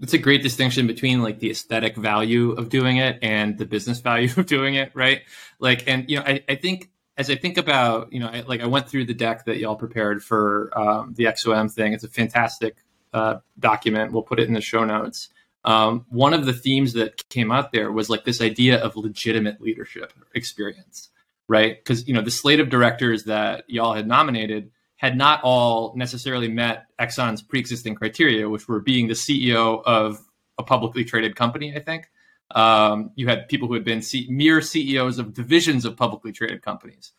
It's 0.00 0.14
a 0.14 0.18
great 0.18 0.42
distinction 0.42 0.86
between 0.86 1.22
like 1.22 1.40
the 1.40 1.50
aesthetic 1.50 1.96
value 1.96 2.52
of 2.52 2.68
doing 2.68 2.98
it 2.98 3.18
and 3.22 3.58
the 3.58 3.66
business 3.66 4.00
value 4.10 4.30
of 4.36 4.46
doing 4.46 4.74
it, 4.74 4.92
right? 4.94 5.22
Like, 5.58 5.84
and 5.86 6.08
you 6.08 6.16
know, 6.16 6.22
I, 6.22 6.44
I 6.48 6.54
think 6.54 6.90
as 7.16 7.28
I 7.28 7.34
think 7.34 7.58
about, 7.58 8.12
you 8.12 8.20
know, 8.20 8.28
I, 8.28 8.42
like 8.42 8.60
I 8.60 8.66
went 8.66 8.88
through 8.88 9.06
the 9.06 9.14
deck 9.14 9.44
that 9.46 9.58
y'all 9.58 9.74
prepared 9.74 10.22
for 10.22 10.70
um, 10.78 11.14
the 11.14 11.24
XOM 11.24 11.70
thing. 11.70 11.92
It's 11.92 12.04
a 12.04 12.08
fantastic 12.08 12.76
uh, 13.12 13.38
document. 13.58 14.12
We'll 14.12 14.22
put 14.22 14.38
it 14.38 14.46
in 14.46 14.54
the 14.54 14.60
show 14.60 14.84
notes. 14.84 15.28
Um, 15.64 16.06
one 16.08 16.32
of 16.32 16.46
the 16.46 16.52
themes 16.52 16.92
that 16.92 17.28
came 17.28 17.50
out 17.50 17.72
there 17.72 17.90
was 17.90 18.08
like 18.08 18.24
this 18.24 18.40
idea 18.40 18.78
of 18.78 18.96
legitimate 18.96 19.60
leadership 19.60 20.12
experience, 20.32 21.10
right? 21.48 21.76
Because 21.76 22.06
you 22.06 22.14
know 22.14 22.22
the 22.22 22.30
slate 22.30 22.60
of 22.60 22.70
directors 22.70 23.24
that 23.24 23.64
y'all 23.68 23.94
had 23.94 24.06
nominated 24.06 24.70
had 24.98 25.16
not 25.16 25.40
all 25.44 25.94
necessarily 25.96 26.48
met 26.48 26.86
Exxon's 27.00 27.40
pre-existing 27.40 27.94
criteria, 27.94 28.48
which 28.48 28.68
were 28.68 28.80
being 28.80 29.06
the 29.06 29.14
CEO 29.14 29.82
of 29.84 30.20
a 30.58 30.62
publicly 30.64 31.04
traded 31.04 31.36
company. 31.36 31.74
I 31.74 31.78
think 31.78 32.10
um, 32.50 33.12
you 33.14 33.28
had 33.28 33.48
people 33.48 33.68
who 33.68 33.74
had 33.74 33.84
been 33.84 34.02
C- 34.02 34.26
mere 34.28 34.60
CEOs 34.60 35.18
of 35.18 35.34
divisions 35.34 35.84
of 35.84 35.96
publicly 35.96 36.32
traded 36.32 36.62
companies. 36.62 37.12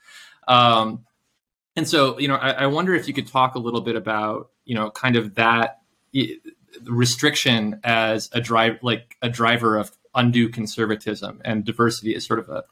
Um, 0.47 1.05
and 1.77 1.87
so, 1.87 2.19
you 2.19 2.27
know, 2.27 2.35
I, 2.35 2.51
I, 2.51 2.65
wonder 2.65 2.93
if 2.95 3.07
you 3.07 3.13
could 3.13 3.27
talk 3.27 3.55
a 3.55 3.59
little 3.59 3.81
bit 3.81 3.95
about, 3.95 4.49
you 4.65 4.75
know, 4.75 4.89
kind 4.89 5.15
of 5.15 5.35
that 5.35 5.79
restriction 6.83 7.79
as 7.83 8.29
a 8.33 8.41
drive, 8.41 8.79
like 8.81 9.15
a 9.21 9.29
driver 9.29 9.77
of 9.77 9.91
undue 10.15 10.49
conservatism 10.49 11.41
and 11.45 11.63
diversity 11.63 12.15
is 12.15 12.25
sort 12.25 12.39
of 12.39 12.49
a 12.49 12.63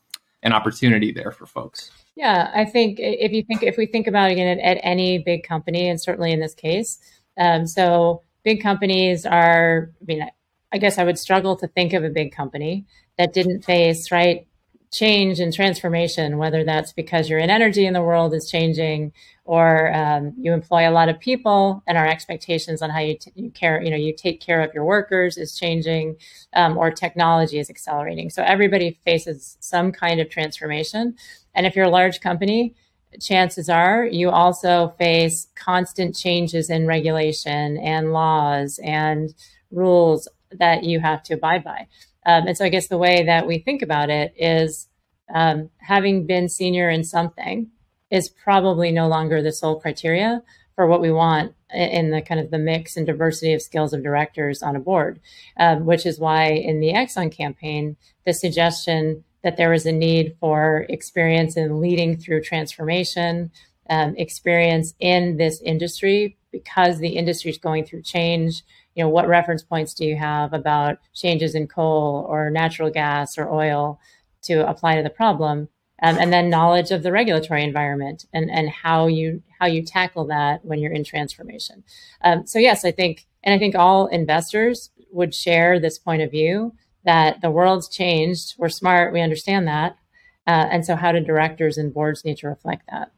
an 0.43 0.54
opportunity 0.54 1.12
there 1.12 1.32
for 1.32 1.46
folks. 1.46 1.91
Yeah, 2.17 2.49
I 2.51 2.65
think 2.65 2.97
if 2.99 3.32
you 3.32 3.43
think 3.43 3.62
if 3.62 3.77
we 3.77 3.86
think 3.86 4.08
about 4.08 4.32
again 4.32 4.58
at, 4.58 4.77
at 4.77 4.82
any 4.84 5.19
big 5.19 5.43
company, 5.43 5.88
and 5.88 6.01
certainly 6.01 6.32
in 6.32 6.39
this 6.39 6.56
case, 6.56 6.97
um, 7.39 7.67
so 7.67 8.23
big 8.43 8.62
companies 8.63 9.23
are. 9.23 9.91
I 10.01 10.06
mean, 10.06 10.27
I 10.71 10.80
guess 10.80 10.97
I 10.97 11.03
would 11.03 11.19
struggle 11.19 11.56
to 11.58 11.67
think 11.67 11.93
of 11.93 12.03
a 12.03 12.10
big 12.10 12.32
company 12.32 12.86
that 13.19 13.34
didn't 13.34 13.63
face 13.65 14.12
right 14.12 14.46
change 14.91 15.39
and 15.39 15.54
transformation, 15.54 16.38
whether 16.38 16.63
that's 16.63 16.93
because 16.93 17.30
you're 17.30 17.39
in 17.39 17.50
energy 17.50 17.86
in 17.86 17.93
the 17.93 18.02
world 18.02 18.34
is 18.34 18.50
changing, 18.50 19.12
or 19.43 19.93
um, 19.93 20.34
you 20.38 20.54
employ 20.54 20.89
a 20.89 20.91
lot 20.91 21.10
of 21.10 21.19
people 21.19 21.84
and 21.88 21.97
our 21.97 22.08
expectations 22.08 22.82
on 22.82 22.89
how 22.89 23.00
you, 23.00 23.17
t- 23.17 23.32
you 23.36 23.50
care, 23.52 23.82
you 23.82 23.89
know, 23.89 23.97
you 23.97 24.13
take 24.13 24.39
care 24.39 24.62
of 24.62 24.73
your 24.73 24.86
workers 24.86 25.38
is 25.38 25.58
changing, 25.58 26.15
um, 26.54 26.78
or 26.78 26.89
technology 26.91 27.60
is 27.60 27.69
accelerating. 27.69 28.30
So 28.30 28.43
everybody 28.43 29.00
faces 29.04 29.58
some 29.60 29.91
kind 29.91 30.19
of 30.19 30.30
transformation, 30.30 31.15
and 31.54 31.65
if 31.65 31.76
you're 31.76 31.86
a 31.86 31.89
large 31.89 32.21
company, 32.21 32.76
chances 33.21 33.69
are 33.69 34.06
you 34.06 34.30
also 34.30 34.93
face 34.97 35.47
constant 35.56 36.15
changes 36.15 36.69
in 36.69 36.86
regulation 36.86 37.78
and 37.78 38.13
laws 38.13 38.80
and 38.84 39.34
rules 39.71 40.28
that 40.52 40.84
you 40.84 41.00
have 41.00 41.23
to 41.23 41.34
abide 41.34 41.63
by. 41.63 41.88
Um, 42.28 42.46
and 42.48 42.58
so 42.58 42.66
I 42.66 42.70
guess 42.70 42.88
the 42.88 42.98
way 42.98 43.24
that 43.24 43.48
we 43.48 43.58
think 43.58 43.82
about 43.82 44.10
it 44.10 44.34
is 44.38 44.88
um, 45.34 45.70
having 45.78 46.28
been 46.28 46.50
senior 46.50 46.90
in 46.90 47.04
something 47.04 47.72
is 48.12 48.30
probably 48.30 48.92
no 48.92 49.08
longer 49.08 49.42
the 49.42 49.52
sole 49.52 49.80
criteria 49.80 50.44
for 50.76 50.86
what 50.88 51.02
we 51.02 51.12
want 51.12 51.54
in 51.74 52.12
the 52.12 52.22
kind 52.22 52.40
of 52.40 52.52
the 52.52 52.60
mix 52.60 52.96
and 52.96 53.08
diversity 53.08 53.54
of 53.54 53.62
skills 53.62 53.94
of 53.94 54.04
directors 54.04 54.62
on 54.62 54.76
a 54.76 54.80
board, 54.80 55.20
um, 55.58 55.86
which 55.86 56.06
is 56.06 56.20
why 56.20 56.50
in 56.50 56.80
the 56.80 56.94
Exxon 56.94 57.32
campaign, 57.32 57.98
the 58.26 58.34
suggestion 58.34 59.24
that 59.44 59.58
there 59.58 59.72
was 59.72 59.86
a 59.86 59.92
need 59.92 60.36
for 60.40 60.86
experience 60.90 61.58
in 61.58 61.82
leading 61.82 62.18
through 62.18 62.44
transformation, 62.44 63.52
um, 63.90 64.16
experience 64.18 64.94
in 65.00 65.38
this 65.38 65.62
industry 65.62 66.38
because 66.52 67.00
the 67.00 67.16
industry 67.18 67.52
is 67.52 67.58
going 67.58 67.86
through 67.86 68.02
change 68.02 68.63
you 68.97 69.03
know, 69.03 69.10
what 69.10 69.27
reference 69.27 69.62
points 69.62 69.93
do 69.93 70.05
you 70.05 70.15
have 70.15 70.53
about 70.53 70.97
changes 71.13 71.53
in 71.53 71.67
coal 71.67 72.25
or 72.27 72.49
natural 72.49 72.89
gas 72.89 73.38
or 73.38 73.47
oil 73.47 73.99
to 74.41 74.67
apply 74.67 74.95
to 74.95 75.03
the 75.03 75.10
problem? 75.12 75.69
Um, 76.01 76.17
and 76.17 76.33
then 76.33 76.49
knowledge 76.49 76.91
of 76.91 77.03
the 77.03 77.12
regulatory 77.12 77.63
environment 77.63 78.25
and, 78.33 78.49
and 78.51 78.69
how 78.69 79.07
you 79.07 79.43
how 79.60 79.67
you 79.67 79.83
tackle 79.83 80.25
that 80.27 80.65
when 80.65 80.79
you're 80.79 80.91
in 80.91 81.03
transformation. 81.03 81.83
Um, 82.23 82.45
so 82.45 82.60
yes, 82.60 82.86
I 82.86 82.91
think, 82.91 83.25
and 83.43 83.53
I 83.53 83.60
think 83.60 83.75
all 83.75 84.05
investors 84.07 84.91
would 85.12 85.33
share 85.33 85.79
this 85.79 85.97
point 85.97 86.21
of 86.21 86.29
view 86.29 86.73
that 87.03 87.41
the 87.41 87.49
world's 87.49 87.89
changed. 87.89 88.53
We're 88.60 88.69
smart, 88.69 89.13
we 89.13 89.21
understand 89.21 89.67
that, 89.67 89.97
uh, 90.45 90.67
and 90.69 90.86
so 90.86 90.95
how 90.95 91.12
do 91.12 91.19
directors 91.19 91.79
and 91.79 91.93
boards 91.93 92.23
need 92.23 92.38
to 92.38 92.47
reflect 92.47 92.83
that? 92.91 93.12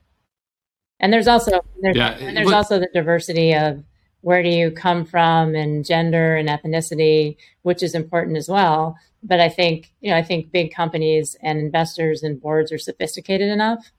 And 1.02 1.12
there's 1.12 1.28
also 1.28 1.60
there's, 1.82 1.98
yeah, 1.98 2.12
and 2.12 2.38
there's 2.38 2.52
also 2.52 2.80
the 2.80 2.90
diversity 2.94 3.54
of 3.54 3.84
where 4.22 4.44
do 4.44 4.50
you 4.50 4.72
come 4.72 5.06
from 5.06 5.56
and 5.56 5.86
gender 5.86 6.36
and 6.36 6.50
ethnicity, 6.50 7.38
which 7.62 7.82
is 7.82 7.96
important 7.96 8.38
as 8.38 8.50
well. 8.50 8.98
But 9.24 9.40
I 9.40 9.50
think, 9.50 9.94
you 10.02 10.12
know, 10.12 10.18
I 10.18 10.24
think 10.24 10.52
big 10.52 10.74
companies 10.74 11.36
and 11.42 11.60
investors 11.60 12.24
and 12.24 12.42
boards 12.42 12.72
are 12.72 12.78
sophisticated 12.78 13.50
enough 13.50 13.92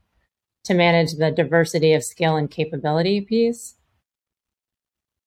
to 0.64 0.74
manage 0.74 1.14
the 1.14 1.30
diversity 1.30 1.94
of 1.94 2.04
skill 2.04 2.36
and 2.36 2.50
capability 2.50 3.20
piece, 3.22 3.74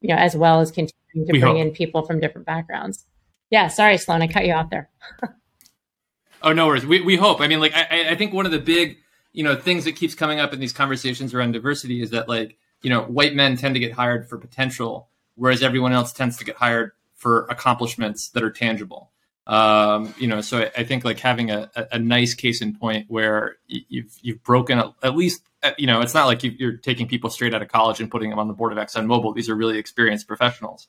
you 0.01 0.10
know, 0.10 0.15
as 0.15 0.36
well 0.36 0.62
as 0.62 0.69
continuing 0.69 1.27
to 1.27 1.32
we 1.32 1.39
bring 1.39 1.58
hope. 1.58 1.65
in 1.65 1.71
people 1.71 2.06
from 2.06 2.19
different 2.19 2.45
backgrounds. 2.45 3.06
Yeah, 3.49 3.67
sorry, 3.67 3.97
Sloan, 3.97 4.21
I 4.21 4.27
cut 4.27 4.45
you 4.45 4.53
off 4.53 4.69
there. 4.69 4.89
oh, 6.41 6.53
no 6.53 6.67
worries. 6.67 6.86
We, 6.86 7.01
we 7.01 7.15
hope. 7.15 7.41
I 7.41 7.47
mean, 7.47 7.60
like, 7.60 7.73
I, 7.73 8.10
I 8.12 8.15
think 8.15 8.34
one 8.34 8.45
of 8.45 8.51
the 8.51 8.60
big, 8.60 8.97
you 9.32 9.43
know, 9.43 9.56
things 9.56 9.86
that 9.86 9.95
keeps 9.95 10.15
coming 10.15 10.39
up 10.39 10.53
in 10.53 10.60
these 10.60 10.73
conversations 10.73 11.34
around 11.34 11.51
diversity 11.51 12.01
is 12.01 12.12
that, 12.12 12.27
like, 12.27 12.58
you 12.84 12.89
know, 12.89 13.04
white 13.04 13.34
men 13.34 13.58
tend 13.58 13.74
to 13.74 13.80
get 13.80 13.93
hired 13.93 14.30
for 14.30 14.38
potential, 14.38 15.10
whereas 15.36 15.63
everyone 15.63 15.93
else 15.93 16.13
tends 16.13 16.38
to 16.38 16.46
get 16.46 16.58
hired 16.58 16.91
for 17.15 17.48
accomplishments 17.50 18.30
that 18.30 18.43
are 18.43 18.52
tangible. 18.52 19.12
Um, 19.48 20.13
you 20.17 20.28
know, 20.28 20.41
so 20.41 20.60
I, 20.60 20.72
I, 20.78 20.84
think 20.84 21.04
like 21.04 21.19
having 21.19 21.52
a, 21.52 21.69
a, 21.91 22.00
nice 22.00 22.34
case 22.34 22.62
in 22.62 22.76
point 22.76 23.08
where 23.10 23.58
you've 23.67 24.17
you've 24.22 24.41
broken 24.41 24.80
a, 24.80 24.96
at 25.04 25.17
least 25.17 25.41
uh, 25.63 25.72
you 25.78 25.86
know 25.86 26.00
it's 26.00 26.13
not 26.13 26.28
like 26.28 26.43
you, 26.43 26.69
are 26.69 26.78
taking 26.78 27.10
people 27.10 27.30
straight 27.30 27.54
out 27.54 27.62
of 27.62 27.67
college 27.67 28.00
and 28.00 28.10
putting 28.10 28.30
them 28.30 28.39
on 28.39 28.48
the 28.48 28.54
board 28.54 28.72
of 28.72 28.78
ExxonMobil. 28.78 29.36
These 29.36 29.50
are 29.50 29.56
really 29.56 29.78
experienced 29.78 30.30
professionals, 30.30 30.88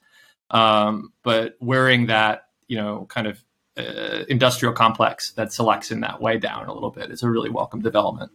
um, 0.51 1.13
but 1.25 1.57
wearing 1.61 2.07
that 2.07 2.45
you 2.69 2.77
know 2.77 3.07
kind 3.07 3.27
of 3.27 3.43
uh, 3.77 4.23
industrial 4.29 4.73
complex 4.73 5.33
that 5.33 5.53
selects 5.53 5.91
in 5.91 6.03
that 6.03 6.21
way 6.21 6.39
down 6.39 6.67
a 6.69 6.73
little 6.73 6.91
bit 6.91 7.11
is 7.11 7.25
a 7.25 7.29
really 7.29 7.51
welcome 7.51 7.83
development. 7.83 8.31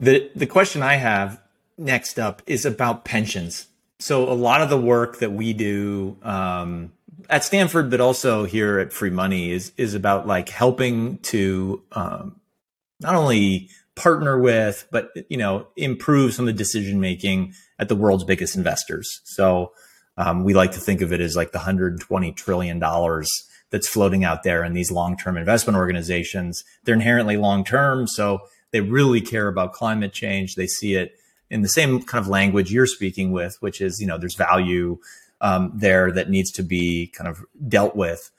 The 0.00 0.30
the 0.34 0.46
question 0.46 0.82
I 0.82 0.94
have 0.96 1.40
next 1.78 2.18
up 2.18 2.42
is 2.46 2.64
about 2.64 3.04
pensions. 3.04 3.66
So 4.00 4.28
a 4.28 4.34
lot 4.34 4.60
of 4.60 4.70
the 4.70 4.80
work 4.80 5.20
that 5.20 5.32
we 5.32 5.52
do 5.52 6.16
um, 6.22 6.92
at 7.30 7.44
Stanford, 7.44 7.90
but 7.90 8.00
also 8.00 8.44
here 8.44 8.78
at 8.78 8.92
Free 8.92 9.10
Money, 9.10 9.50
is 9.50 9.72
is 9.76 9.94
about 9.94 10.26
like 10.26 10.48
helping 10.48 11.18
to 11.18 11.82
um, 11.92 12.40
not 13.00 13.14
only 13.14 13.70
partner 13.94 14.38
with, 14.38 14.86
but 14.90 15.10
you 15.28 15.36
know, 15.36 15.68
improve 15.76 16.34
some 16.34 16.48
of 16.48 16.54
the 16.54 16.58
decision 16.58 17.00
making 17.00 17.54
at 17.78 17.88
the 17.88 17.96
world's 17.96 18.24
biggest 18.24 18.56
investors. 18.56 19.20
So 19.24 19.72
um, 20.16 20.44
we 20.44 20.54
like 20.54 20.72
to 20.72 20.80
think 20.80 21.00
of 21.00 21.12
it 21.12 21.20
as 21.20 21.36
like 21.36 21.52
the 21.52 21.58
120 21.58 22.32
trillion 22.32 22.78
dollars 22.78 23.30
that's 23.70 23.88
floating 23.88 24.24
out 24.24 24.42
there 24.42 24.64
in 24.64 24.72
these 24.72 24.90
long 24.90 25.16
term 25.16 25.36
investment 25.36 25.76
organizations. 25.76 26.64
They're 26.84 26.94
inherently 26.94 27.36
long 27.36 27.64
term, 27.64 28.06
so 28.06 28.40
they 28.74 28.80
really 28.80 29.20
care 29.20 29.46
about 29.46 29.72
climate 29.72 30.12
change. 30.12 30.56
They 30.56 30.66
see 30.66 30.96
it 30.96 31.12
in 31.48 31.62
the 31.62 31.68
same 31.68 32.02
kind 32.02 32.20
of 32.20 32.28
language 32.28 32.72
you're 32.72 32.88
speaking 32.88 33.30
with, 33.30 33.56
which 33.60 33.80
is, 33.80 34.00
you 34.00 34.06
know, 34.08 34.18
there's 34.18 34.34
value 34.34 34.98
um, 35.40 35.70
there 35.72 36.10
that 36.10 36.28
needs 36.28 36.50
to 36.52 36.64
be 36.64 37.06
kind 37.06 37.28
of 37.28 37.44
dealt 37.68 37.94
with. 37.94 38.32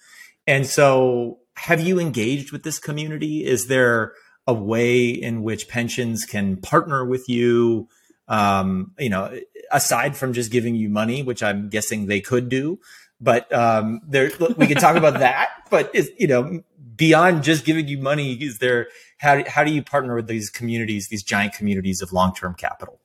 And 0.45 0.67
so, 0.67 1.39
have 1.55 1.79
you 1.79 2.01
engaged 2.01 2.51
with 2.51 2.63
this 2.63 2.79
community? 2.79 3.45
Is 3.45 3.67
there 3.67 4.11
a 4.45 4.53
way 4.53 5.07
in 5.07 5.41
which 5.41 5.69
pensions 5.69 6.25
can 6.25 6.57
partner 6.57 7.05
with 7.05 7.29
you? 7.29 7.87
Um, 8.27 8.91
you 8.99 9.09
know, 9.09 9.39
aside 9.71 10.17
from 10.17 10.33
just 10.33 10.51
giving 10.51 10.75
you 10.75 10.89
money, 10.89 11.23
which 11.23 11.41
I'm 11.41 11.69
guessing 11.69 12.07
they 12.07 12.19
could 12.19 12.49
do, 12.49 12.79
but 13.21 13.51
um, 13.53 14.01
there 14.05 14.31
we 14.57 14.67
can 14.67 14.75
talk 14.75 14.97
about 14.97 15.13
that. 15.19 15.49
But 15.69 15.95
is 15.95 16.11
you 16.17 16.27
know 16.27 16.61
beyond 16.95 17.43
just 17.43 17.65
giving 17.65 17.87
you 17.87 17.97
money, 17.97 18.33
is 18.33 18.59
there 18.59 18.87
how 19.19 19.43
how 19.47 19.63
do 19.63 19.71
you 19.71 19.83
partner 19.83 20.15
with 20.15 20.27
these 20.27 20.49
communities, 20.49 21.07
these 21.09 21.23
giant 21.23 21.53
communities 21.53 22.01
of 22.01 22.13
long 22.13 22.33
term 22.33 22.53
capital? 22.53 22.99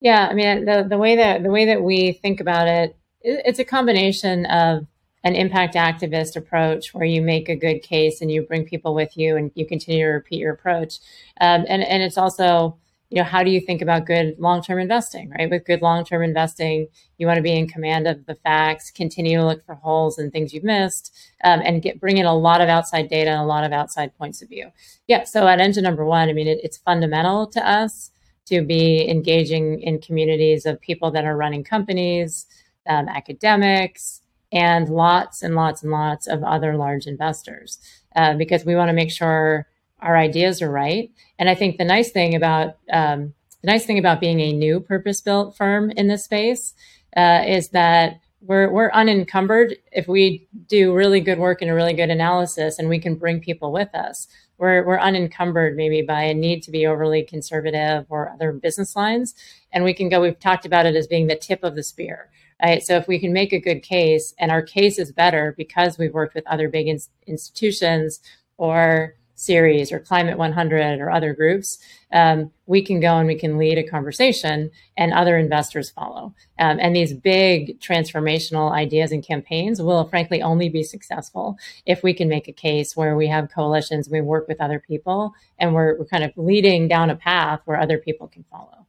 Yeah, 0.00 0.28
I 0.30 0.34
mean 0.34 0.64
the 0.64 0.86
the 0.88 0.98
way 0.98 1.16
that 1.16 1.42
the 1.42 1.50
way 1.50 1.66
that 1.66 1.82
we 1.82 2.12
think 2.12 2.40
about 2.40 2.68
it, 2.68 2.96
it, 3.20 3.42
it's 3.44 3.58
a 3.58 3.64
combination 3.64 4.46
of 4.46 4.86
an 5.24 5.34
impact 5.34 5.74
activist 5.74 6.36
approach 6.36 6.94
where 6.94 7.04
you 7.04 7.20
make 7.20 7.48
a 7.48 7.56
good 7.56 7.80
case 7.80 8.20
and 8.20 8.30
you 8.30 8.42
bring 8.42 8.64
people 8.64 8.94
with 8.94 9.16
you 9.16 9.36
and 9.36 9.50
you 9.54 9.66
continue 9.66 10.04
to 10.04 10.10
repeat 10.10 10.38
your 10.38 10.52
approach, 10.52 10.98
um, 11.40 11.64
and 11.68 11.82
and 11.82 12.02
it's 12.02 12.18
also 12.18 12.76
you 13.10 13.16
know 13.18 13.24
how 13.24 13.42
do 13.42 13.50
you 13.50 13.60
think 13.60 13.82
about 13.82 14.06
good 14.06 14.34
long-term 14.38 14.78
investing 14.78 15.30
right? 15.30 15.48
With 15.48 15.64
good 15.64 15.82
long-term 15.82 16.22
investing 16.22 16.88
you 17.18 17.26
want 17.26 17.36
to 17.36 17.42
be 17.42 17.56
in 17.56 17.68
command 17.68 18.06
of 18.06 18.26
the 18.26 18.34
facts 18.34 18.90
continue 18.90 19.38
to 19.38 19.44
look 19.44 19.64
for 19.64 19.74
holes 19.74 20.18
and 20.18 20.32
things 20.32 20.52
you've 20.52 20.64
missed 20.64 21.14
um, 21.44 21.60
and 21.64 21.82
get 21.82 22.00
bring 22.00 22.18
in 22.18 22.26
a 22.26 22.34
lot 22.34 22.60
of 22.60 22.68
outside 22.68 23.08
data 23.08 23.30
and 23.30 23.40
a 23.40 23.44
lot 23.44 23.64
of 23.64 23.72
outside 23.72 24.16
points 24.16 24.42
of 24.42 24.48
view. 24.48 24.70
Yeah 25.06 25.24
so 25.24 25.46
at 25.46 25.60
engine 25.60 25.84
number 25.84 26.04
one 26.04 26.28
i 26.28 26.32
mean 26.32 26.48
it, 26.48 26.60
it's 26.62 26.78
fundamental 26.78 27.46
to 27.48 27.68
us 27.68 28.10
to 28.46 28.62
be 28.62 29.08
engaging 29.08 29.80
in 29.82 30.00
communities 30.00 30.66
of 30.66 30.80
people 30.80 31.10
that 31.10 31.24
are 31.24 31.36
running 31.36 31.64
companies 31.64 32.46
um, 32.88 33.08
academics 33.08 34.22
and 34.52 34.88
lots 34.88 35.42
and 35.42 35.54
lots 35.54 35.82
and 35.82 35.90
lots 35.90 36.26
of 36.26 36.42
other 36.44 36.76
large 36.76 37.06
investors 37.06 37.78
uh, 38.14 38.34
because 38.34 38.64
we 38.64 38.74
want 38.74 38.88
to 38.88 38.94
make 38.94 39.10
sure 39.10 39.66
our 40.06 40.16
ideas 40.16 40.62
are 40.62 40.70
right. 40.70 41.10
And 41.38 41.50
I 41.50 41.54
think 41.56 41.76
the 41.76 41.84
nice 41.84 42.12
thing 42.12 42.34
about 42.36 42.76
um, 42.92 43.34
the 43.62 43.72
nice 43.72 43.84
thing 43.84 43.98
about 43.98 44.20
being 44.20 44.40
a 44.40 44.52
new 44.52 44.78
purpose 44.78 45.20
built 45.20 45.56
firm 45.56 45.90
in 45.90 46.06
this 46.06 46.24
space 46.24 46.74
uh, 47.16 47.42
is 47.46 47.70
that 47.70 48.20
we're 48.40 48.70
we're 48.70 48.90
unencumbered 48.92 49.74
if 49.90 50.06
we 50.06 50.46
do 50.68 50.94
really 50.94 51.20
good 51.20 51.38
work 51.38 51.60
and 51.60 51.70
a 51.70 51.74
really 51.74 51.92
good 51.92 52.10
analysis, 52.10 52.78
and 52.78 52.88
we 52.88 53.00
can 53.00 53.16
bring 53.16 53.40
people 53.40 53.72
with 53.72 53.92
us. 53.94 54.28
We're 54.58 54.86
we're 54.86 55.00
unencumbered 55.00 55.76
maybe 55.76 56.02
by 56.02 56.22
a 56.22 56.34
need 56.34 56.62
to 56.62 56.70
be 56.70 56.86
overly 56.86 57.24
conservative 57.24 58.06
or 58.08 58.30
other 58.30 58.52
business 58.52 58.94
lines, 58.94 59.34
and 59.72 59.82
we 59.82 59.92
can 59.92 60.08
go. 60.08 60.20
We've 60.20 60.38
talked 60.38 60.66
about 60.66 60.86
it 60.86 60.94
as 60.94 61.08
being 61.08 61.26
the 61.26 61.36
tip 61.36 61.64
of 61.64 61.74
the 61.74 61.82
spear. 61.82 62.30
Right. 62.62 62.82
So 62.82 62.96
if 62.96 63.06
we 63.06 63.18
can 63.18 63.34
make 63.34 63.52
a 63.52 63.60
good 63.60 63.82
case 63.82 64.32
and 64.38 64.50
our 64.50 64.62
case 64.62 64.98
is 64.98 65.12
better 65.12 65.54
because 65.58 65.98
we've 65.98 66.14
worked 66.14 66.34
with 66.34 66.46
other 66.46 66.70
big 66.70 66.86
in- 66.86 67.00
institutions 67.26 68.20
or 68.56 69.14
Ceres 69.36 69.92
or 69.92 70.00
Climate 70.00 70.38
100 70.38 70.98
or 71.00 71.10
other 71.10 71.34
groups, 71.34 71.78
um, 72.12 72.50
we 72.66 72.82
can 72.82 72.98
go 73.00 73.18
and 73.18 73.26
we 73.26 73.38
can 73.38 73.58
lead 73.58 73.78
a 73.78 73.86
conversation 73.86 74.70
and 74.96 75.12
other 75.12 75.36
investors 75.36 75.90
follow. 75.90 76.34
Um, 76.58 76.78
and 76.80 76.96
these 76.96 77.12
big 77.12 77.78
transformational 77.80 78.72
ideas 78.72 79.12
and 79.12 79.24
campaigns 79.24 79.80
will 79.80 80.08
frankly 80.08 80.42
only 80.42 80.68
be 80.68 80.82
successful 80.82 81.58
if 81.84 82.02
we 82.02 82.14
can 82.14 82.28
make 82.28 82.48
a 82.48 82.52
case 82.52 82.96
where 82.96 83.14
we 83.14 83.28
have 83.28 83.50
coalitions, 83.50 84.08
we 84.08 84.20
work 84.20 84.48
with 84.48 84.60
other 84.60 84.80
people, 84.80 85.34
and 85.58 85.74
we're, 85.74 85.98
we're 85.98 86.06
kind 86.06 86.24
of 86.24 86.32
leading 86.36 86.88
down 86.88 87.10
a 87.10 87.16
path 87.16 87.60
where 87.66 87.78
other 87.78 87.98
people 87.98 88.26
can 88.26 88.44
follow. 88.50 88.85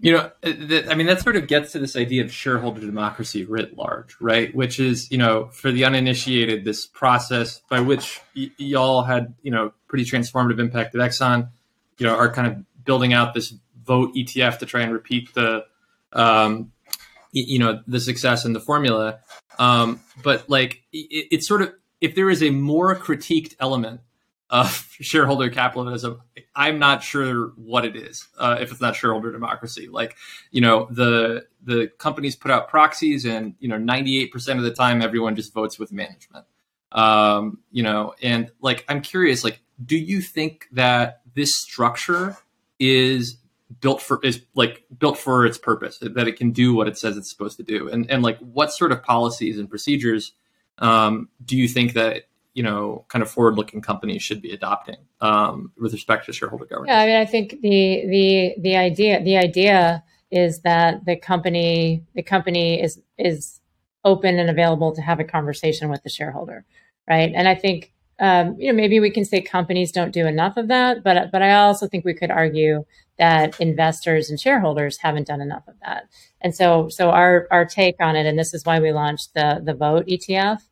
You 0.00 0.12
know, 0.12 0.30
I 0.44 0.94
mean, 0.94 1.08
that 1.08 1.22
sort 1.22 1.34
of 1.34 1.48
gets 1.48 1.72
to 1.72 1.80
this 1.80 1.96
idea 1.96 2.22
of 2.22 2.32
shareholder 2.32 2.80
democracy 2.80 3.44
writ 3.44 3.76
large, 3.76 4.16
right? 4.20 4.54
Which 4.54 4.78
is, 4.78 5.10
you 5.10 5.18
know, 5.18 5.46
for 5.46 5.72
the 5.72 5.84
uninitiated, 5.84 6.64
this 6.64 6.86
process 6.86 7.60
by 7.68 7.80
which 7.80 8.20
y- 8.36 8.52
y'all 8.58 9.02
had, 9.02 9.34
you 9.42 9.50
know, 9.50 9.72
pretty 9.88 10.04
transformative 10.04 10.60
impact 10.60 10.94
at 10.94 11.00
Exxon, 11.00 11.48
you 11.98 12.06
know, 12.06 12.14
are 12.14 12.32
kind 12.32 12.46
of 12.46 12.84
building 12.84 13.12
out 13.12 13.34
this 13.34 13.52
vote 13.84 14.14
ETF 14.14 14.60
to 14.60 14.66
try 14.66 14.82
and 14.82 14.92
repeat 14.92 15.34
the, 15.34 15.64
um, 16.12 16.70
y- 17.34 17.44
you 17.48 17.58
know, 17.58 17.82
the 17.88 17.98
success 17.98 18.44
and 18.44 18.54
the 18.54 18.60
formula. 18.60 19.18
Um, 19.58 20.00
but 20.22 20.48
like, 20.48 20.82
it, 20.92 21.26
it's 21.32 21.48
sort 21.48 21.60
of, 21.62 21.74
if 22.00 22.14
there 22.14 22.30
is 22.30 22.40
a 22.40 22.50
more 22.50 22.94
critiqued 22.94 23.56
element 23.58 24.00
of 24.50 24.88
shareholder 25.00 25.50
capitalism 25.50 26.20
i'm 26.54 26.78
not 26.78 27.02
sure 27.02 27.52
what 27.56 27.84
it 27.84 27.96
is 27.96 28.28
uh, 28.38 28.58
if 28.60 28.70
it's 28.72 28.80
not 28.80 28.96
shareholder 28.96 29.32
democracy. 29.32 29.88
Like 29.88 30.16
you 30.50 30.60
know 30.60 30.88
the 30.90 31.46
the 31.62 31.88
companies 31.98 32.36
put 32.36 32.50
out 32.50 32.68
proxies 32.68 33.24
and 33.24 33.54
you 33.60 33.68
know 33.68 33.76
98% 33.76 34.56
of 34.56 34.62
the 34.62 34.72
time 34.72 35.00
everyone 35.00 35.36
just 35.36 35.54
votes 35.54 35.78
with 35.78 35.92
management. 35.92 36.44
Um, 36.90 37.58
you 37.70 37.82
know 37.82 38.14
and 38.22 38.50
like 38.62 38.84
i'm 38.88 39.02
curious 39.02 39.44
like 39.44 39.60
do 39.84 39.96
you 39.96 40.22
think 40.22 40.68
that 40.72 41.20
this 41.34 41.54
structure 41.54 42.36
is 42.78 43.36
built 43.80 44.00
for 44.00 44.20
is 44.24 44.42
like 44.54 44.84
built 44.98 45.18
for 45.18 45.44
its 45.44 45.58
purpose 45.58 45.98
that 45.98 46.28
it 46.28 46.36
can 46.36 46.50
do 46.50 46.74
what 46.74 46.88
it 46.88 46.96
says 46.96 47.16
it's 47.16 47.30
supposed 47.30 47.56
to 47.58 47.62
do? 47.62 47.88
And 47.88 48.10
and 48.10 48.22
like 48.22 48.38
what 48.38 48.72
sort 48.72 48.92
of 48.92 49.02
policies 49.02 49.58
and 49.58 49.68
procedures 49.68 50.32
um, 50.78 51.28
do 51.44 51.56
you 51.56 51.68
think 51.68 51.92
that 51.94 52.24
you 52.58 52.64
know 52.64 53.04
kind 53.06 53.22
of 53.22 53.30
forward 53.30 53.54
looking 53.54 53.80
companies 53.80 54.20
should 54.20 54.42
be 54.42 54.50
adopting 54.50 54.96
um, 55.20 55.70
with 55.78 55.92
respect 55.92 56.26
to 56.26 56.32
shareholder 56.32 56.66
governance 56.66 56.88
Yeah, 56.88 57.00
I 57.00 57.06
mean, 57.06 57.16
I 57.16 57.24
think 57.24 57.50
the 57.62 58.04
the 58.14 58.54
the 58.60 58.76
idea 58.76 59.22
the 59.22 59.36
idea 59.36 60.02
is 60.32 60.62
that 60.62 61.04
the 61.04 61.14
company 61.14 62.02
the 62.14 62.22
company 62.34 62.82
is 62.82 63.00
is 63.16 63.60
open 64.04 64.40
and 64.40 64.50
available 64.50 64.92
to 64.96 65.00
have 65.00 65.20
a 65.20 65.24
conversation 65.24 65.88
with 65.88 66.02
the 66.02 66.10
shareholder, 66.10 66.64
right? 67.08 67.30
And 67.32 67.46
I 67.46 67.54
think 67.54 67.92
um, 68.18 68.56
you 68.58 68.72
know 68.72 68.76
maybe 68.76 68.98
we 68.98 69.12
can 69.12 69.24
say 69.24 69.40
companies 69.40 69.92
don't 69.92 70.10
do 70.10 70.26
enough 70.26 70.56
of 70.56 70.66
that, 70.66 71.04
but 71.04 71.30
but 71.30 71.42
I 71.42 71.52
also 71.54 71.86
think 71.86 72.04
we 72.04 72.14
could 72.14 72.32
argue 72.32 72.84
that 73.20 73.60
investors 73.60 74.30
and 74.30 74.40
shareholders 74.40 74.98
haven't 74.98 75.28
done 75.28 75.40
enough 75.40 75.66
of 75.68 75.74
that. 75.84 76.08
And 76.40 76.52
so 76.56 76.88
so 76.88 77.10
our 77.10 77.46
our 77.52 77.64
take 77.64 78.00
on 78.00 78.16
it, 78.16 78.26
and 78.26 78.36
this 78.36 78.52
is 78.52 78.64
why 78.64 78.80
we 78.80 78.90
launched 78.90 79.34
the 79.34 79.60
the 79.62 79.74
vote 79.74 80.08
ETF. 80.08 80.62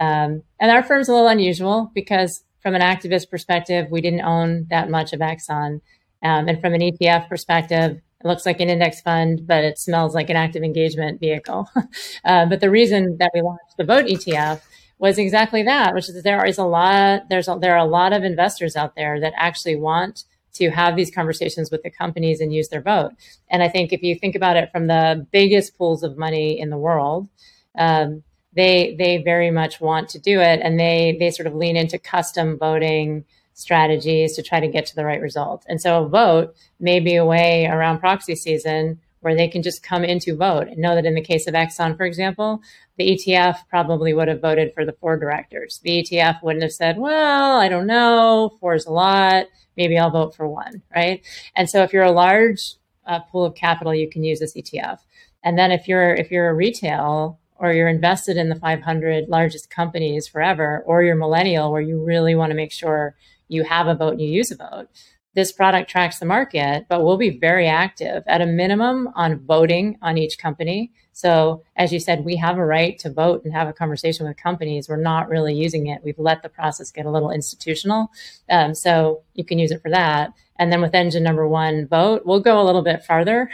Um, 0.00 0.42
and 0.60 0.70
our 0.70 0.82
firm's 0.82 1.08
a 1.08 1.12
little 1.12 1.28
unusual 1.28 1.90
because 1.94 2.44
from 2.60 2.74
an 2.74 2.80
activist 2.80 3.30
perspective, 3.30 3.88
we 3.90 4.00
didn't 4.00 4.22
own 4.22 4.66
that 4.70 4.90
much 4.90 5.12
of 5.12 5.20
Exxon. 5.20 5.80
Um, 6.22 6.48
and 6.48 6.60
from 6.60 6.74
an 6.74 6.80
ETF 6.80 7.28
perspective, 7.28 8.00
it 8.24 8.26
looks 8.26 8.46
like 8.46 8.60
an 8.60 8.70
index 8.70 9.02
fund, 9.02 9.46
but 9.46 9.64
it 9.64 9.78
smells 9.78 10.14
like 10.14 10.30
an 10.30 10.36
active 10.36 10.62
engagement 10.62 11.20
vehicle. 11.20 11.68
uh, 12.24 12.46
but 12.46 12.60
the 12.60 12.70
reason 12.70 13.18
that 13.18 13.30
we 13.34 13.42
launched 13.42 13.76
the 13.76 13.84
Vote 13.84 14.06
ETF 14.06 14.62
was 14.98 15.18
exactly 15.18 15.62
that, 15.64 15.94
which 15.94 16.08
is 16.08 16.14
that 16.14 16.24
there 16.24 16.44
is 16.46 16.56
a 16.56 16.64
lot, 16.64 17.28
there's 17.28 17.48
a, 17.48 17.58
there 17.60 17.74
are 17.74 17.84
a 17.84 17.90
lot 17.90 18.14
of 18.14 18.24
investors 18.24 18.76
out 18.76 18.96
there 18.96 19.20
that 19.20 19.34
actually 19.36 19.76
want 19.76 20.24
to 20.54 20.70
have 20.70 20.96
these 20.96 21.10
conversations 21.10 21.70
with 21.70 21.82
the 21.82 21.90
companies 21.90 22.40
and 22.40 22.54
use 22.54 22.68
their 22.68 22.80
vote. 22.80 23.10
And 23.50 23.62
I 23.62 23.68
think 23.68 23.92
if 23.92 24.02
you 24.02 24.14
think 24.14 24.34
about 24.34 24.56
it 24.56 24.70
from 24.72 24.86
the 24.86 25.26
biggest 25.30 25.76
pools 25.76 26.02
of 26.02 26.16
money 26.16 26.58
in 26.58 26.70
the 26.70 26.78
world, 26.78 27.28
um, 27.76 28.22
they 28.54 28.94
they 28.98 29.18
very 29.18 29.50
much 29.50 29.80
want 29.80 30.08
to 30.10 30.18
do 30.18 30.40
it, 30.40 30.60
and 30.62 30.78
they 30.78 31.16
they 31.18 31.30
sort 31.30 31.46
of 31.46 31.54
lean 31.54 31.76
into 31.76 31.98
custom 31.98 32.58
voting 32.58 33.24
strategies 33.54 34.34
to 34.34 34.42
try 34.42 34.60
to 34.60 34.68
get 34.68 34.86
to 34.86 34.96
the 34.96 35.04
right 35.04 35.20
result. 35.20 35.64
And 35.68 35.80
so, 35.80 36.04
a 36.04 36.08
vote 36.08 36.54
may 36.80 37.00
be 37.00 37.16
a 37.16 37.24
way 37.24 37.66
around 37.66 38.00
proxy 38.00 38.34
season 38.34 39.00
where 39.20 39.34
they 39.34 39.48
can 39.48 39.62
just 39.62 39.82
come 39.82 40.04
into 40.04 40.36
vote 40.36 40.68
and 40.68 40.76
know 40.76 40.94
that 40.94 41.06
in 41.06 41.14
the 41.14 41.20
case 41.22 41.46
of 41.46 41.54
Exxon, 41.54 41.96
for 41.96 42.04
example, 42.04 42.60
the 42.98 43.08
ETF 43.08 43.56
probably 43.70 44.12
would 44.12 44.28
have 44.28 44.42
voted 44.42 44.74
for 44.74 44.84
the 44.84 44.92
four 44.92 45.18
directors. 45.18 45.80
The 45.82 46.02
ETF 46.02 46.42
wouldn't 46.42 46.62
have 46.62 46.72
said, 46.72 46.98
well, 46.98 47.58
I 47.58 47.70
don't 47.70 47.86
know, 47.86 48.58
four 48.60 48.74
is 48.74 48.84
a 48.84 48.92
lot, 48.92 49.46
maybe 49.78 49.96
I'll 49.96 50.10
vote 50.10 50.34
for 50.36 50.46
one, 50.46 50.82
right? 50.94 51.24
And 51.56 51.70
so 51.70 51.82
if 51.82 51.92
you're 51.94 52.04
a 52.04 52.12
large 52.12 52.74
uh, 53.06 53.20
pool 53.20 53.46
of 53.46 53.54
capital, 53.54 53.94
you 53.94 54.10
can 54.10 54.24
use 54.24 54.40
this 54.40 54.54
ETF. 54.54 54.98
And 55.42 55.58
then 55.58 55.72
if 55.72 55.88
you're 55.88 56.14
if 56.14 56.30
you're 56.30 56.48
a 56.48 56.54
retail 56.54 57.38
or 57.56 57.72
you're 57.72 57.88
invested 57.88 58.36
in 58.36 58.48
the 58.48 58.54
500 58.54 59.28
largest 59.28 59.70
companies 59.70 60.28
forever, 60.28 60.82
or 60.86 61.02
you're 61.02 61.14
millennial 61.14 61.70
where 61.70 61.80
you 61.80 62.02
really 62.02 62.34
want 62.34 62.50
to 62.50 62.56
make 62.56 62.72
sure 62.72 63.14
you 63.48 63.64
have 63.64 63.86
a 63.86 63.94
vote 63.94 64.12
and 64.12 64.20
you 64.20 64.28
use 64.28 64.50
a 64.50 64.56
vote, 64.56 64.88
this 65.34 65.52
product 65.52 65.90
tracks 65.90 66.18
the 66.18 66.26
market, 66.26 66.86
but 66.88 67.04
we'll 67.04 67.16
be 67.16 67.38
very 67.38 67.66
active 67.66 68.22
at 68.26 68.40
a 68.40 68.46
minimum 68.46 69.08
on 69.14 69.40
voting 69.40 69.98
on 70.00 70.16
each 70.16 70.38
company. 70.38 70.92
So, 71.12 71.62
as 71.76 71.92
you 71.92 72.00
said, 72.00 72.24
we 72.24 72.36
have 72.36 72.56
a 72.56 72.64
right 72.64 72.98
to 73.00 73.10
vote 73.10 73.44
and 73.44 73.52
have 73.52 73.68
a 73.68 73.72
conversation 73.72 74.26
with 74.26 74.36
companies. 74.36 74.88
We're 74.88 74.96
not 74.96 75.28
really 75.28 75.54
using 75.54 75.86
it. 75.88 76.02
We've 76.04 76.18
let 76.18 76.42
the 76.42 76.48
process 76.48 76.90
get 76.90 77.06
a 77.06 77.10
little 77.10 77.30
institutional. 77.30 78.10
Um, 78.48 78.74
so, 78.74 79.22
you 79.34 79.44
can 79.44 79.58
use 79.58 79.70
it 79.70 79.82
for 79.82 79.90
that. 79.90 80.32
And 80.56 80.72
then 80.72 80.80
with 80.80 80.94
engine 80.94 81.24
number 81.24 81.46
one, 81.48 81.86
vote, 81.88 82.22
we'll 82.24 82.40
go 82.40 82.60
a 82.60 82.64
little 82.64 82.82
bit 82.82 83.04
farther. 83.04 83.50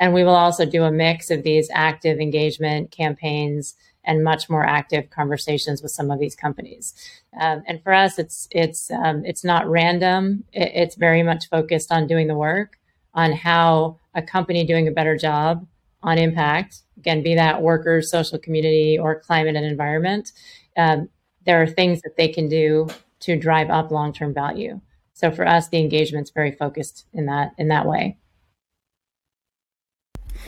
And 0.00 0.12
we 0.14 0.24
will 0.24 0.34
also 0.34 0.64
do 0.64 0.82
a 0.82 0.90
mix 0.90 1.30
of 1.30 1.44
these 1.44 1.70
active 1.72 2.18
engagement 2.18 2.90
campaigns 2.90 3.76
and 4.02 4.24
much 4.24 4.48
more 4.48 4.64
active 4.64 5.10
conversations 5.10 5.82
with 5.82 5.92
some 5.92 6.10
of 6.10 6.18
these 6.18 6.34
companies. 6.34 6.94
Um, 7.38 7.62
and 7.66 7.82
for 7.82 7.92
us, 7.92 8.18
it's 8.18 8.48
it's 8.50 8.90
um, 8.90 9.24
it's 9.26 9.44
not 9.44 9.68
random. 9.68 10.44
It, 10.52 10.72
it's 10.74 10.96
very 10.96 11.22
much 11.22 11.48
focused 11.50 11.92
on 11.92 12.06
doing 12.06 12.26
the 12.26 12.34
work, 12.34 12.78
on 13.14 13.32
how 13.32 14.00
a 14.14 14.22
company 14.22 14.64
doing 14.64 14.88
a 14.88 14.92
better 14.92 15.16
job 15.16 15.66
on 16.02 16.18
impact, 16.18 16.82
again, 16.96 17.22
be 17.22 17.34
that 17.34 17.60
workers, 17.60 18.10
social 18.10 18.38
community, 18.38 18.98
or 18.98 19.20
climate 19.20 19.54
and 19.54 19.66
environment. 19.66 20.32
Um, 20.78 21.10
there 21.44 21.62
are 21.62 21.66
things 21.66 22.00
that 22.02 22.16
they 22.16 22.28
can 22.28 22.48
do 22.48 22.88
to 23.20 23.36
drive 23.36 23.68
up 23.68 23.90
long 23.90 24.14
term 24.14 24.32
value. 24.32 24.80
So 25.12 25.30
for 25.30 25.46
us, 25.46 25.68
the 25.68 25.78
engagement's 25.78 26.30
very 26.30 26.52
focused 26.52 27.04
in 27.12 27.26
that 27.26 27.52
in 27.58 27.68
that 27.68 27.86
way. 27.86 28.16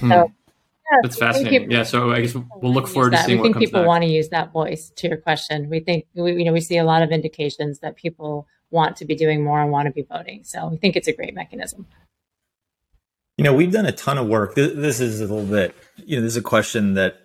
Hmm. 0.00 0.10
So 0.10 0.32
That's 1.02 1.16
I 1.16 1.32
think 1.32 1.34
fascinating. 1.34 1.60
people- 1.62 1.74
Yeah, 1.76 1.82
so 1.84 2.10
I 2.12 2.20
guess 2.20 2.34
we'll 2.34 2.72
look 2.72 2.86
forward 2.88 3.10
to 3.10 3.16
that. 3.16 3.26
seeing 3.26 3.38
we 3.38 3.40
what 3.40 3.44
think 3.46 3.54
comes 3.56 3.64
people 3.66 3.80
back. 3.80 3.88
want 3.88 4.04
to 4.04 4.10
use 4.10 4.28
that 4.30 4.52
voice 4.52 4.90
to 4.96 5.08
your 5.08 5.16
question 5.16 5.68
we 5.70 5.80
think 5.80 6.06
we, 6.14 6.32
you 6.34 6.44
know 6.44 6.52
we 6.52 6.60
see 6.60 6.76
a 6.76 6.84
lot 6.84 7.02
of 7.02 7.10
indications 7.10 7.78
that 7.80 7.96
people 7.96 8.46
want 8.70 8.96
to 8.96 9.04
be 9.06 9.14
doing 9.14 9.42
more 9.42 9.60
and 9.62 9.70
want 9.70 9.86
to 9.86 9.92
be 9.92 10.02
voting 10.02 10.42
so 10.44 10.68
we 10.68 10.76
think 10.76 10.96
it's 10.96 11.08
a 11.08 11.12
great 11.12 11.34
mechanism 11.34 11.86
You 13.38 13.44
know, 13.44 13.54
we've 13.54 13.72
done 13.72 13.86
a 13.86 13.92
ton 13.92 14.18
of 14.18 14.26
work. 14.28 14.54
This, 14.54 14.72
this 14.74 15.00
is 15.00 15.20
a 15.20 15.26
little 15.26 15.46
bit, 15.46 15.74
you 15.96 16.16
know, 16.16 16.22
this 16.22 16.32
is 16.32 16.36
a 16.36 16.42
question 16.42 16.94
that 16.94 17.16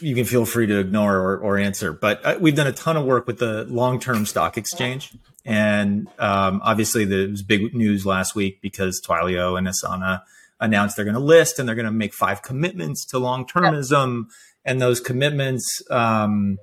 you 0.00 0.14
can 0.14 0.24
feel 0.24 0.44
free 0.44 0.66
to 0.66 0.78
ignore 0.80 1.16
or, 1.16 1.38
or 1.38 1.58
answer, 1.58 1.92
but 1.92 2.24
uh, 2.26 2.36
we've 2.40 2.56
done 2.56 2.66
a 2.66 2.72
ton 2.72 2.96
of 2.96 3.04
work 3.04 3.26
with 3.28 3.38
the 3.38 3.64
long 3.66 4.00
term 4.00 4.26
stock 4.26 4.58
exchange. 4.58 5.12
And 5.44 6.08
um, 6.18 6.60
obviously, 6.64 7.04
there 7.04 7.28
was 7.28 7.42
big 7.42 7.72
news 7.74 8.04
last 8.04 8.34
week 8.34 8.60
because 8.62 9.00
Twilio 9.00 9.56
and 9.56 9.68
Asana 9.68 10.22
announced 10.60 10.96
they're 10.96 11.04
going 11.04 11.14
to 11.14 11.20
list 11.20 11.58
and 11.58 11.68
they're 11.68 11.76
going 11.76 11.84
to 11.84 11.92
make 11.92 12.14
five 12.14 12.42
commitments 12.42 13.04
to 13.06 13.18
long 13.18 13.46
termism. 13.46 14.24
And 14.64 14.80
those 14.80 15.00
commitments, 15.00 15.82
um, 15.90 16.58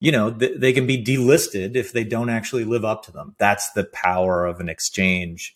you 0.00 0.12
know, 0.12 0.32
th- 0.32 0.58
they 0.58 0.72
can 0.72 0.86
be 0.86 1.02
delisted 1.02 1.76
if 1.76 1.92
they 1.92 2.04
don't 2.04 2.30
actually 2.30 2.64
live 2.64 2.84
up 2.84 3.04
to 3.04 3.12
them. 3.12 3.34
That's 3.38 3.70
the 3.72 3.84
power 3.84 4.46
of 4.46 4.60
an 4.60 4.68
exchange. 4.68 5.54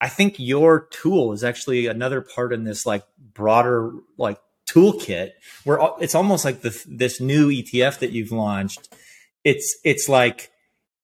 I 0.00 0.08
think 0.08 0.36
your 0.38 0.86
tool 0.90 1.32
is 1.32 1.42
actually 1.42 1.86
another 1.86 2.20
part 2.20 2.52
in 2.52 2.64
this 2.64 2.86
like 2.86 3.04
broader 3.18 3.92
like 4.16 4.38
toolkit 4.70 5.30
where 5.64 5.80
it's 6.00 6.14
almost 6.14 6.44
like 6.44 6.60
the, 6.60 6.84
this 6.86 7.20
new 7.20 7.48
ETF 7.48 7.98
that 7.98 8.12
you've 8.12 8.32
launched. 8.32 8.94
It's 9.44 9.78
it's 9.84 10.08
like 10.08 10.50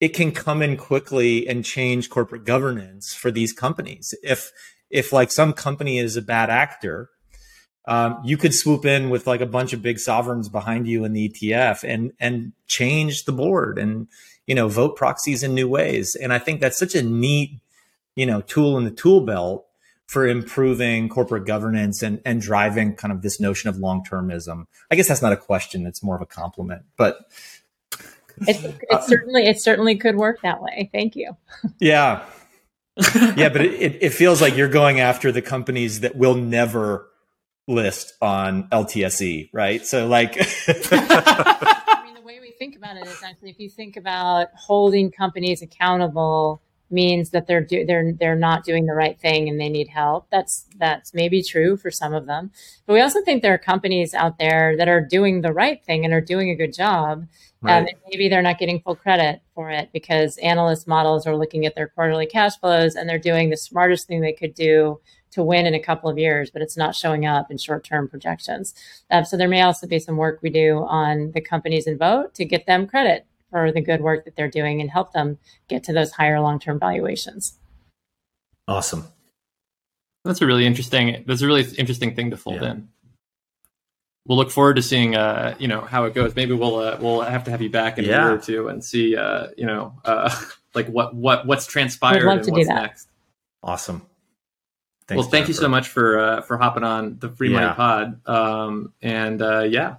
it 0.00 0.08
can 0.08 0.32
come 0.32 0.62
in 0.62 0.76
quickly 0.76 1.48
and 1.48 1.64
change 1.64 2.10
corporate 2.10 2.44
governance 2.44 3.14
for 3.14 3.30
these 3.30 3.52
companies. 3.52 4.14
If 4.22 4.52
if 4.90 5.12
like 5.12 5.30
some 5.30 5.52
company 5.52 5.98
is 5.98 6.16
a 6.16 6.22
bad 6.22 6.50
actor, 6.50 7.10
um, 7.86 8.20
you 8.24 8.36
could 8.36 8.54
swoop 8.54 8.84
in 8.84 9.10
with 9.10 9.26
like 9.26 9.40
a 9.40 9.46
bunch 9.46 9.72
of 9.72 9.82
big 9.82 9.98
sovereigns 9.98 10.48
behind 10.48 10.86
you 10.86 11.04
in 11.04 11.12
the 11.12 11.28
ETF 11.28 11.84
and 11.84 12.12
and 12.18 12.52
change 12.66 13.24
the 13.24 13.32
board 13.32 13.78
and 13.78 14.08
you 14.46 14.54
know 14.54 14.68
vote 14.68 14.96
proxies 14.96 15.42
in 15.42 15.54
new 15.54 15.68
ways. 15.68 16.16
And 16.20 16.32
I 16.32 16.38
think 16.38 16.60
that's 16.60 16.78
such 16.78 16.94
a 16.94 17.02
neat 17.02 17.60
you 18.16 18.26
know 18.26 18.40
tool 18.40 18.78
in 18.78 18.84
the 18.84 18.90
tool 18.90 19.20
belt 19.20 19.66
for 20.06 20.26
improving 20.26 21.08
corporate 21.08 21.46
governance 21.46 22.02
and 22.02 22.20
and 22.24 22.40
driving 22.40 22.94
kind 22.94 23.12
of 23.12 23.22
this 23.22 23.40
notion 23.40 23.68
of 23.68 23.76
long 23.76 24.04
termism. 24.04 24.66
I 24.90 24.96
guess 24.96 25.08
that's 25.08 25.22
not 25.22 25.32
a 25.32 25.36
question; 25.36 25.86
it's 25.86 26.02
more 26.02 26.16
of 26.16 26.22
a 26.22 26.26
compliment. 26.26 26.82
But 26.96 27.18
it, 28.46 28.80
it 28.90 29.02
certainly 29.04 29.46
it 29.46 29.60
certainly 29.60 29.96
could 29.96 30.16
work 30.16 30.42
that 30.42 30.60
way 30.60 30.90
thank 30.92 31.14
you 31.14 31.36
yeah, 31.78 32.24
yeah, 33.37 33.48
but 33.48 33.61
it, 33.61 34.02
it, 34.02 34.11
feels 34.11 34.40
like 34.40 34.57
you're 34.57 34.68
going 34.68 35.00
after 35.00 35.33
the 35.33 35.42
companies 35.42 36.00
that 36.00 36.14
will 36.14 36.37
never 36.37 37.09
list 37.66 38.12
on 38.22 38.68
LTSE, 38.68 39.50
right? 39.52 39.85
So 39.85 40.07
like, 40.07 40.37
I 40.68 42.02
mean, 42.04 42.14
the 42.14 42.22
way 42.22 42.38
we 42.40 42.52
think 42.52 42.76
about 42.76 42.96
it 42.96 43.07
is 43.07 43.20
actually, 43.22 43.50
if 43.50 43.59
you 43.59 43.68
think 43.68 43.96
about 43.96 44.48
holding 44.54 45.11
companies 45.11 45.61
accountable 45.61 46.62
means 46.94 47.30
that 47.30 47.46
they're 47.46 47.61
do, 47.61 47.85
they're 47.85 48.12
they're 48.12 48.37
not 48.37 48.64
doing 48.64 48.87
the 48.87 48.94
right 48.94 49.20
thing 49.20 49.48
and 49.48 49.61
they 49.61 49.68
need 49.68 49.88
help. 49.88 50.26
That's 50.30 50.66
that's 50.78 51.12
maybe 51.12 51.42
true 51.42 51.76
for 51.76 51.90
some 51.90 52.14
of 52.14 52.26
them, 52.26 52.50
but 52.87 52.94
we 52.94 53.00
also 53.00 53.22
think 53.22 53.42
there 53.42 53.52
are 53.52 53.59
companies 53.59 54.14
out 54.14 54.38
there 54.38 54.76
that 54.78 54.88
are 54.88 55.00
doing 55.00 55.42
the 55.42 55.52
right 55.52 55.85
thing 55.85 56.04
and 56.04 56.14
are 56.14 56.20
doing 56.20 56.50
a 56.50 56.57
good 56.57 56.72
job. 56.72 57.26
Um, 57.66 57.87
and 57.87 57.94
maybe 58.11 58.28
they're 58.28 58.42
not 58.42 58.59
getting 58.59 58.80
full 58.83 58.94
credit 58.94 59.40
for 59.54 59.70
it 59.70 59.88
because 59.90 60.37
analyst 60.37 60.87
models 60.87 61.26
are 61.26 61.35
looking 61.35 61.64
at 61.64 61.74
their 61.74 61.88
quarterly 61.88 62.26
cash 62.26 62.59
flows 62.61 62.94
and 62.94 63.09
they're 63.09 63.18
doing 63.18 63.48
the 63.48 63.57
smartest 63.57 64.07
thing 64.07 64.20
they 64.20 64.35
could 64.35 64.54
do 64.54 65.00
to 65.30 65.42
win 65.42 65.64
in 65.64 65.74
a 65.74 65.83
couple 65.83 66.11
of 66.11 66.18
years, 66.18 66.50
but 66.50 66.61
it's 66.61 66.76
not 66.76 66.94
showing 66.94 67.24
up 67.24 67.50
in 67.50 67.57
short 67.57 67.83
term 67.83 68.07
projections. 68.07 68.74
Um, 69.11 69.24
so 69.24 69.37
there 69.37 69.48
may 69.48 69.62
also 69.62 69.87
be 69.87 69.98
some 69.98 70.18
work 70.18 70.40
we 70.42 70.50
do 70.50 70.85
on 70.87 71.33
the 71.33 71.40
companies 71.40 71.87
in 71.87 71.96
vote 71.96 72.35
to 72.35 72.44
get 72.44 72.66
them 72.66 72.87
credit 72.87 73.26
for 73.54 73.70
the 73.70 73.80
good 73.80 74.00
work 74.00 74.24
that 74.24 74.34
they're 74.34 74.50
doing 74.50 74.80
and 74.80 74.90
help 74.90 75.12
them 75.12 75.38
get 75.68 75.84
to 75.84 75.92
those 75.92 76.10
higher 76.10 76.40
long 76.40 76.58
term 76.58 76.80
valuations. 76.80 77.56
awesome. 78.66 79.04
That's 80.24 80.40
a 80.42 80.46
really 80.46 80.66
interesting. 80.66 81.22
That's 81.26 81.42
a 81.42 81.46
really 81.46 81.62
interesting 81.78 82.16
thing 82.16 82.30
to 82.32 82.36
fold 82.36 82.62
Yeah. 82.62 82.72
in. 82.72 82.88
We'll 84.26 84.38
look 84.38 84.50
forward 84.50 84.74
to 84.76 84.82
seeing, 84.82 85.14
uh, 85.14 85.54
you 85.60 85.68
know, 85.68 85.82
how 85.82 86.04
it 86.04 86.14
goes. 86.14 86.34
Maybe 86.34 86.52
we'll 86.54 86.76
uh, 86.76 86.96
we'll 87.00 87.20
have 87.20 87.44
to 87.44 87.50
have 87.52 87.62
you 87.62 87.70
back 87.70 87.98
in 87.98 88.06
a 88.06 88.08
year 88.08 88.32
or 88.32 88.38
two 88.38 88.66
and 88.68 88.82
see, 88.82 89.14
uh, 89.16 89.48
you 89.56 89.66
know, 89.66 89.94
uh, 90.04 90.34
like 90.74 90.88
what 90.88 91.14
what 91.14 91.46
what's 91.46 91.66
transpired 91.66 92.26
and 92.26 92.50
what's 92.50 92.68
next. 92.68 93.08
Awesome. 93.62 94.02
well, 95.10 95.22
thank 95.22 95.46
you 95.46 95.54
so 95.54 95.68
much 95.68 95.88
for 95.88 96.18
uh, 96.18 96.40
for 96.40 96.56
hopping 96.56 96.82
on 96.84 97.18
the 97.20 97.28
Free 97.28 97.50
Money 97.50 97.66
Yeah. 97.66 97.74
Pod. 97.74 98.26
Um, 98.28 98.92
and 99.02 99.40
uh, 99.42 99.60
yeah, 99.68 99.96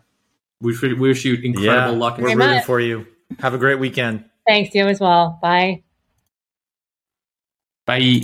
we 0.59 0.75
we 0.81 0.93
wish 0.95 1.23
you 1.23 1.35
incredible 1.35 1.63
Yeah, 1.93 1.99
luck. 1.99 2.17
we're 2.17 2.35
rooting 2.35 2.61
for 2.63 2.79
you. 2.81 3.05
Have 3.39 3.53
a 3.53 3.57
great 3.57 3.79
weekend. 3.79 4.25
Thanks, 4.47 4.73
you 4.75 4.87
as 4.87 4.99
well. 4.99 5.39
Bye. 5.41 5.83
Bye. 7.85 8.21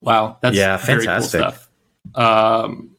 Wow, 0.00 0.38
that's 0.40 0.56
Yeah, 0.56 0.76
very 0.78 1.04
fantastic. 1.04 1.40
cool 1.40 1.50
stuff. 1.52 1.68
Um, 2.14 2.96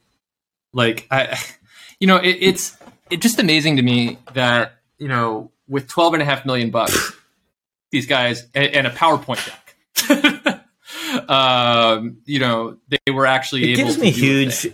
like 0.74 1.08
I, 1.12 1.38
you 2.00 2.08
know, 2.08 2.18
it, 2.18 2.38
it's 2.40 2.78
it's 3.10 3.22
just 3.22 3.40
amazing 3.40 3.78
to 3.78 3.82
me 3.84 4.18
that 4.34 4.74
you 4.98 5.08
know 5.08 5.52
with 5.68 5.88
twelve 5.88 6.14
and 6.14 6.22
a 6.22 6.26
half 6.26 6.46
million 6.46 6.70
bucks, 6.72 7.14
these 7.92 8.06
guys 8.08 8.48
and, 8.56 8.74
and 8.74 8.88
a 8.88 8.92
PowerPoint 8.92 9.46
deck. 9.46 10.60
um, 11.30 12.18
you 12.26 12.40
know, 12.40 12.78
they 12.90 13.12
were 13.12 13.26
actually 13.26 13.64
It 13.74 13.80
able 13.80 13.84
gives 13.84 13.96
to 13.96 14.02
me 14.02 14.12
do 14.12 14.18
a 14.18 14.20
huge, 14.20 14.56
thing, 14.56 14.74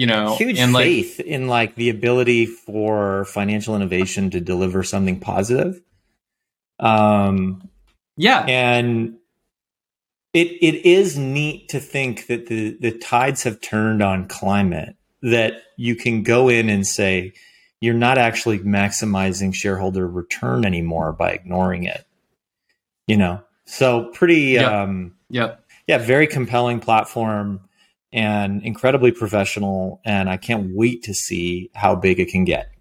you 0.00 0.06
know, 0.06 0.34
huge 0.36 0.58
and 0.58 0.72
like 0.72 0.84
faith 0.84 1.20
in 1.20 1.46
like 1.46 1.74
the 1.74 1.90
ability 1.90 2.46
for 2.46 3.26
financial 3.26 3.76
innovation 3.76 4.30
to 4.30 4.40
deliver 4.40 4.82
something 4.82 5.20
positive. 5.20 5.78
Um, 6.78 7.68
yeah, 8.16 8.40
and 8.48 9.16
it 10.32 10.48
it 10.62 10.86
is 10.86 11.18
neat 11.18 11.68
to 11.68 11.80
think 11.80 12.28
that 12.28 12.46
the 12.46 12.78
the 12.80 12.92
tides 12.92 13.42
have 13.42 13.60
turned 13.60 14.02
on 14.02 14.26
climate 14.26 14.96
that 15.22 15.62
you 15.76 15.94
can 15.94 16.22
go 16.22 16.48
in 16.48 16.70
and 16.70 16.86
say 16.86 17.34
you're 17.82 17.92
not 17.92 18.16
actually 18.16 18.58
maximizing 18.60 19.54
shareholder 19.54 20.08
return 20.08 20.64
anymore 20.64 21.12
by 21.12 21.30
ignoring 21.30 21.84
it 21.84 22.06
you 23.06 23.18
know 23.18 23.42
so 23.66 24.04
pretty 24.14 24.52
Yeah. 24.52 24.82
um 24.82 25.14
yeah. 25.28 25.56
yeah 25.86 25.98
very 25.98 26.26
compelling 26.26 26.80
platform 26.80 27.60
and 28.12 28.62
incredibly 28.62 29.12
professional 29.12 30.00
and 30.04 30.28
i 30.28 30.36
can't 30.36 30.70
wait 30.74 31.02
to 31.02 31.14
see 31.14 31.70
how 31.74 31.94
big 31.94 32.18
it 32.18 32.28
can 32.28 32.44
get 32.44 32.72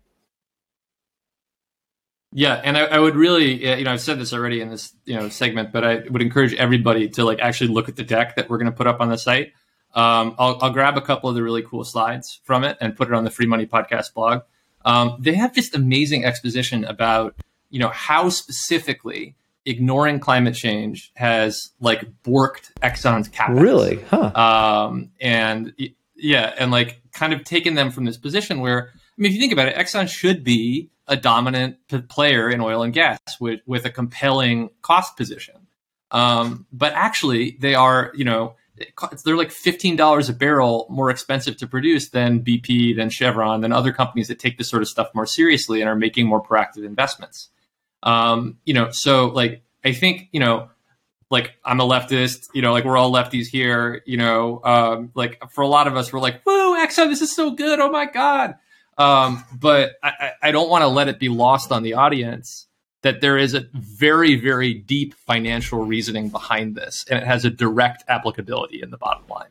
Yeah, 2.32 2.62
and 2.64 2.78
I, 2.78 2.82
I 2.86 3.00
would 3.00 3.16
really, 3.16 3.66
you 3.78 3.84
know, 3.84 3.92
I've 3.92 4.02
said 4.02 4.20
this 4.20 4.34
already 4.34 4.62
in 4.62 4.70
this, 4.70 4.94
you 5.06 5.16
know, 5.16 5.30
segment, 5.30 5.72
but 5.72 5.84
I 5.84 6.04
would 6.10 6.22
encourage 6.22 6.54
everybody 6.54 7.10
to 7.10 7.26
like 7.26 7.40
actually 7.40 7.74
look 7.74 7.90
at 7.90 7.96
the 7.96 8.04
deck 8.04 8.36
that 8.36 8.50
we're 8.50 8.60
going 8.60 8.72
to 8.72 8.78
put 8.78 8.86
up 8.86 9.02
on 9.02 9.10
the 9.10 9.18
site. 9.18 9.54
Um, 9.96 10.36
I'll, 10.38 10.60
I'll 10.62 10.72
grab 10.72 10.96
a 10.96 11.02
couple 11.02 11.30
of 11.30 11.36
the 11.36 11.42
really 11.42 11.64
cool 11.64 11.84
slides 11.84 12.40
from 12.44 12.64
it 12.64 12.78
and 12.80 12.96
put 12.96 13.08
it 13.08 13.16
on 13.16 13.24
the 13.24 13.32
Free 13.32 13.48
Money 13.48 13.66
Podcast 13.66 14.14
blog. 14.14 14.42
Um, 14.86 15.18
they 15.20 15.34
have 15.34 15.56
just 15.56 15.74
amazing 15.74 16.24
exposition 16.24 16.86
about, 16.86 17.36
you 17.72 17.80
know, 17.80 17.90
how 17.90 18.30
specifically 18.30 19.36
ignoring 19.70 20.20
climate 20.20 20.56
change 20.56 21.12
has 21.16 21.72
like 21.80 22.04
borked 22.24 22.74
Exxon's 22.82 23.28
capital 23.28 23.62
Really? 23.62 24.02
huh 24.10 24.32
um, 24.36 25.12
and 25.22 25.74
yeah, 26.16 26.54
and 26.58 26.72
like 26.72 27.02
kind 27.14 27.32
of 27.34 27.44
taken 27.44 27.76
them 27.76 27.92
from 27.92 28.06
this 28.06 28.18
position 28.18 28.60
where 28.60 28.92
I 28.94 29.22
mean, 29.22 29.30
if 29.32 29.36
you 29.36 29.40
think 29.42 29.54
about 29.54 29.68
it, 29.68 29.76
Exxon 29.76 30.08
should 30.10 30.44
be 30.44 30.90
a 31.08 31.16
dominant 31.18 31.78
p- 31.90 32.02
player 32.02 32.50
in 32.50 32.62
oil 32.62 32.84
and 32.84 32.94
gas 32.94 33.20
with 33.40 33.62
with 33.66 33.86
a 33.86 33.90
compelling 33.90 34.70
cost 34.82 35.18
position, 35.18 35.68
um, 36.12 36.66
but 36.72 36.94
actually 36.94 37.58
they 37.60 37.76
are, 37.76 38.12
you 38.16 38.26
know. 38.26 38.56
They're 39.26 39.36
like 39.36 39.52
fifteen 39.52 39.98
dollars 39.98 40.30
a 40.30 40.34
barrel 40.34 40.88
more 40.90 41.10
expensive 41.10 41.58
to 41.58 41.68
produce 41.68 42.12
than 42.12 42.40
BP, 42.40 42.96
than 42.96 43.10
Chevron, 43.10 43.60
than 43.60 43.74
other 43.74 43.92
companies 43.92 44.30
that 44.30 44.40
take 44.40 44.58
this 44.58 44.70
sort 44.70 44.82
of 44.82 44.88
stuff 44.88 45.10
more 45.14 45.26
seriously 45.26 45.82
and 45.82 45.90
are 45.90 45.98
making 45.98 46.28
more 46.28 46.42
proactive 46.42 46.86
investments. 46.86 47.50
Um, 48.04 48.58
you 48.66 48.74
know, 48.74 48.90
so 48.92 49.28
like 49.28 49.64
I 49.84 49.94
think 49.94 50.30
you 50.32 50.40
know 50.40 50.70
like 51.30 51.56
I'm 51.64 51.80
a 51.80 51.86
leftist, 51.86 52.48
you 52.54 52.62
know, 52.62 52.74
like 52.74 52.86
we're 52.86 52.98
all 52.98 53.12
lefties 53.12 53.48
here, 53.48 54.02
you 54.06 54.18
know, 54.18 54.62
um, 54.64 55.12
like 55.14 55.42
for 55.52 55.62
a 55.62 55.68
lot 55.68 55.88
of 55.88 55.96
us, 55.96 56.12
we're 56.12 56.20
like, 56.20 56.42
whoa, 56.44 56.76
Exxon, 56.84 57.10
this 57.10 57.22
is 57.22 57.36
so 57.36 57.52
good. 57.52 57.80
Oh 57.80 57.92
my 57.92 58.06
God. 58.06 58.56
Um, 58.98 59.46
but 59.58 59.94
I, 60.04 60.10
I 60.10 60.32
I 60.50 60.52
don't 60.52 60.70
want 60.70 60.82
to 60.82 60.88
let 60.88 61.08
it 61.08 61.20
be 61.20 61.30
lost 61.30 61.72
on 61.72 61.84
the 61.84 61.94
audience 61.94 62.68
that 63.02 63.22
there 63.22 63.38
is 63.38 63.54
a 63.54 63.66
very, 63.74 64.36
very 64.36 64.74
deep 64.74 65.14
financial 65.14 65.86
reasoning 65.86 66.30
behind 66.30 66.76
this, 66.76 67.06
and 67.10 67.18
it 67.18 67.26
has 67.26 67.46
a 67.46 67.50
direct 67.50 68.04
applicability 68.10 68.82
in 68.82 68.90
the 68.90 68.98
bottom 68.98 69.24
line. 69.30 69.48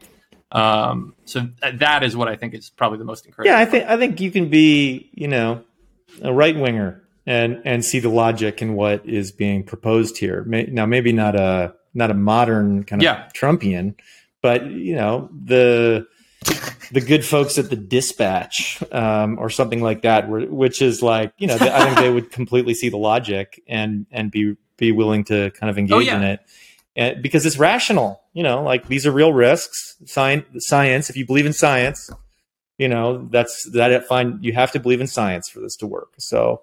Um, 0.51 1.14
so 1.24 1.49
that 1.62 2.03
is 2.03 2.16
what 2.16 2.28
I 2.28 2.36
think 2.36 2.55
is 2.55 2.70
probably 2.70 2.99
the 2.99 3.05
most 3.05 3.24
encouraging. 3.24 3.53
Yeah, 3.53 3.59
I 3.59 3.64
think 3.64 3.86
I 3.86 3.96
think 3.96 4.20
you 4.20 4.30
can 4.30 4.49
be, 4.49 5.11
you 5.14 5.28
know, 5.28 5.64
a 6.22 6.32
right 6.32 6.57
winger 6.57 7.03
and 7.29 7.61
and 7.64 7.85
see 7.85 8.01
the 8.01 8.09
logic 8.09 8.62
in 8.62 8.74
what 8.74 9.07
is 9.07 9.31
being 9.33 9.62
proposed 9.62 10.16
here. 10.18 10.43
May, 10.45 10.64
now, 10.64 10.87
maybe 10.87 11.12
not 11.12 11.37
a 11.37 11.74
not 11.95 12.11
a 12.11 12.14
modern 12.14 12.85
kind 12.85 13.03
of 13.03 13.05
Yeah. 13.05 13.29
Trumpian, 13.35 13.95
but 14.43 14.66
you 14.70 14.95
know 14.97 15.29
the 15.45 16.07
the 16.93 17.01
good 17.03 17.24
folks 17.24 17.59
at 17.59 17.68
the 17.68 17.76
dispatch 17.76 18.83
um, 18.93 19.39
or 19.39 19.51
something 19.51 19.83
like 19.83 20.03
that, 20.03 20.29
where, 20.29 20.47
which 20.47 20.81
is 20.81 21.03
like 21.03 21.33
you 21.39 21.47
know 21.47 21.55
I 21.61 21.85
think 21.85 21.99
they 21.99 22.11
would 22.11 22.31
completely 22.33 22.74
see 22.74 22.89
the 22.89 22.97
logic 22.97 23.61
and 23.68 24.07
and 24.11 24.31
be 24.31 24.55
be 24.79 24.93
willing 24.93 25.24
to 25.24 25.51
kind 25.51 25.68
of 25.70 25.76
engage 25.79 25.95
Oh, 25.97 25.99
yeah. 26.01 26.16
in 26.16 26.22
it. 26.24 26.41
And, 26.97 27.22
because 27.22 27.45
it's 27.47 27.59
rational, 27.59 28.20
you 28.33 28.43
know, 28.43 28.62
like 28.62 28.89
these 28.89 29.07
are 29.07 29.12
real 29.12 29.33
risks. 29.33 29.97
Science, 30.07 30.45
science. 30.66 31.11
If 31.11 31.16
you 31.16 31.26
believe 31.26 31.47
in 31.47 31.53
science, 31.53 32.11
you 32.79 32.89
know 32.89 33.29
that's 33.31 33.68
that. 33.72 34.07
Find 34.07 34.43
you 34.45 34.53
have 34.55 34.72
to 34.72 34.81
believe 34.81 35.01
in 35.01 35.07
science 35.09 35.49
for 35.49 35.61
this 35.61 35.76
to 35.76 35.87
work. 35.87 36.14
So, 36.18 36.62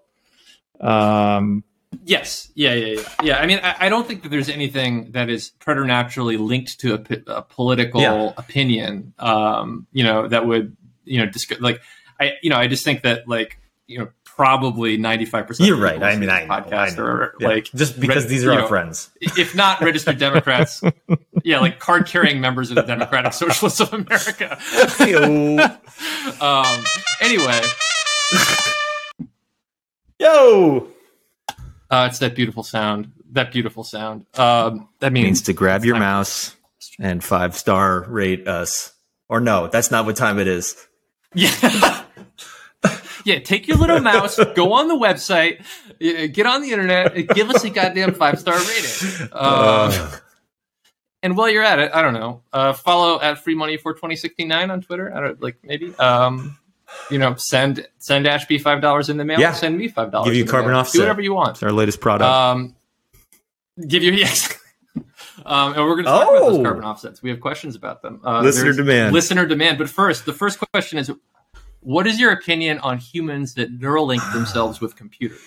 um, 0.81 1.63
Yes. 2.03 2.51
Yeah. 2.55 2.73
Yeah. 2.73 2.85
Yeah. 2.95 3.01
Yeah. 3.23 3.37
I 3.37 3.45
mean, 3.45 3.59
I, 3.63 3.75
I 3.81 3.89
don't 3.89 4.05
think 4.05 4.23
that 4.23 4.29
there's 4.29 4.49
anything 4.49 5.11
that 5.11 5.29
is 5.29 5.51
preternaturally 5.59 6.35
linked 6.37 6.79
to 6.81 6.95
a 7.27 7.41
political 7.43 8.01
Yeah. 8.01 8.33
opinion. 8.37 9.13
Um, 9.17 9.87
you 9.93 10.03
know, 10.03 10.27
that 10.27 10.45
would 10.45 10.75
you 11.05 11.19
know 11.19 11.25
disc- 11.31 11.59
like 11.61 11.81
I 12.19 12.33
you 12.43 12.49
know 12.49 12.57
I 12.57 12.67
just 12.67 12.83
think 12.83 13.03
that 13.03 13.27
like 13.29 13.59
you 13.87 13.99
know 13.99 14.09
probably 14.25 14.97
ninety 14.97 15.23
five 15.23 15.47
percent. 15.47 15.67
You're 15.69 15.77
right. 15.79 16.01
I 16.03 16.17
mean, 16.17 16.29
I 16.29 16.43
know, 16.43 16.53
podcast 16.55 16.73
I 16.73 16.95
know. 16.97 17.03
or 17.03 17.33
yeah, 17.39 17.47
like 17.47 17.65
just 17.73 17.97
because 17.97 18.23
re- 18.25 18.29
these 18.29 18.43
are 18.43 18.47
you 18.47 18.53
our 18.55 18.61
know, 18.63 18.67
friends. 18.67 19.09
if 19.21 19.55
not 19.55 19.79
registered 19.79 20.17
Democrats, 20.17 20.81
yeah, 21.45 21.59
like 21.59 21.79
card 21.79 22.07
carrying 22.07 22.41
members 22.41 22.71
of 22.71 22.75
the 22.75 22.81
Democratic 22.81 23.31
Socialists 23.41 23.79
of 23.79 23.93
America. 23.93 24.59
Um, 26.41 26.83
anyway, 27.21 27.61
yo. 30.19 30.87
uh, 31.89 32.07
it's 32.09 32.19
that 32.19 32.35
beautiful 32.35 32.63
sound. 32.63 33.11
That 33.31 33.51
beautiful 33.51 33.83
sound. 33.83 34.25
Um, 34.37 34.89
that 34.99 35.11
means 35.11 35.25
means 35.25 35.41
to 35.43 35.53
grab 35.53 35.83
your 35.83 35.95
time. 35.95 36.01
mouse 36.01 36.55
and 36.99 37.23
five 37.23 37.55
star 37.55 38.03
rate 38.03 38.47
us. 38.47 38.93
Or 39.27 39.39
no, 39.39 39.67
that's 39.67 39.91
not 39.91 40.05
what 40.05 40.15
time 40.15 40.39
it 40.39 40.47
is. 40.47 40.75
Yeah. 41.33 42.03
yeah, 43.25 43.39
take 43.39 43.67
your 43.67 43.77
little 43.77 43.99
mouse, 43.99 44.39
go 44.55 44.73
on 44.73 44.87
the 44.87 44.95
website, 44.95 45.61
uh, 45.89 46.27
get 46.31 46.45
on 46.45 46.61
the 46.61 46.71
internet, 46.71 47.15
and 47.15 47.27
give 47.29 47.49
us 47.49 47.63
a 47.63 47.69
goddamn 47.69 48.13
five 48.13 48.39
star 48.39 48.57
rating. 48.57 49.29
Uh, 49.31 50.11
and 51.23 51.35
while 51.35 51.49
you're 51.49 51.63
at 51.63 51.79
it, 51.79 51.91
I 51.93 52.03
don't 52.03 52.13
know, 52.13 52.43
uh, 52.53 52.73
follow 52.73 53.19
at 53.19 53.39
Free 53.39 53.55
Money 53.55 53.77
for 53.77 53.95
twenty 53.95 54.15
sixty 54.15 54.45
nine 54.45 54.69
on 54.69 54.81
Twitter. 54.81 55.11
I 55.13 55.21
don't 55.21 55.41
like 55.41 55.57
maybe. 55.63 55.93
Um, 55.95 56.57
you 57.11 57.17
know, 57.17 57.35
send 57.35 57.87
send 57.97 58.27
Ashby 58.27 58.57
five 58.57 58.81
dollars 58.81 59.09
in 59.09 59.17
the 59.17 59.25
mail. 59.25 59.39
Yeah. 59.39 59.53
Send 59.53 59.77
me 59.77 59.87
five 59.87 60.11
dollars. 60.11 60.27
Give 60.27 60.35
you 60.35 60.45
carbon 60.45 60.73
offsets. 60.73 60.93
Do 60.93 60.99
whatever 61.01 61.21
you 61.21 61.33
want. 61.33 61.51
It's 61.51 61.63
our 61.63 61.71
latest 61.71 61.99
product. 62.01 62.29
Um, 62.29 62.75
give 63.87 64.03
you 64.03 64.11
yes. 64.13 64.53
Um, 65.45 65.73
and 65.73 65.83
we're 65.83 65.95
going 65.95 66.05
to 66.05 66.11
talk 66.11 66.29
about 66.29 66.41
Oh. 66.41 66.51
those 66.55 66.63
carbon 66.65 66.83
offsets. 66.83 67.21
We 67.21 67.29
have 67.29 67.41
questions 67.41 67.75
about 67.75 68.01
them. 68.01 68.21
Uh, 68.23 68.41
Listener 68.41 68.73
demand. 68.73 69.13
Listener 69.13 69.45
demand. 69.45 69.77
But 69.77 69.89
first, 69.89 70.25
the 70.25 70.33
first 70.33 70.59
question 70.73 70.97
is: 70.97 71.11
What 71.81 72.07
is 72.07 72.19
your 72.19 72.31
opinion 72.31 72.79
on 72.79 72.97
humans 72.97 73.53
that 73.55 73.77
Neuralink 73.79 74.31
themselves 74.33 74.79
with 74.81 74.95
computers? 74.95 75.39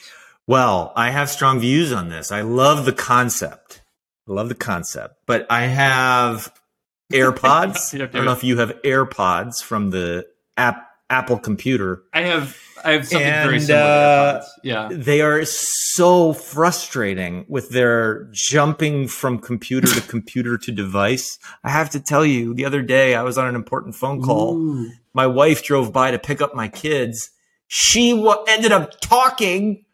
well, 0.47 0.93
I 0.97 1.11
have 1.11 1.29
strong 1.31 1.59
views 1.61 1.93
on 1.93 2.09
this. 2.11 2.31
I 2.33 2.43
love 2.43 2.85
the 2.85 2.93
concept. 2.93 3.83
I 4.29 4.33
love 4.33 4.49
the 4.49 4.55
concept. 4.55 5.17
But 5.27 5.47
I 5.51 5.63
have 5.63 6.53
AirPods. 7.13 7.95
I 7.95 8.07
don't 8.07 8.25
know 8.27 8.33
if 8.33 8.45
you 8.45 8.59
have 8.59 8.71
AirPods 8.83 9.63
from 9.63 9.91
the 9.91 10.27
app 10.57 10.88
Apple 11.11 11.39
computer. 11.39 12.03
I 12.13 12.23
have 12.23 12.57
I 12.85 12.93
have 12.93 13.09
something 13.09 13.27
very 13.27 13.55
And, 13.57 13.63
similar. 13.65 13.83
to 13.85 13.89
uh, 13.89 14.45
yeah. 14.63 14.89
They 14.93 15.21
are 15.21 15.45
so 15.45 16.33
frustrating 16.33 17.45
with 17.49 17.71
their 17.71 18.29
jumping 18.33 19.09
from 19.09 19.39
computer 19.39 19.87
to 19.89 20.01
computer 20.09 20.57
to 20.59 20.71
device. 20.71 21.39
I 21.65 21.71
have 21.71 21.91
to 21.91 22.01
tell 22.01 22.25
you, 22.25 22.55
the 22.55 22.65
other 22.67 22.83
day 22.83 23.15
I 23.15 23.23
was 23.23 23.37
on 23.39 23.47
an 23.49 23.55
important 23.57 23.95
phone 23.97 24.23
call. 24.23 24.87
My 25.15 25.27
wife 25.27 25.65
drove 25.65 25.93
by 25.93 26.11
to 26.13 26.19
pick 26.19 26.41
up 26.41 26.55
my 26.55 26.69
kids. 26.69 27.31
She 27.67 28.15
wa 28.15 28.45
ended 28.47 28.71
up 28.73 29.01
talking 29.01 29.85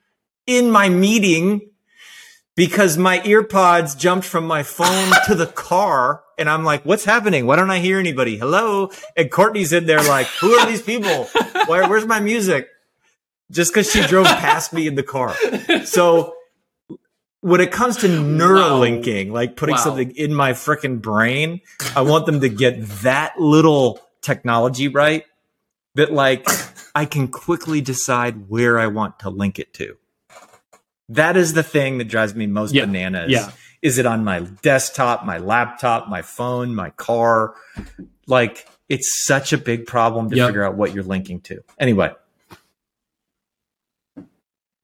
in 0.46 0.70
my 0.70 0.88
meeting 0.88 1.70
because 2.56 2.98
my 2.98 3.20
earpods 3.20 3.96
jumped 3.98 4.26
from 4.26 4.46
my 4.46 4.62
phone 4.62 5.12
to 5.26 5.34
the 5.34 5.46
car. 5.70 6.22
And 6.38 6.48
I'm 6.50 6.64
like, 6.64 6.84
what's 6.84 7.04
happening? 7.04 7.46
Why 7.46 7.56
don't 7.56 7.70
I 7.70 7.78
hear 7.78 7.98
anybody? 7.98 8.36
Hello? 8.36 8.90
And 9.16 9.30
Courtney's 9.30 9.72
in 9.72 9.86
there 9.86 10.02
like, 10.02 10.26
who 10.40 10.52
are 10.54 10.66
these 10.66 10.82
people? 10.82 11.24
Where, 11.66 11.88
where's 11.88 12.06
my 12.06 12.20
music? 12.20 12.68
Just 13.50 13.72
because 13.72 13.90
she 13.90 14.02
drove 14.06 14.26
past 14.46 14.72
me 14.72 14.86
in 14.86 14.94
the 14.94 15.02
car. 15.02 15.34
So 15.84 16.34
when 17.40 17.60
it 17.60 17.70
comes 17.72 17.98
to 17.98 18.08
Neuralinking, 18.08 19.30
like 19.30 19.56
putting 19.56 19.74
Wow. 19.76 19.82
something 19.82 20.10
in 20.12 20.34
my 20.34 20.52
freaking 20.52 21.00
brain, 21.00 21.60
I 21.94 22.00
want 22.02 22.26
them 22.26 22.40
to 22.40 22.48
get 22.48 22.80
that 23.02 23.38
little 23.38 24.00
technology 24.22 24.88
right 24.88 25.24
that 25.94 26.12
like 26.12 26.48
I 26.94 27.04
can 27.04 27.28
quickly 27.28 27.80
decide 27.80 28.48
where 28.48 28.78
I 28.78 28.86
want 28.88 29.20
to 29.20 29.30
link 29.30 29.58
it 29.58 29.72
to. 29.74 29.96
That 31.10 31.36
is 31.36 31.52
the 31.52 31.62
thing 31.62 31.98
that 31.98 32.04
drives 32.08 32.34
me 32.34 32.46
most 32.46 32.72
Yeah. 32.74 32.86
bananas. 32.86 33.30
Yeah. 33.30 33.50
Is 33.84 33.98
it 33.98 34.06
on 34.06 34.24
my 34.24 34.40
desktop, 34.62 35.24
my 35.26 35.36
laptop, 35.38 36.08
my 36.08 36.22
phone, 36.22 36.74
my 36.74 36.88
car? 36.90 37.54
Like 38.26 38.66
it's 38.88 39.24
such 39.26 39.52
a 39.52 39.58
big 39.58 39.86
problem 39.86 40.30
to 40.30 40.36
Yep. 40.36 40.48
figure 40.48 40.64
out 40.64 40.74
what 40.74 40.94
you're 40.94 41.04
linking 41.04 41.40
to. 41.42 41.62
Anyway, 41.78 42.10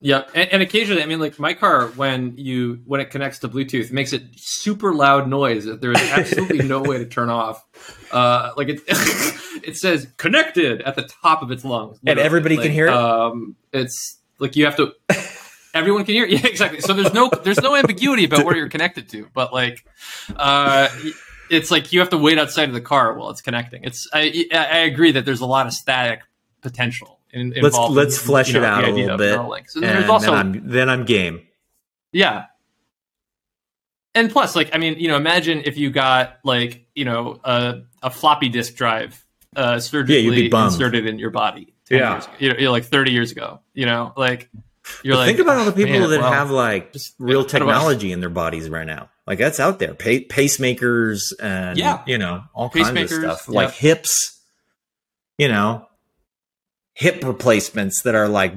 Yeah, 0.03 0.25
and, 0.35 0.51
and 0.53 0.63
occasionally, 0.63 1.03
I 1.03 1.07
mean, 1.07 1.19
like 1.19 1.39
my 1.39 1.53
car, 1.55 1.89
when 1.89 2.35
you 2.39 2.81
when 2.87 3.01
it 3.03 3.11
connects 3.11 3.39
to 3.41 3.49
Bluetooth, 3.49 3.87
it 3.87 3.93
makes 3.93 4.13
it 4.15 4.23
super 4.37 4.95
loud 4.95 5.29
noise 5.29 5.65
that 5.67 5.81
there 5.83 5.93
is 5.93 6.01
absolutely 6.11 6.61
no 6.63 6.81
way 6.83 6.97
to 6.99 7.05
turn 7.07 7.29
off. 7.29 7.63
Uh, 8.11 8.53
like 8.57 8.69
it, 8.69 8.81
it 9.63 9.77
says 9.77 10.09
connected 10.17 10.81
at 10.83 10.95
the 10.95 11.03
top 11.23 11.43
of 11.43 11.51
its 11.51 11.65
lungs, 11.65 11.99
And 11.99 12.09
literally. 12.09 12.27
everybody 12.27 12.57
can 12.59 12.71
hear 12.71 12.87
it? 12.87 12.93
Um, 12.95 13.57
it's 13.73 14.19
like 14.39 14.57
you 14.57 14.65
have 14.67 14.77
to. 14.77 14.93
Everyone 15.75 16.05
can 16.05 16.15
hear. 16.15 16.25
it. 16.25 16.31
Yeah, 16.43 16.47
exactly. 16.47 16.81
So 16.81 16.93
there's 16.95 17.13
no 17.15 17.31
there's 17.45 17.61
no 17.61 17.77
ambiguity 17.77 18.25
about 18.25 18.45
where 18.45 18.57
you're 18.57 18.69
connected 18.69 19.09
to, 19.11 19.29
but 19.35 19.53
like, 19.53 19.85
uh, 20.37 20.89
it's 21.51 21.71
like 21.71 21.93
you 21.93 22.01
have 22.01 22.11
to 22.11 22.19
wait 22.19 22.39
outside 22.39 22.69
of 22.69 22.75
the 22.75 22.81
car 22.81 23.15
while 23.15 23.31
it's 23.31 23.41
connecting. 23.43 23.85
It's 23.85 24.09
I 24.13 24.47
I 24.53 24.79
agree 24.79 25.13
that 25.13 25.25
there's 25.25 25.41
a 25.41 25.47
lot 25.47 25.67
of 25.67 25.73
static 25.73 26.21
potential. 26.61 27.19
In, 27.33 27.55
let's 27.63 27.77
let's 27.79 28.19
in, 28.21 28.27
flesh 28.27 28.49
you 28.49 28.55
know, 28.55 28.63
it 28.63 28.65
out 28.67 28.85
a 28.85 28.91
little 28.91 29.17
bit. 29.17 29.39
Neuralink. 29.39 29.69
So 29.71 29.81
and 29.81 29.89
there's 29.91 30.09
also 30.11 30.27
then 30.33 30.35
I'm 30.35 30.69
then 30.69 30.89
I'm 30.91 31.05
game. 31.05 31.47
yeah. 32.13 32.47
And 34.15 34.29
plus, 34.29 34.57
like, 34.57 34.71
I 34.75 34.79
mean, 34.79 34.99
you 34.99 35.07
know, 35.07 35.17
imagine 35.17 35.63
if 35.65 35.77
you 35.79 35.91
got 35.91 36.39
like, 36.43 36.85
you 36.97 37.05
know, 37.05 37.39
a, 37.45 37.83
a 38.03 38.11
floppy 38.11 38.49
disk 38.49 38.75
drive 38.75 39.25
uh, 39.55 39.79
surgically 39.79 40.23
you'd 40.25 40.35
be 40.35 40.49
bummed. 40.49 40.73
inserted 40.73 41.07
in 41.07 41.19
your 41.21 41.31
body. 41.31 41.75
10 41.87 41.99
Yeah. 41.99 42.13
years 42.15 42.25
ago. 42.27 42.35
You 42.59 42.65
know, 42.67 42.73
like 42.73 42.85
30 42.87 43.13
years 43.13 43.31
ago. 43.31 43.61
You 43.73 43.87
know, 43.87 44.13
like 44.17 44.51
you're 45.03 45.17
like, 45.17 45.29
think 45.29 45.41
about 45.41 45.59
all 45.59 45.65
the 45.65 45.73
people 45.73 45.99
man, 45.99 46.11
that 46.11 46.21
well, 46.21 46.33
have 46.33 46.51
like 46.51 46.93
just 46.93 47.15
real 47.19 47.45
technology 47.45 48.13
in 48.13 48.21
their 48.21 48.31
bodies 48.31 48.69
right 48.69 48.87
now. 48.87 49.09
Like 49.27 49.39
that's 49.39 49.61
out 49.61 49.79
there. 49.79 49.95
Pa- 49.95 50.27
pacemakers 50.29 51.21
and 51.41 51.79
yeah. 51.79 52.03
you 52.07 52.19
know, 52.19 52.43
all 52.55 52.71
kinds 52.71 52.89
of 52.89 53.09
stuff. 53.09 53.47
Yeah. 53.49 53.55
Like 53.55 53.73
hips, 53.73 54.41
you 55.39 55.49
know, 55.49 55.87
hip 56.95 57.23
replacements 57.25 58.03
that 58.03 58.15
are 58.15 58.29
like 58.29 58.55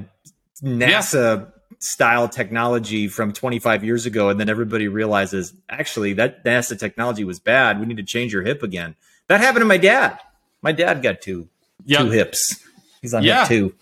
NASA 0.64 1.40
yeah. 1.40 1.76
style 1.80 2.28
technology 2.28 3.08
from 3.08 3.34
25 3.34 3.84
years 3.84 4.06
ago 4.06 4.30
and 4.30 4.40
then 4.40 4.50
everybody 4.50 4.88
realizes 4.88 5.54
actually 5.70 6.14
that 6.14 6.44
NASA 6.44 6.78
technology 6.78 7.24
was 7.24 7.40
bad. 7.40 7.80
We 7.80 7.86
need 7.86 7.98
to 7.98 8.04
change 8.04 8.34
your 8.34 8.44
hip 8.44 8.64
again. 8.64 8.96
That 9.28 9.40
happened 9.40 9.62
to 9.62 9.66
my 9.66 9.78
dad. 9.78 10.20
My 10.62 10.72
dad 10.72 11.04
got 11.04 11.22
two 11.22 11.50
yep. 11.86 12.02
two 12.02 12.12
hips. 12.12 12.64
He's 13.02 13.14
on 13.14 13.24
yeah. 13.24 13.42
hip 13.42 13.72
2. 13.72 13.76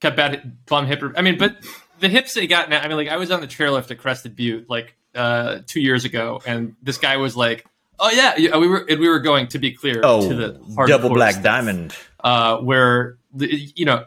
Got 0.00 0.16
bad 0.16 0.64
bum 0.66 0.86
hip. 0.86 1.02
I 1.16 1.22
mean, 1.22 1.38
but 1.38 1.56
the 2.00 2.08
hips 2.08 2.34
that 2.34 2.40
he 2.40 2.46
got 2.46 2.70
now. 2.70 2.80
I 2.80 2.88
mean, 2.88 2.96
like 2.96 3.08
I 3.08 3.16
was 3.16 3.30
on 3.30 3.40
the 3.40 3.46
chairlift 3.46 3.90
at 3.90 3.98
Crested 3.98 4.36
Butte 4.36 4.68
like 4.68 4.96
uh, 5.14 5.60
two 5.66 5.80
years 5.80 6.04
ago, 6.04 6.40
and 6.46 6.76
this 6.82 6.98
guy 6.98 7.16
was 7.16 7.36
like, 7.36 7.66
"Oh 7.98 8.10
yeah, 8.10 8.56
we 8.56 8.68
were 8.68 8.84
we 8.88 9.08
were 9.08 9.20
going 9.20 9.48
to 9.48 9.58
be 9.58 9.72
clear 9.72 10.00
oh, 10.02 10.28
to 10.28 10.34
the 10.34 10.84
double 10.86 11.10
black 11.10 11.32
stuff, 11.32 11.44
diamond, 11.44 11.94
uh, 12.20 12.58
where 12.58 13.18
you 13.36 13.84
know." 13.84 14.04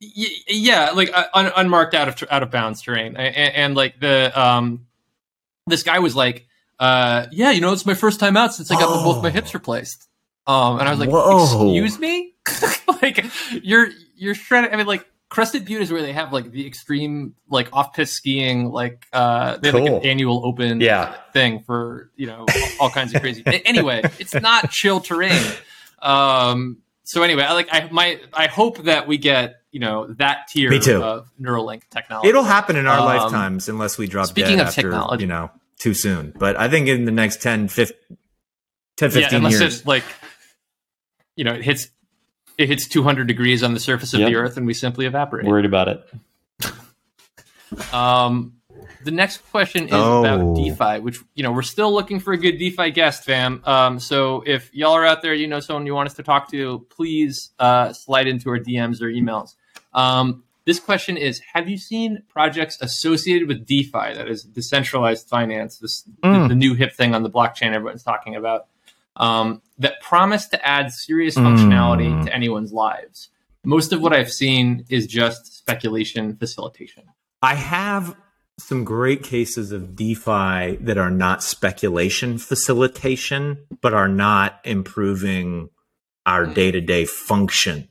Yeah, 0.00 0.90
like 0.90 1.16
uh, 1.16 1.26
un- 1.32 1.52
unmarked 1.54 1.94
out 1.94 2.08
of 2.08 2.28
out 2.28 2.42
of 2.42 2.50
bounds 2.50 2.82
terrain, 2.82 3.16
and, 3.16 3.54
and 3.54 3.74
like 3.76 4.00
the 4.00 4.32
um, 4.40 4.86
this 5.68 5.84
guy 5.84 6.00
was 6.00 6.16
like, 6.16 6.46
uh, 6.80 7.26
"Yeah, 7.30 7.52
you 7.52 7.60
know, 7.60 7.72
it's 7.72 7.86
my 7.86 7.94
first 7.94 8.18
time 8.18 8.36
out 8.36 8.52
since 8.52 8.70
I 8.72 8.74
got 8.74 8.88
oh. 8.88 9.04
both 9.04 9.22
my 9.22 9.30
hips 9.38 9.54
replaced." 9.54 10.08
Um, 10.44 10.80
and 10.80 10.88
I 10.88 10.90
was 10.90 10.98
like, 10.98 11.08
Whoa. 11.08 11.44
"Excuse 11.44 12.00
me, 12.00 12.34
like 13.02 13.24
you're 13.62 13.90
you're 14.22 14.34
shredded. 14.34 14.72
I 14.72 14.76
mean, 14.76 14.86
like. 14.86 15.06
Crested 15.28 15.64
Butte 15.64 15.80
is 15.80 15.90
where 15.90 16.02
they 16.02 16.12
have 16.12 16.30
like 16.30 16.50
the 16.52 16.66
extreme 16.66 17.34
like 17.48 17.70
off 17.72 17.94
piste 17.94 18.12
skiing 18.12 18.70
like 18.70 19.06
uh 19.14 19.56
they 19.56 19.68
have 19.70 19.80
like 19.80 19.90
an 19.90 20.04
annual 20.04 20.44
open 20.44 20.82
Yeah. 20.82 21.14
thing 21.32 21.60
for 21.62 22.10
you 22.16 22.26
know 22.26 22.40
all, 22.46 22.68
all 22.80 22.90
kinds 22.90 23.14
of 23.14 23.22
crazy. 23.22 23.42
Anyway, 23.64 24.02
it's 24.18 24.34
not 24.34 24.70
chill 24.70 25.00
terrain. 25.00 25.42
Um. 26.02 26.82
So 27.04 27.22
anyway, 27.22 27.44
I 27.44 27.54
like 27.54 27.68
I 27.72 27.88
my 27.90 28.20
I 28.34 28.46
hope 28.48 28.82
that 28.84 29.08
we 29.08 29.16
get 29.16 29.62
you 29.70 29.80
know 29.80 30.08
that 30.18 30.48
tier 30.48 30.68
Me 30.68 30.78
too. 30.80 31.02
of 31.02 31.30
Neuralink 31.40 31.84
technology. 31.90 32.28
It'll 32.28 32.44
happen 32.44 32.76
in 32.76 32.86
our 32.86 32.98
Um, 32.98 33.04
lifetimes 33.06 33.70
unless 33.70 33.96
we 33.96 34.06
drop 34.08 34.26
speaking 34.26 34.58
dead 34.58 34.62
of 34.64 34.68
after, 34.68 34.82
technology- 34.82 35.22
you 35.22 35.28
know, 35.28 35.50
too 35.78 35.94
soon. 35.94 36.34
But 36.38 36.58
I 36.60 36.68
think 36.68 36.88
in 36.88 37.06
the 37.06 37.10
next 37.10 37.40
10, 37.40 37.68
15, 37.68 37.96
10 38.98 39.10
15 39.10 39.22
yeah, 39.30 39.36
unless 39.38 39.52
years. 39.60 39.78
it's 39.78 39.86
like 39.86 40.04
you 41.36 41.44
know, 41.44 41.54
it 41.54 41.62
hits 41.64 41.88
it 42.62 42.68
hits 42.68 42.86
200 42.86 43.26
degrees 43.26 43.62
on 43.62 43.74
the 43.74 43.80
surface 43.80 44.14
of 44.14 44.20
Yep. 44.20 44.28
the 44.28 44.34
Earth, 44.36 44.56
and 44.56 44.66
we 44.66 44.74
simply 44.74 45.04
evaporate. 45.06 45.44
Worried 45.46 45.64
about 45.66 45.88
it. 45.88 46.04
Um, 47.92 48.54
the 49.04 49.10
next 49.10 49.38
question 49.50 49.86
is 49.86 49.92
Oh. 49.94 50.24
about 50.24 50.54
DeFi, 50.56 51.00
which 51.00 51.18
you 51.34 51.42
know 51.42 51.52
we're 51.52 51.62
still 51.62 51.92
looking 51.92 52.20
for 52.20 52.32
a 52.32 52.36
good 52.36 52.58
DeFi 52.58 52.90
guest, 52.90 53.24
fam. 53.24 53.62
Um, 53.64 53.98
so 53.98 54.42
if 54.46 54.70
y'all 54.74 54.92
are 54.92 55.06
out 55.06 55.22
there, 55.22 55.34
you 55.34 55.46
know 55.48 55.60
someone 55.60 55.86
you 55.86 55.94
want 55.94 56.08
us 56.08 56.14
to 56.14 56.22
talk 56.22 56.50
to, 56.50 56.86
please 56.90 57.50
uh, 57.58 57.92
slide 57.92 58.26
into 58.26 58.50
our 58.50 58.58
DMs 58.58 59.00
or 59.00 59.06
emails. 59.06 59.54
Um, 59.94 60.44
this 60.66 60.78
question 60.78 61.16
is: 61.16 61.40
Have 61.54 61.68
you 61.68 61.78
seen 61.78 62.22
projects 62.28 62.78
associated 62.80 63.48
with 63.48 63.66
DeFi, 63.66 64.14
that 64.14 64.28
is 64.28 64.44
decentralized 64.44 65.28
finance, 65.28 65.78
this 65.78 66.02
the, 66.02 66.28
Mm. 66.28 66.48
the 66.48 66.54
new 66.54 66.74
hip 66.74 66.92
thing 66.92 67.14
on 67.14 67.22
the 67.22 67.30
blockchain 67.30 67.72
everyone's 67.72 68.02
talking 68.04 68.36
about, 68.36 68.66
um, 69.16 69.60
that 69.78 70.00
promise 70.00 70.46
to 70.48 70.66
add 70.66 70.92
serious 70.92 71.36
Mm. 71.36 71.44
functionality 71.44 72.24
to 72.24 72.34
anyone's 72.34 72.72
lives? 72.72 73.28
Most 73.64 73.92
of 73.92 74.00
what 74.00 74.12
I've 74.12 74.30
seen 74.32 74.84
is 74.88 75.06
just 75.06 75.56
speculation 75.58 76.36
facilitation. 76.36 77.04
I 77.42 77.54
have 77.54 78.16
some 78.58 78.84
great 78.84 79.22
cases 79.22 79.72
of 79.72 79.96
DeFi 79.96 80.76
that 80.80 80.98
are 80.98 81.10
not 81.10 81.42
speculation 81.42 82.38
facilitation, 82.38 83.58
but 83.80 83.94
are 83.94 84.08
not 84.08 84.60
improving 84.64 85.68
our 86.26 86.46
day 86.46 86.70
to 86.70 86.80
day 86.80 87.04
function. 87.04 87.88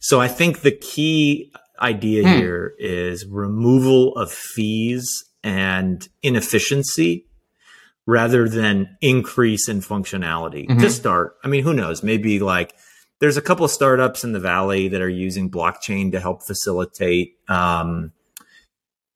So 0.00 0.20
I 0.20 0.28
think 0.28 0.60
the 0.60 0.72
key 0.72 1.52
idea 1.80 2.22
Hmm. 2.22 2.36
here 2.38 2.74
is 2.78 3.26
removal 3.26 4.14
of 4.16 4.32
fees 4.32 5.06
and 5.42 6.08
inefficiency 6.22 7.26
rather 8.06 8.48
than 8.48 8.96
increase 9.00 9.68
in 9.68 9.80
functionality 9.80 10.68
Mhm. 10.68 10.80
to 10.80 10.90
start. 10.90 11.36
I 11.42 11.48
mean, 11.48 11.64
who 11.64 11.74
knows? 11.74 12.02
Maybe 12.02 12.38
like 12.38 12.72
there's 13.20 13.36
a 13.36 13.42
couple 13.42 13.64
of 13.64 13.70
startups 13.70 14.22
in 14.24 14.32
the 14.32 14.38
valley 14.40 14.88
that 14.88 15.00
are 15.00 15.08
using 15.08 15.50
blockchain 15.50 16.12
to 16.12 16.20
help 16.20 16.42
facilitate 16.46 17.32
um, 17.48 18.12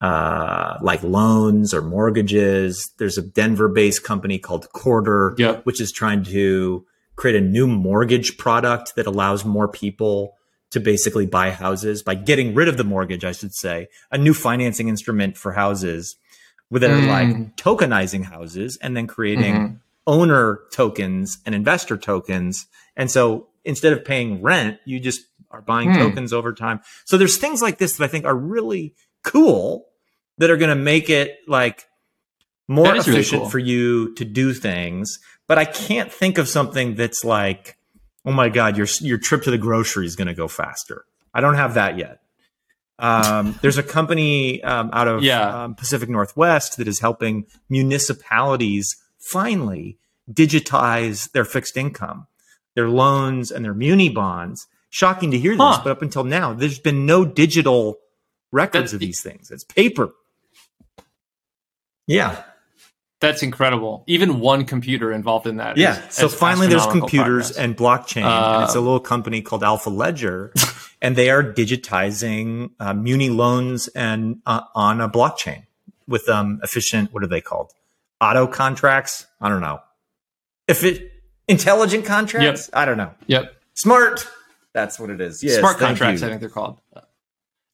uh, 0.00 0.78
like 0.80 1.02
loans 1.02 1.74
or 1.74 1.82
mortgages. 1.82 2.90
There's 2.98 3.18
a 3.18 3.22
Denver 3.22 3.68
based 3.68 4.02
company 4.02 4.38
called 4.38 4.72
Quarter, 4.72 5.34
Yep. 5.36 5.66
which 5.66 5.80
is 5.80 5.92
trying 5.92 6.24
to 6.24 6.84
create 7.16 7.36
a 7.36 7.40
new 7.40 7.66
mortgage 7.66 8.38
product 8.38 8.94
that 8.96 9.06
allows 9.06 9.44
more 9.44 9.68
people 9.68 10.32
to 10.70 10.80
basically 10.80 11.26
buy 11.26 11.50
houses 11.50 12.02
by 12.02 12.14
getting 12.14 12.54
rid 12.54 12.66
of 12.68 12.76
the 12.78 12.84
mortgage, 12.84 13.24
I 13.24 13.32
should 13.32 13.52
say, 13.54 13.88
a 14.10 14.16
new 14.16 14.32
financing 14.32 14.88
instrument 14.88 15.36
for 15.36 15.52
houses 15.52 16.16
with 16.70 16.82
that 16.82 16.90
are 16.90 16.96
Mm. 16.96 17.06
like 17.08 17.56
tokenizing 17.56 18.24
houses 18.24 18.78
and 18.80 18.96
then 18.96 19.06
creating 19.06 19.54
Mhm. 19.54 19.76
owner 20.06 20.60
tokens 20.72 21.38
and 21.44 21.54
investor 21.54 21.96
tokens. 21.96 22.66
And 22.96 23.10
so 23.10 23.48
instead 23.64 23.92
of 23.92 24.04
paying 24.04 24.40
rent, 24.42 24.78
you 24.84 25.00
just 25.00 25.22
are 25.50 25.60
buying 25.62 25.90
Hmm. 25.92 25.98
tokens 25.98 26.32
over 26.32 26.52
time. 26.52 26.80
So 27.04 27.18
there's 27.18 27.36
things 27.36 27.60
like 27.60 27.78
this 27.78 27.96
that 27.96 28.04
I 28.04 28.08
think 28.08 28.24
are 28.24 28.36
really 28.36 28.94
cool 29.24 29.86
that 30.38 30.48
are 30.50 30.56
going 30.56 30.70
to 30.70 30.82
make 30.82 31.10
it 31.10 31.38
like 31.48 31.86
more 32.68 32.94
is 32.94 33.06
really 33.08 33.18
efficient 33.20 33.42
cool. 33.42 33.50
for 33.50 33.58
you 33.58 34.14
to 34.14 34.24
do 34.24 34.54
things. 34.54 35.18
But 35.48 35.58
I 35.58 35.64
can't 35.64 36.12
think 36.12 36.38
of 36.38 36.48
something 36.48 36.94
that's 36.94 37.24
like, 37.24 37.76
oh 38.24 38.30
my 38.32 38.48
God, 38.48 38.76
your, 38.76 38.86
your 39.00 39.18
trip 39.18 39.42
to 39.42 39.50
the 39.50 39.58
grocery 39.58 40.06
is 40.06 40.14
going 40.14 40.28
to 40.28 40.34
go 40.34 40.46
faster. 40.46 41.04
I 41.34 41.40
don't 41.40 41.54
have 41.56 41.74
that 41.74 41.98
yet. 41.98 42.20
Um, 43.00 43.58
there's 43.62 43.78
a 43.78 43.82
company 43.82 44.62
um, 44.62 44.90
out 44.92 45.08
of 45.08 45.22
Yeah. 45.22 45.64
um, 45.64 45.74
Pacific 45.74 46.08
Northwest 46.08 46.76
that 46.76 46.86
is 46.86 47.00
helping 47.00 47.46
municipalities 47.68 48.94
finally 49.18 49.98
digitize 50.30 51.30
their 51.32 51.44
fixed 51.44 51.76
income, 51.76 52.26
their 52.74 52.88
loans, 52.88 53.50
and 53.50 53.64
their 53.64 53.74
muni 53.74 54.08
bonds. 54.08 54.66
Shocking 54.90 55.30
to 55.30 55.38
hear 55.38 55.52
this, 55.52 55.60
Huh. 55.60 55.80
but 55.84 55.90
up 55.90 56.02
until 56.02 56.24
now, 56.24 56.52
there's 56.52 56.78
been 56.78 57.06
no 57.06 57.24
digital 57.24 57.98
records 58.52 58.90
That- 58.90 58.96
of 58.96 59.00
these 59.00 59.20
things. 59.20 59.50
It's 59.50 59.64
paper. 59.64 60.10
Yeah, 62.06 62.42
That's 63.20 63.42
incredible. 63.42 64.02
Even 64.06 64.40
one 64.40 64.64
computer 64.64 65.12
involved 65.12 65.46
in 65.46 65.58
that. 65.58 65.76
yeah. 65.76 66.06
is- 66.08 66.14
So 66.14 66.26
finally, 66.28 66.68
there's 66.68 66.86
computers 66.86 67.52
progress. 67.52 67.56
and 67.58 67.76
blockchain, 67.76 68.22
and 68.24 68.64
it's 68.64 68.74
a 68.74 68.78
Uh, 68.78 68.80
little 68.80 68.98
company 69.00 69.42
called 69.42 69.62
Alpha 69.62 69.90
Ledger, 69.90 70.52
and 71.02 71.16
they 71.16 71.30
are 71.30 71.42
digitizing 71.42 72.70
uh, 72.78 72.94
muni 72.94 73.30
loans 73.30 73.88
and 73.88 74.40
uh, 74.46 74.62
on 74.74 75.00
a 75.00 75.08
blockchain 75.08 75.66
with 76.06 76.28
um, 76.28 76.60
efficient. 76.62 77.12
What 77.12 77.22
are 77.22 77.28
they 77.28 77.40
called? 77.40 77.72
Auto 78.20 78.46
contracts? 78.46 79.26
I 79.40 79.48
don't 79.48 79.62
know. 79.62 79.80
If 80.68 80.84
it 80.84 81.10
intelligent 81.48 82.04
contracts? 82.04 82.70
I 82.72 82.84
don't 82.84 82.98
know. 82.98 83.12
Yep. 83.26 83.54
Smart. 83.74 84.28
That's 84.72 85.00
what 85.00 85.10
it 85.10 85.20
is. 85.20 85.42
Yes, 85.42 85.58
Smart 85.58 85.78
contracts, 85.78 86.20
you. 86.20 86.26
I 86.26 86.30
think 86.30 86.40
they're 86.40 86.50
called. 86.50 86.80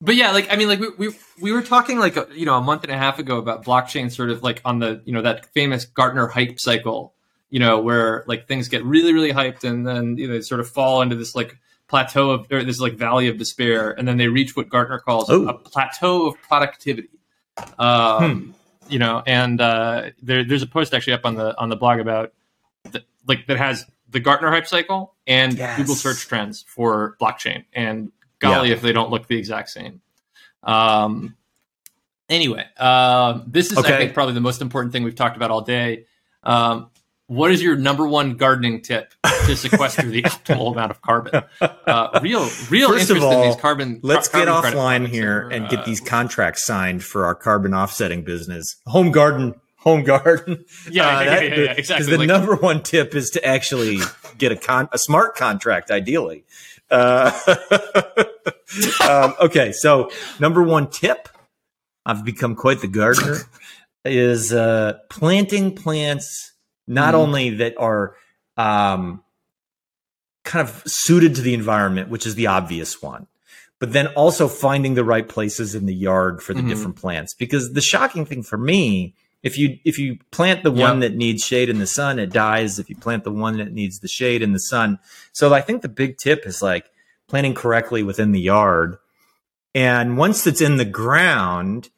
But 0.01 0.14
yeah, 0.14 0.33
like 0.33 0.53
I 0.53 0.57
mean, 0.57 0.68
like 0.68 0.81
we 0.81 0.89
we, 0.99 1.14
we 1.41 1.53
were 1.53 1.62
talking 1.62 1.99
like 1.99 2.16
a, 2.16 2.29
you 2.33 2.45
know 2.45 2.55
a 2.57 2.61
month 2.61 2.85
and 2.85 2.93
a 2.93 2.99
half 2.99 3.18
ago 3.18 3.39
about 3.39 3.64
blockchain, 3.64 4.12
sort 4.12 4.31
of 4.31 4.43
like 4.43 4.61
on 4.64 4.79
the 4.79 5.03
you 5.05 5.12
know 5.12 5.22
that 5.22 5.47
famous 5.53 5.85
Gartner 5.87 6.27
hype 6.27 6.61
cycle, 6.61 7.14
you 7.51 7.59
know, 7.59 7.81
where 7.81 8.24
like 8.27 8.47
things 8.47 8.68
get 8.68 8.85
really 8.85 9.12
really 9.12 9.33
hyped 9.33 9.64
and 9.64 9.87
then 9.87 10.16
you 10.18 10.29
know 10.29 10.35
they 10.35 10.43
sort 10.43 10.61
of 10.61 10.68
fall 10.68 11.01
into 11.01 11.16
this 11.16 11.35
like 11.35 11.59
plateau 11.89 12.30
of 12.30 12.47
or 12.53 12.64
this 12.64 12.80
like 12.80 12.95
valley 12.95 13.28
of 13.28 13.39
despair, 13.39 13.91
and 13.97 14.07
then 14.09 14.16
they 14.16 14.28
reach 14.28 14.57
what 14.57 14.68
Gartner 14.68 14.99
calls 14.99 15.30
Oh. 15.30 15.47
a 15.47 15.55
plateau 15.55 16.26
of 16.26 16.41
productivity. 16.43 17.09
Um, 17.78 18.55
You 18.89 19.01
know, 19.01 19.20
and 19.26 19.61
uh, 19.61 20.11
there, 20.22 20.45
there's 20.45 20.62
a 20.62 20.66
post 20.66 20.95
actually 20.95 21.14
up 21.14 21.24
on 21.24 21.34
the 21.34 21.59
on 21.59 21.68
the 21.70 21.76
blog 21.76 21.99
about 21.99 22.32
the, 22.93 23.03
like 23.26 23.47
that 23.49 23.57
has 23.57 23.84
the 24.09 24.20
Gartner 24.20 24.51
hype 24.51 24.66
cycle 24.68 25.14
and 25.26 25.55
Yes. 25.59 25.76
Google 25.76 25.97
search 25.97 26.28
trends 26.28 26.64
for 26.68 27.16
blockchain. 27.20 27.64
And 27.72 28.12
golly, 28.39 28.68
Yeah. 28.68 28.74
if 28.74 28.82
they 28.82 28.93
don't 28.93 29.11
look 29.11 29.26
the 29.26 29.37
exact 29.37 29.70
same. 29.70 30.03
Um, 30.62 31.34
anyway, 32.28 32.64
um, 32.78 33.45
this 33.49 33.72
is 33.72 33.78
I 33.78 33.97
think 33.99 34.14
probably 34.14 34.34
the 34.34 34.41
most 34.41 34.62
important 34.62 34.93
thing 34.93 35.03
we've 35.03 35.14
talked 35.16 35.37
about 35.37 35.51
all 35.51 35.62
day. 35.62 36.05
Um, 36.45 36.91
what 37.29 37.51
is 37.51 37.62
your 37.62 37.77
number 37.77 38.07
one 38.07 38.37
gardening 38.37 38.81
tip 38.83 39.12
to 39.47 39.57
sequester 39.57 40.03
the 40.09 40.22
optimal 40.24 40.72
amount 40.72 40.91
of 40.93 41.03
carbon? 41.03 41.43
Uh, 41.61 42.20
real, 42.22 42.49
real 42.70 42.89
First 42.91 43.11
of 43.11 43.16
interest 43.16 43.33
in 43.39 43.41
these 43.43 43.57
carbon. 43.57 44.01
Let's 44.03 44.29
carbon 44.29 44.55
get 44.55 44.72
offline 44.74 45.09
here 45.09 45.47
are, 45.47 45.51
and 45.51 45.68
get 45.68 45.81
uh, 45.81 45.85
these 45.85 46.01
contracts 46.01 46.64
signed 46.64 47.03
for 47.05 47.24
our 47.27 47.35
carbon 47.35 47.74
offsetting 47.74 48.22
business. 48.22 48.77
Home 48.87 49.11
garden, 49.11 49.55
home 49.79 50.05
garden. 50.05 50.64
Yeah, 50.91 51.07
Uh, 51.18 51.20
yeah, 51.22 51.24
that- 51.31 51.43
yeah, 51.43 51.49
yeah, 51.49 51.62
yeah, 51.64 51.70
exactly. 51.72 51.85
Because 51.85 52.07
the 52.07 52.18
Like- 52.18 52.29
number 52.29 52.55
one 52.57 52.83
tip 52.83 53.14
is 53.14 53.31
to 53.31 53.45
actually 53.45 53.99
get 54.39 54.53
a 54.53 54.57
con 54.57 54.89
a 54.93 54.99
smart 54.99 55.35
contract, 55.37 55.91
ideally. 55.91 56.45
Uh, 56.89 57.33
um, 59.09 59.35
okay, 59.41 59.72
so 59.72 60.11
number 60.39 60.62
one 60.62 60.89
tip, 60.89 61.29
I've 62.05 62.24
become 62.24 62.55
quite 62.55 62.81
the 62.81 62.87
gardener, 62.89 63.39
is 64.05 64.53
uh, 64.53 64.99
planting 65.11 65.74
plants 65.74 66.53
not 66.87 67.14
Mhm. 67.14 67.18
only 67.18 67.51
that 67.51 67.74
are 67.78 68.14
um, 68.59 69.22
kind 70.45 70.66
of 70.66 70.82
suited 70.87 71.34
to 71.34 71.43
the 71.43 71.53
environment, 71.53 72.09
which 72.09 72.26
is 72.26 72.37
the 72.37 72.47
obvious 72.47 73.03
one, 73.03 73.26
but 73.78 73.93
then 73.93 74.07
also 74.09 74.49
finding 74.49 74.95
the 74.95 75.05
right 75.05 75.28
places 75.28 75.74
in 75.74 75.84
the 75.87 75.95
yard 75.95 76.43
for 76.43 76.55
the 76.55 76.62
Mhm. 76.62 76.68
different 76.68 76.97
plants. 76.97 77.34
Because 77.34 77.72
the 77.74 77.82
shocking 77.82 78.24
thing 78.24 78.43
for 78.43 78.57
me, 78.57 79.14
if 79.43 79.59
you 79.59 79.78
if 79.84 79.99
you 79.99 80.18
plant 80.30 80.62
the 80.62 80.70
one 80.70 81.01
Yep. 81.03 81.11
that 81.12 81.16
needs 81.18 81.45
shade 81.45 81.68
in 81.68 81.78
the 81.80 81.87
sun, 81.87 82.18
it 82.18 82.30
dies. 82.32 82.78
If 82.78 82.89
you 82.89 82.97
plant 82.97 83.24
the 83.24 83.30
one 83.30 83.59
that 83.59 83.72
needs 83.72 83.99
the 84.01 84.09
shade 84.09 84.41
in 84.41 84.53
the 84.55 84.59
sun, 84.59 84.99
so 85.32 85.53
I 85.53 85.61
think 85.61 85.82
the 85.82 85.89
big 85.89 86.16
tip 86.16 86.47
is 86.47 86.62
like 86.62 86.87
planting 87.28 87.55
correctly 87.55 88.03
within 88.03 88.32
the 88.32 88.41
yard. 88.41 88.97
And 89.74 90.16
once 90.16 90.47
it's 90.47 90.62
in 90.62 90.78
the 90.78 90.84
ground, 90.87 91.91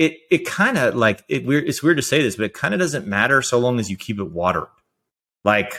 it 0.00 0.16
it 0.30 0.46
kind 0.46 0.76
of 0.78 0.94
like 0.96 1.22
it 1.28 1.44
weird. 1.44 1.68
It's 1.68 1.82
weird 1.82 1.98
to 1.98 2.02
say 2.02 2.22
this, 2.22 2.34
but 2.36 2.46
it 2.46 2.54
kind 2.54 2.72
of 2.74 2.80
doesn't 2.80 3.06
matter 3.06 3.42
so 3.42 3.58
long 3.58 3.78
as 3.78 3.90
you 3.90 3.96
keep 3.96 4.18
it 4.18 4.30
watered. 4.32 4.66
Like 5.44 5.74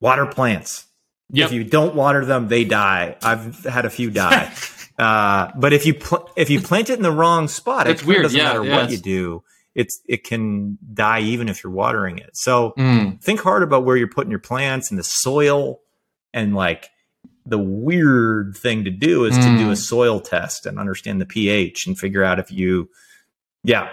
water 0.00 0.26
plants. 0.26 0.86
Yep. 1.30 1.46
If 1.48 1.52
you 1.52 1.64
don't 1.64 1.94
water 1.94 2.24
them, 2.24 2.48
they 2.48 2.64
die. 2.64 3.16
I've 3.22 3.64
had 3.64 3.84
a 3.84 3.90
few 3.90 4.10
die. 4.10 4.52
uh, 4.98 5.48
but 5.56 5.72
if 5.72 5.84
you 5.86 5.94
pl- 5.94 6.28
if 6.36 6.48
you 6.50 6.60
plant 6.60 6.90
it 6.90 6.96
in 6.96 7.02
the 7.02 7.12
wrong 7.12 7.48
spot, 7.48 7.86
That's 7.86 8.02
it 8.02 8.06
weird. 8.06 8.22
doesn't 8.22 8.38
Yeah, 8.38 8.44
matter 8.44 8.64
yeah, 8.64 8.74
what 8.74 8.84
it's- 8.84 8.92
you 8.92 8.98
do. 8.98 9.42
It's 9.74 10.00
it 10.08 10.24
can 10.24 10.76
die 10.94 11.20
even 11.20 11.48
if 11.48 11.62
you're 11.62 11.72
watering 11.72 12.18
it. 12.18 12.30
So 12.36 12.72
Mm. 12.78 13.22
think 13.22 13.40
hard 13.40 13.62
about 13.62 13.84
where 13.84 13.96
you're 13.96 14.08
putting 14.08 14.30
your 14.30 14.40
plants 14.40 14.90
and 14.90 14.98
the 14.98 15.04
soil 15.04 15.80
and 16.34 16.54
like 16.54 16.90
the 17.48 17.58
weird 17.58 18.56
thing 18.56 18.84
to 18.84 18.90
do 18.90 19.24
is 19.24 19.36
to 19.36 19.42
do 19.58 19.68
Mm. 19.68 19.72
a 19.72 19.76
soil 19.76 20.20
test 20.20 20.66
and 20.66 20.78
understand 20.78 21.20
the 21.20 21.26
pH 21.26 21.86
and 21.86 21.98
figure 21.98 22.22
out 22.22 22.38
if 22.38 22.50
you 22.52 22.88
yeah 23.64 23.88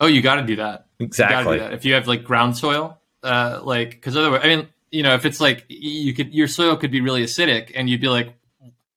Oh, 0.00 0.06
you 0.06 0.20
got 0.22 0.34
to 0.36 0.42
do 0.42 0.56
that. 0.56 0.86
You 0.98 1.06
exactly 1.06 1.56
do 1.58 1.64
that. 1.64 1.72
If 1.72 1.84
you 1.84 1.94
have 1.94 2.06
like 2.08 2.24
ground 2.24 2.56
soil, 2.56 3.00
uh, 3.22 3.60
like 3.62 3.90
because 3.90 4.16
otherwise, 4.16 4.40
I 4.42 4.48
mean, 4.48 4.68
you 4.90 5.02
know, 5.02 5.14
if 5.14 5.24
it's 5.24 5.40
like 5.40 5.64
you 5.68 6.12
could, 6.12 6.34
your 6.34 6.48
soil 6.48 6.76
could 6.76 6.90
be 6.90 7.00
really 7.00 7.22
acidic, 7.24 7.70
and 7.74 7.88
you'd 7.88 8.00
be 8.00 8.08
like, 8.08 8.34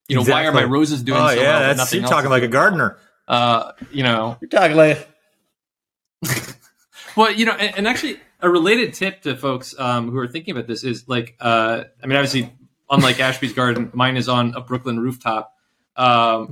you 0.10 0.16
know, 0.16 0.24
why 0.24 0.45
are 0.45 0.52
my 0.52 0.64
roses 0.64 1.04
doing 1.04 1.22
oh 1.22 1.28
so 1.30 1.36
yeah 1.36 1.41
well? 1.41 1.60
that's 1.62 1.78
nothing 1.78 2.02
you're 2.02 2.10
talking 2.10 2.30
like 2.30 2.43
a 2.43 2.48
gardener 2.48 2.98
Uh, 3.28 3.72
you 3.91 4.04
know, 4.04 4.38
you're 4.41 4.50
talking 4.50 4.76
like 4.76 5.08
well, 7.16 7.32
you 7.32 7.45
know, 7.45 7.54
and, 7.54 7.78
and 7.78 7.88
actually, 7.88 8.20
a 8.41 8.50
related 8.50 8.93
tip 8.93 9.22
to 9.24 9.36
folks 9.36 9.76
um, 9.80 10.12
who 10.12 10.18
are 10.18 10.28
thinking 10.28 10.52
about 10.56 10.68
this 10.68 10.84
is 10.84 11.08
like, 11.08 11.36
uh, 11.39 11.84
I 12.04 12.08
mean, 12.08 12.16
obviously, 12.18 12.52
unlike 12.90 13.20
Ashby's 13.20 13.54
garden, 13.54 13.90
mine 13.94 14.18
is 14.18 14.30
on 14.30 14.54
a 14.56 14.62
Brooklyn 14.62 15.00
rooftop. 15.00 15.54
Um, 15.96 16.50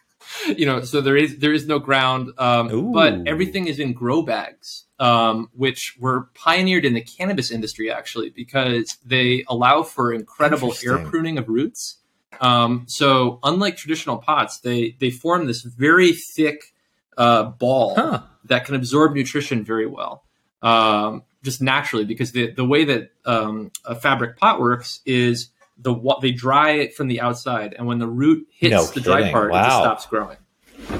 you 0.56 0.66
know, 0.66 0.82
so 0.82 1.00
there 1.00 1.16
is 1.16 1.38
there 1.38 1.52
is 1.52 1.66
no 1.66 1.78
ground, 1.78 2.32
um, 2.38 2.92
but 2.92 3.26
everything 3.26 3.66
is 3.66 3.78
in 3.78 3.92
grow 3.92 4.22
bags, 4.22 4.84
um, 4.98 5.48
which 5.54 5.96
were 6.00 6.28
pioneered 6.34 6.84
in 6.84 6.94
the 6.94 7.02
cannabis 7.02 7.50
industry 7.50 7.90
actually 7.90 8.30
because 8.30 8.96
they 9.04 9.44
allow 9.48 9.82
for 9.82 10.12
incredible 10.12 10.74
air 10.84 10.98
pruning 10.98 11.38
of 11.38 11.48
roots. 11.48 11.96
Um, 12.40 12.84
so 12.86 13.40
unlike 13.42 13.76
traditional 13.76 14.18
pots, 14.18 14.58
they 14.60 14.96
they 15.00 15.10
form 15.10 15.46
this 15.46 15.62
very 15.62 16.12
thick 16.12 16.72
uh, 17.16 17.44
ball 17.44 17.94
Huh. 17.96 18.22
that 18.44 18.64
can 18.64 18.74
absorb 18.74 19.14
nutrition 19.14 19.64
very 19.64 19.86
well, 19.86 20.22
um, 20.62 21.24
just 21.42 21.60
naturally. 21.60 22.04
Because 22.04 22.32
the 22.32 22.52
the 22.52 22.64
way 22.64 22.84
that 22.84 23.10
um, 23.24 23.70
a 23.84 23.94
fabric 23.96 24.36
pot 24.36 24.60
works 24.60 25.00
is 25.04 25.48
the 25.80 25.94
they 26.20 26.32
dry 26.32 26.70
it 26.72 26.94
from 26.94 27.08
the 27.08 27.20
outside, 27.20 27.74
and 27.78 27.86
when 27.86 27.98
the 27.98 28.06
root 28.08 28.46
hits 28.50 28.72
No 28.72 28.84
the 28.86 29.00
dry 29.00 29.18
kidding. 29.18 29.32
part, 29.32 29.50
it 29.50 29.54
just 29.54 29.76
stops 29.78 30.06
growing. 30.06 30.36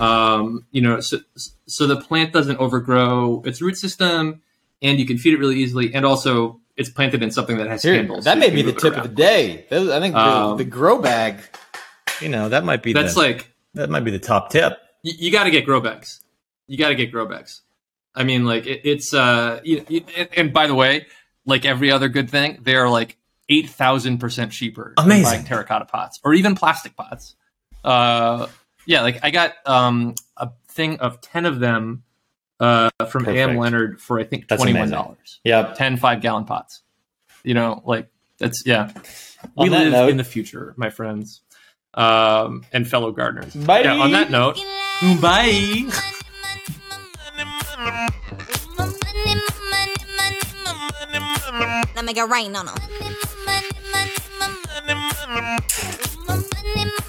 Um, 0.00 0.66
you 0.70 0.80
know, 0.82 1.00
so 1.00 1.18
so 1.66 1.86
the 1.86 1.96
plant 2.00 2.32
doesn't 2.32 2.58
overgrow 2.58 3.42
its 3.44 3.60
root 3.62 3.76
system, 3.76 4.42
and 4.82 4.98
you 4.98 5.06
can 5.06 5.18
feed 5.18 5.34
it 5.34 5.38
really 5.38 5.56
easily, 5.58 5.94
and 5.94 6.04
also 6.04 6.60
it's 6.76 6.90
planted 6.90 7.22
in 7.22 7.30
something 7.30 7.56
that 7.58 7.66
has 7.66 7.82
Here, 7.82 7.94
handles. 7.94 8.24
that 8.24 8.34
so 8.34 8.40
may 8.40 8.50
be 8.50 8.62
the 8.62 8.72
tip 8.72 8.96
of 8.96 9.02
the 9.02 9.08
day. 9.08 9.66
That- 9.70 9.90
I 9.90 10.00
think 10.00 10.14
the, 10.14 10.20
Um, 10.20 10.56
the 10.58 10.64
grow 10.64 11.00
bag. 11.00 11.40
You 12.20 12.28
know, 12.28 12.48
that 12.48 12.64
might 12.64 12.82
be 12.82 12.92
That's 12.92 13.14
the, 13.14 13.20
like 13.20 13.52
that 13.74 13.90
might 13.90 14.04
be 14.04 14.10
the 14.10 14.18
top 14.18 14.50
tip. 14.50 14.78
you, 15.02 15.12
you 15.18 15.32
got 15.32 15.44
to 15.44 15.50
get 15.50 15.64
grow 15.64 15.80
bags. 15.80 16.20
You 16.66 16.76
got 16.76 16.88
to 16.88 16.94
get 16.94 17.10
grow 17.12 17.26
bags. 17.26 17.62
I 18.14 18.24
mean, 18.24 18.44
like 18.44 18.66
it, 18.66 18.80
it's 18.84 19.14
uh, 19.14 19.60
you, 19.64 19.84
you, 19.88 20.04
and, 20.16 20.28
and 20.36 20.52
by 20.52 20.66
the 20.66 20.74
way, 20.74 21.06
like 21.46 21.64
every 21.64 21.90
other 21.92 22.08
good 22.08 22.28
thing, 22.30 22.58
they 22.62 22.74
are 22.76 22.88
like 22.88 23.16
eight 23.48 23.68
thousand 23.70 24.18
percent 24.18 24.52
cheaper. 24.52 24.94
than 24.96 25.22
buying 25.22 25.44
terracotta 25.44 25.84
pots 25.86 26.20
or 26.24 26.34
even 26.34 26.54
plastic 26.54 26.96
pots. 26.96 27.34
Uh, 27.84 28.46
yeah, 28.86 29.02
like 29.02 29.20
I 29.22 29.30
got 29.30 29.54
um 29.66 30.14
a 30.36 30.50
thing 30.68 30.98
of 31.00 31.20
ten 31.20 31.46
of 31.46 31.58
them 31.60 32.02
uh 32.60 32.90
from 33.10 33.28
AM 33.28 33.56
Leonard 33.56 34.00
for 34.00 34.18
I 34.18 34.24
think 34.24 34.48
twenty 34.48 34.74
one 34.74 34.90
dollars. 34.90 35.40
Yeah, 35.44 35.74
10 35.74 35.96
five 35.98 36.20
gallon 36.20 36.44
pots. 36.44 36.82
You 37.44 37.54
know, 37.54 37.82
like 37.84 38.08
that's 38.38 38.64
yeah. 38.66 38.90
On 39.56 39.64
We 39.64 39.68
that 39.68 39.78
live 39.84 39.92
note- 39.92 40.08
in 40.10 40.16
the 40.16 40.24
future, 40.24 40.74
my 40.76 40.90
friends, 40.90 41.42
um, 41.94 42.64
and 42.72 42.86
fellow 42.88 43.12
gardeners. 43.12 43.54
Bye. 43.54 43.82
Yeah, 43.82 43.94
on 43.94 44.10
that 44.12 44.30
note, 44.32 44.56
bye. 45.20 45.88
Now 51.94 52.02
make 52.02 52.16
it 52.16 52.24
rain 52.28 52.54
on 52.56 52.66
them 52.66 52.74
money, 54.94 55.58
money. 56.24 57.07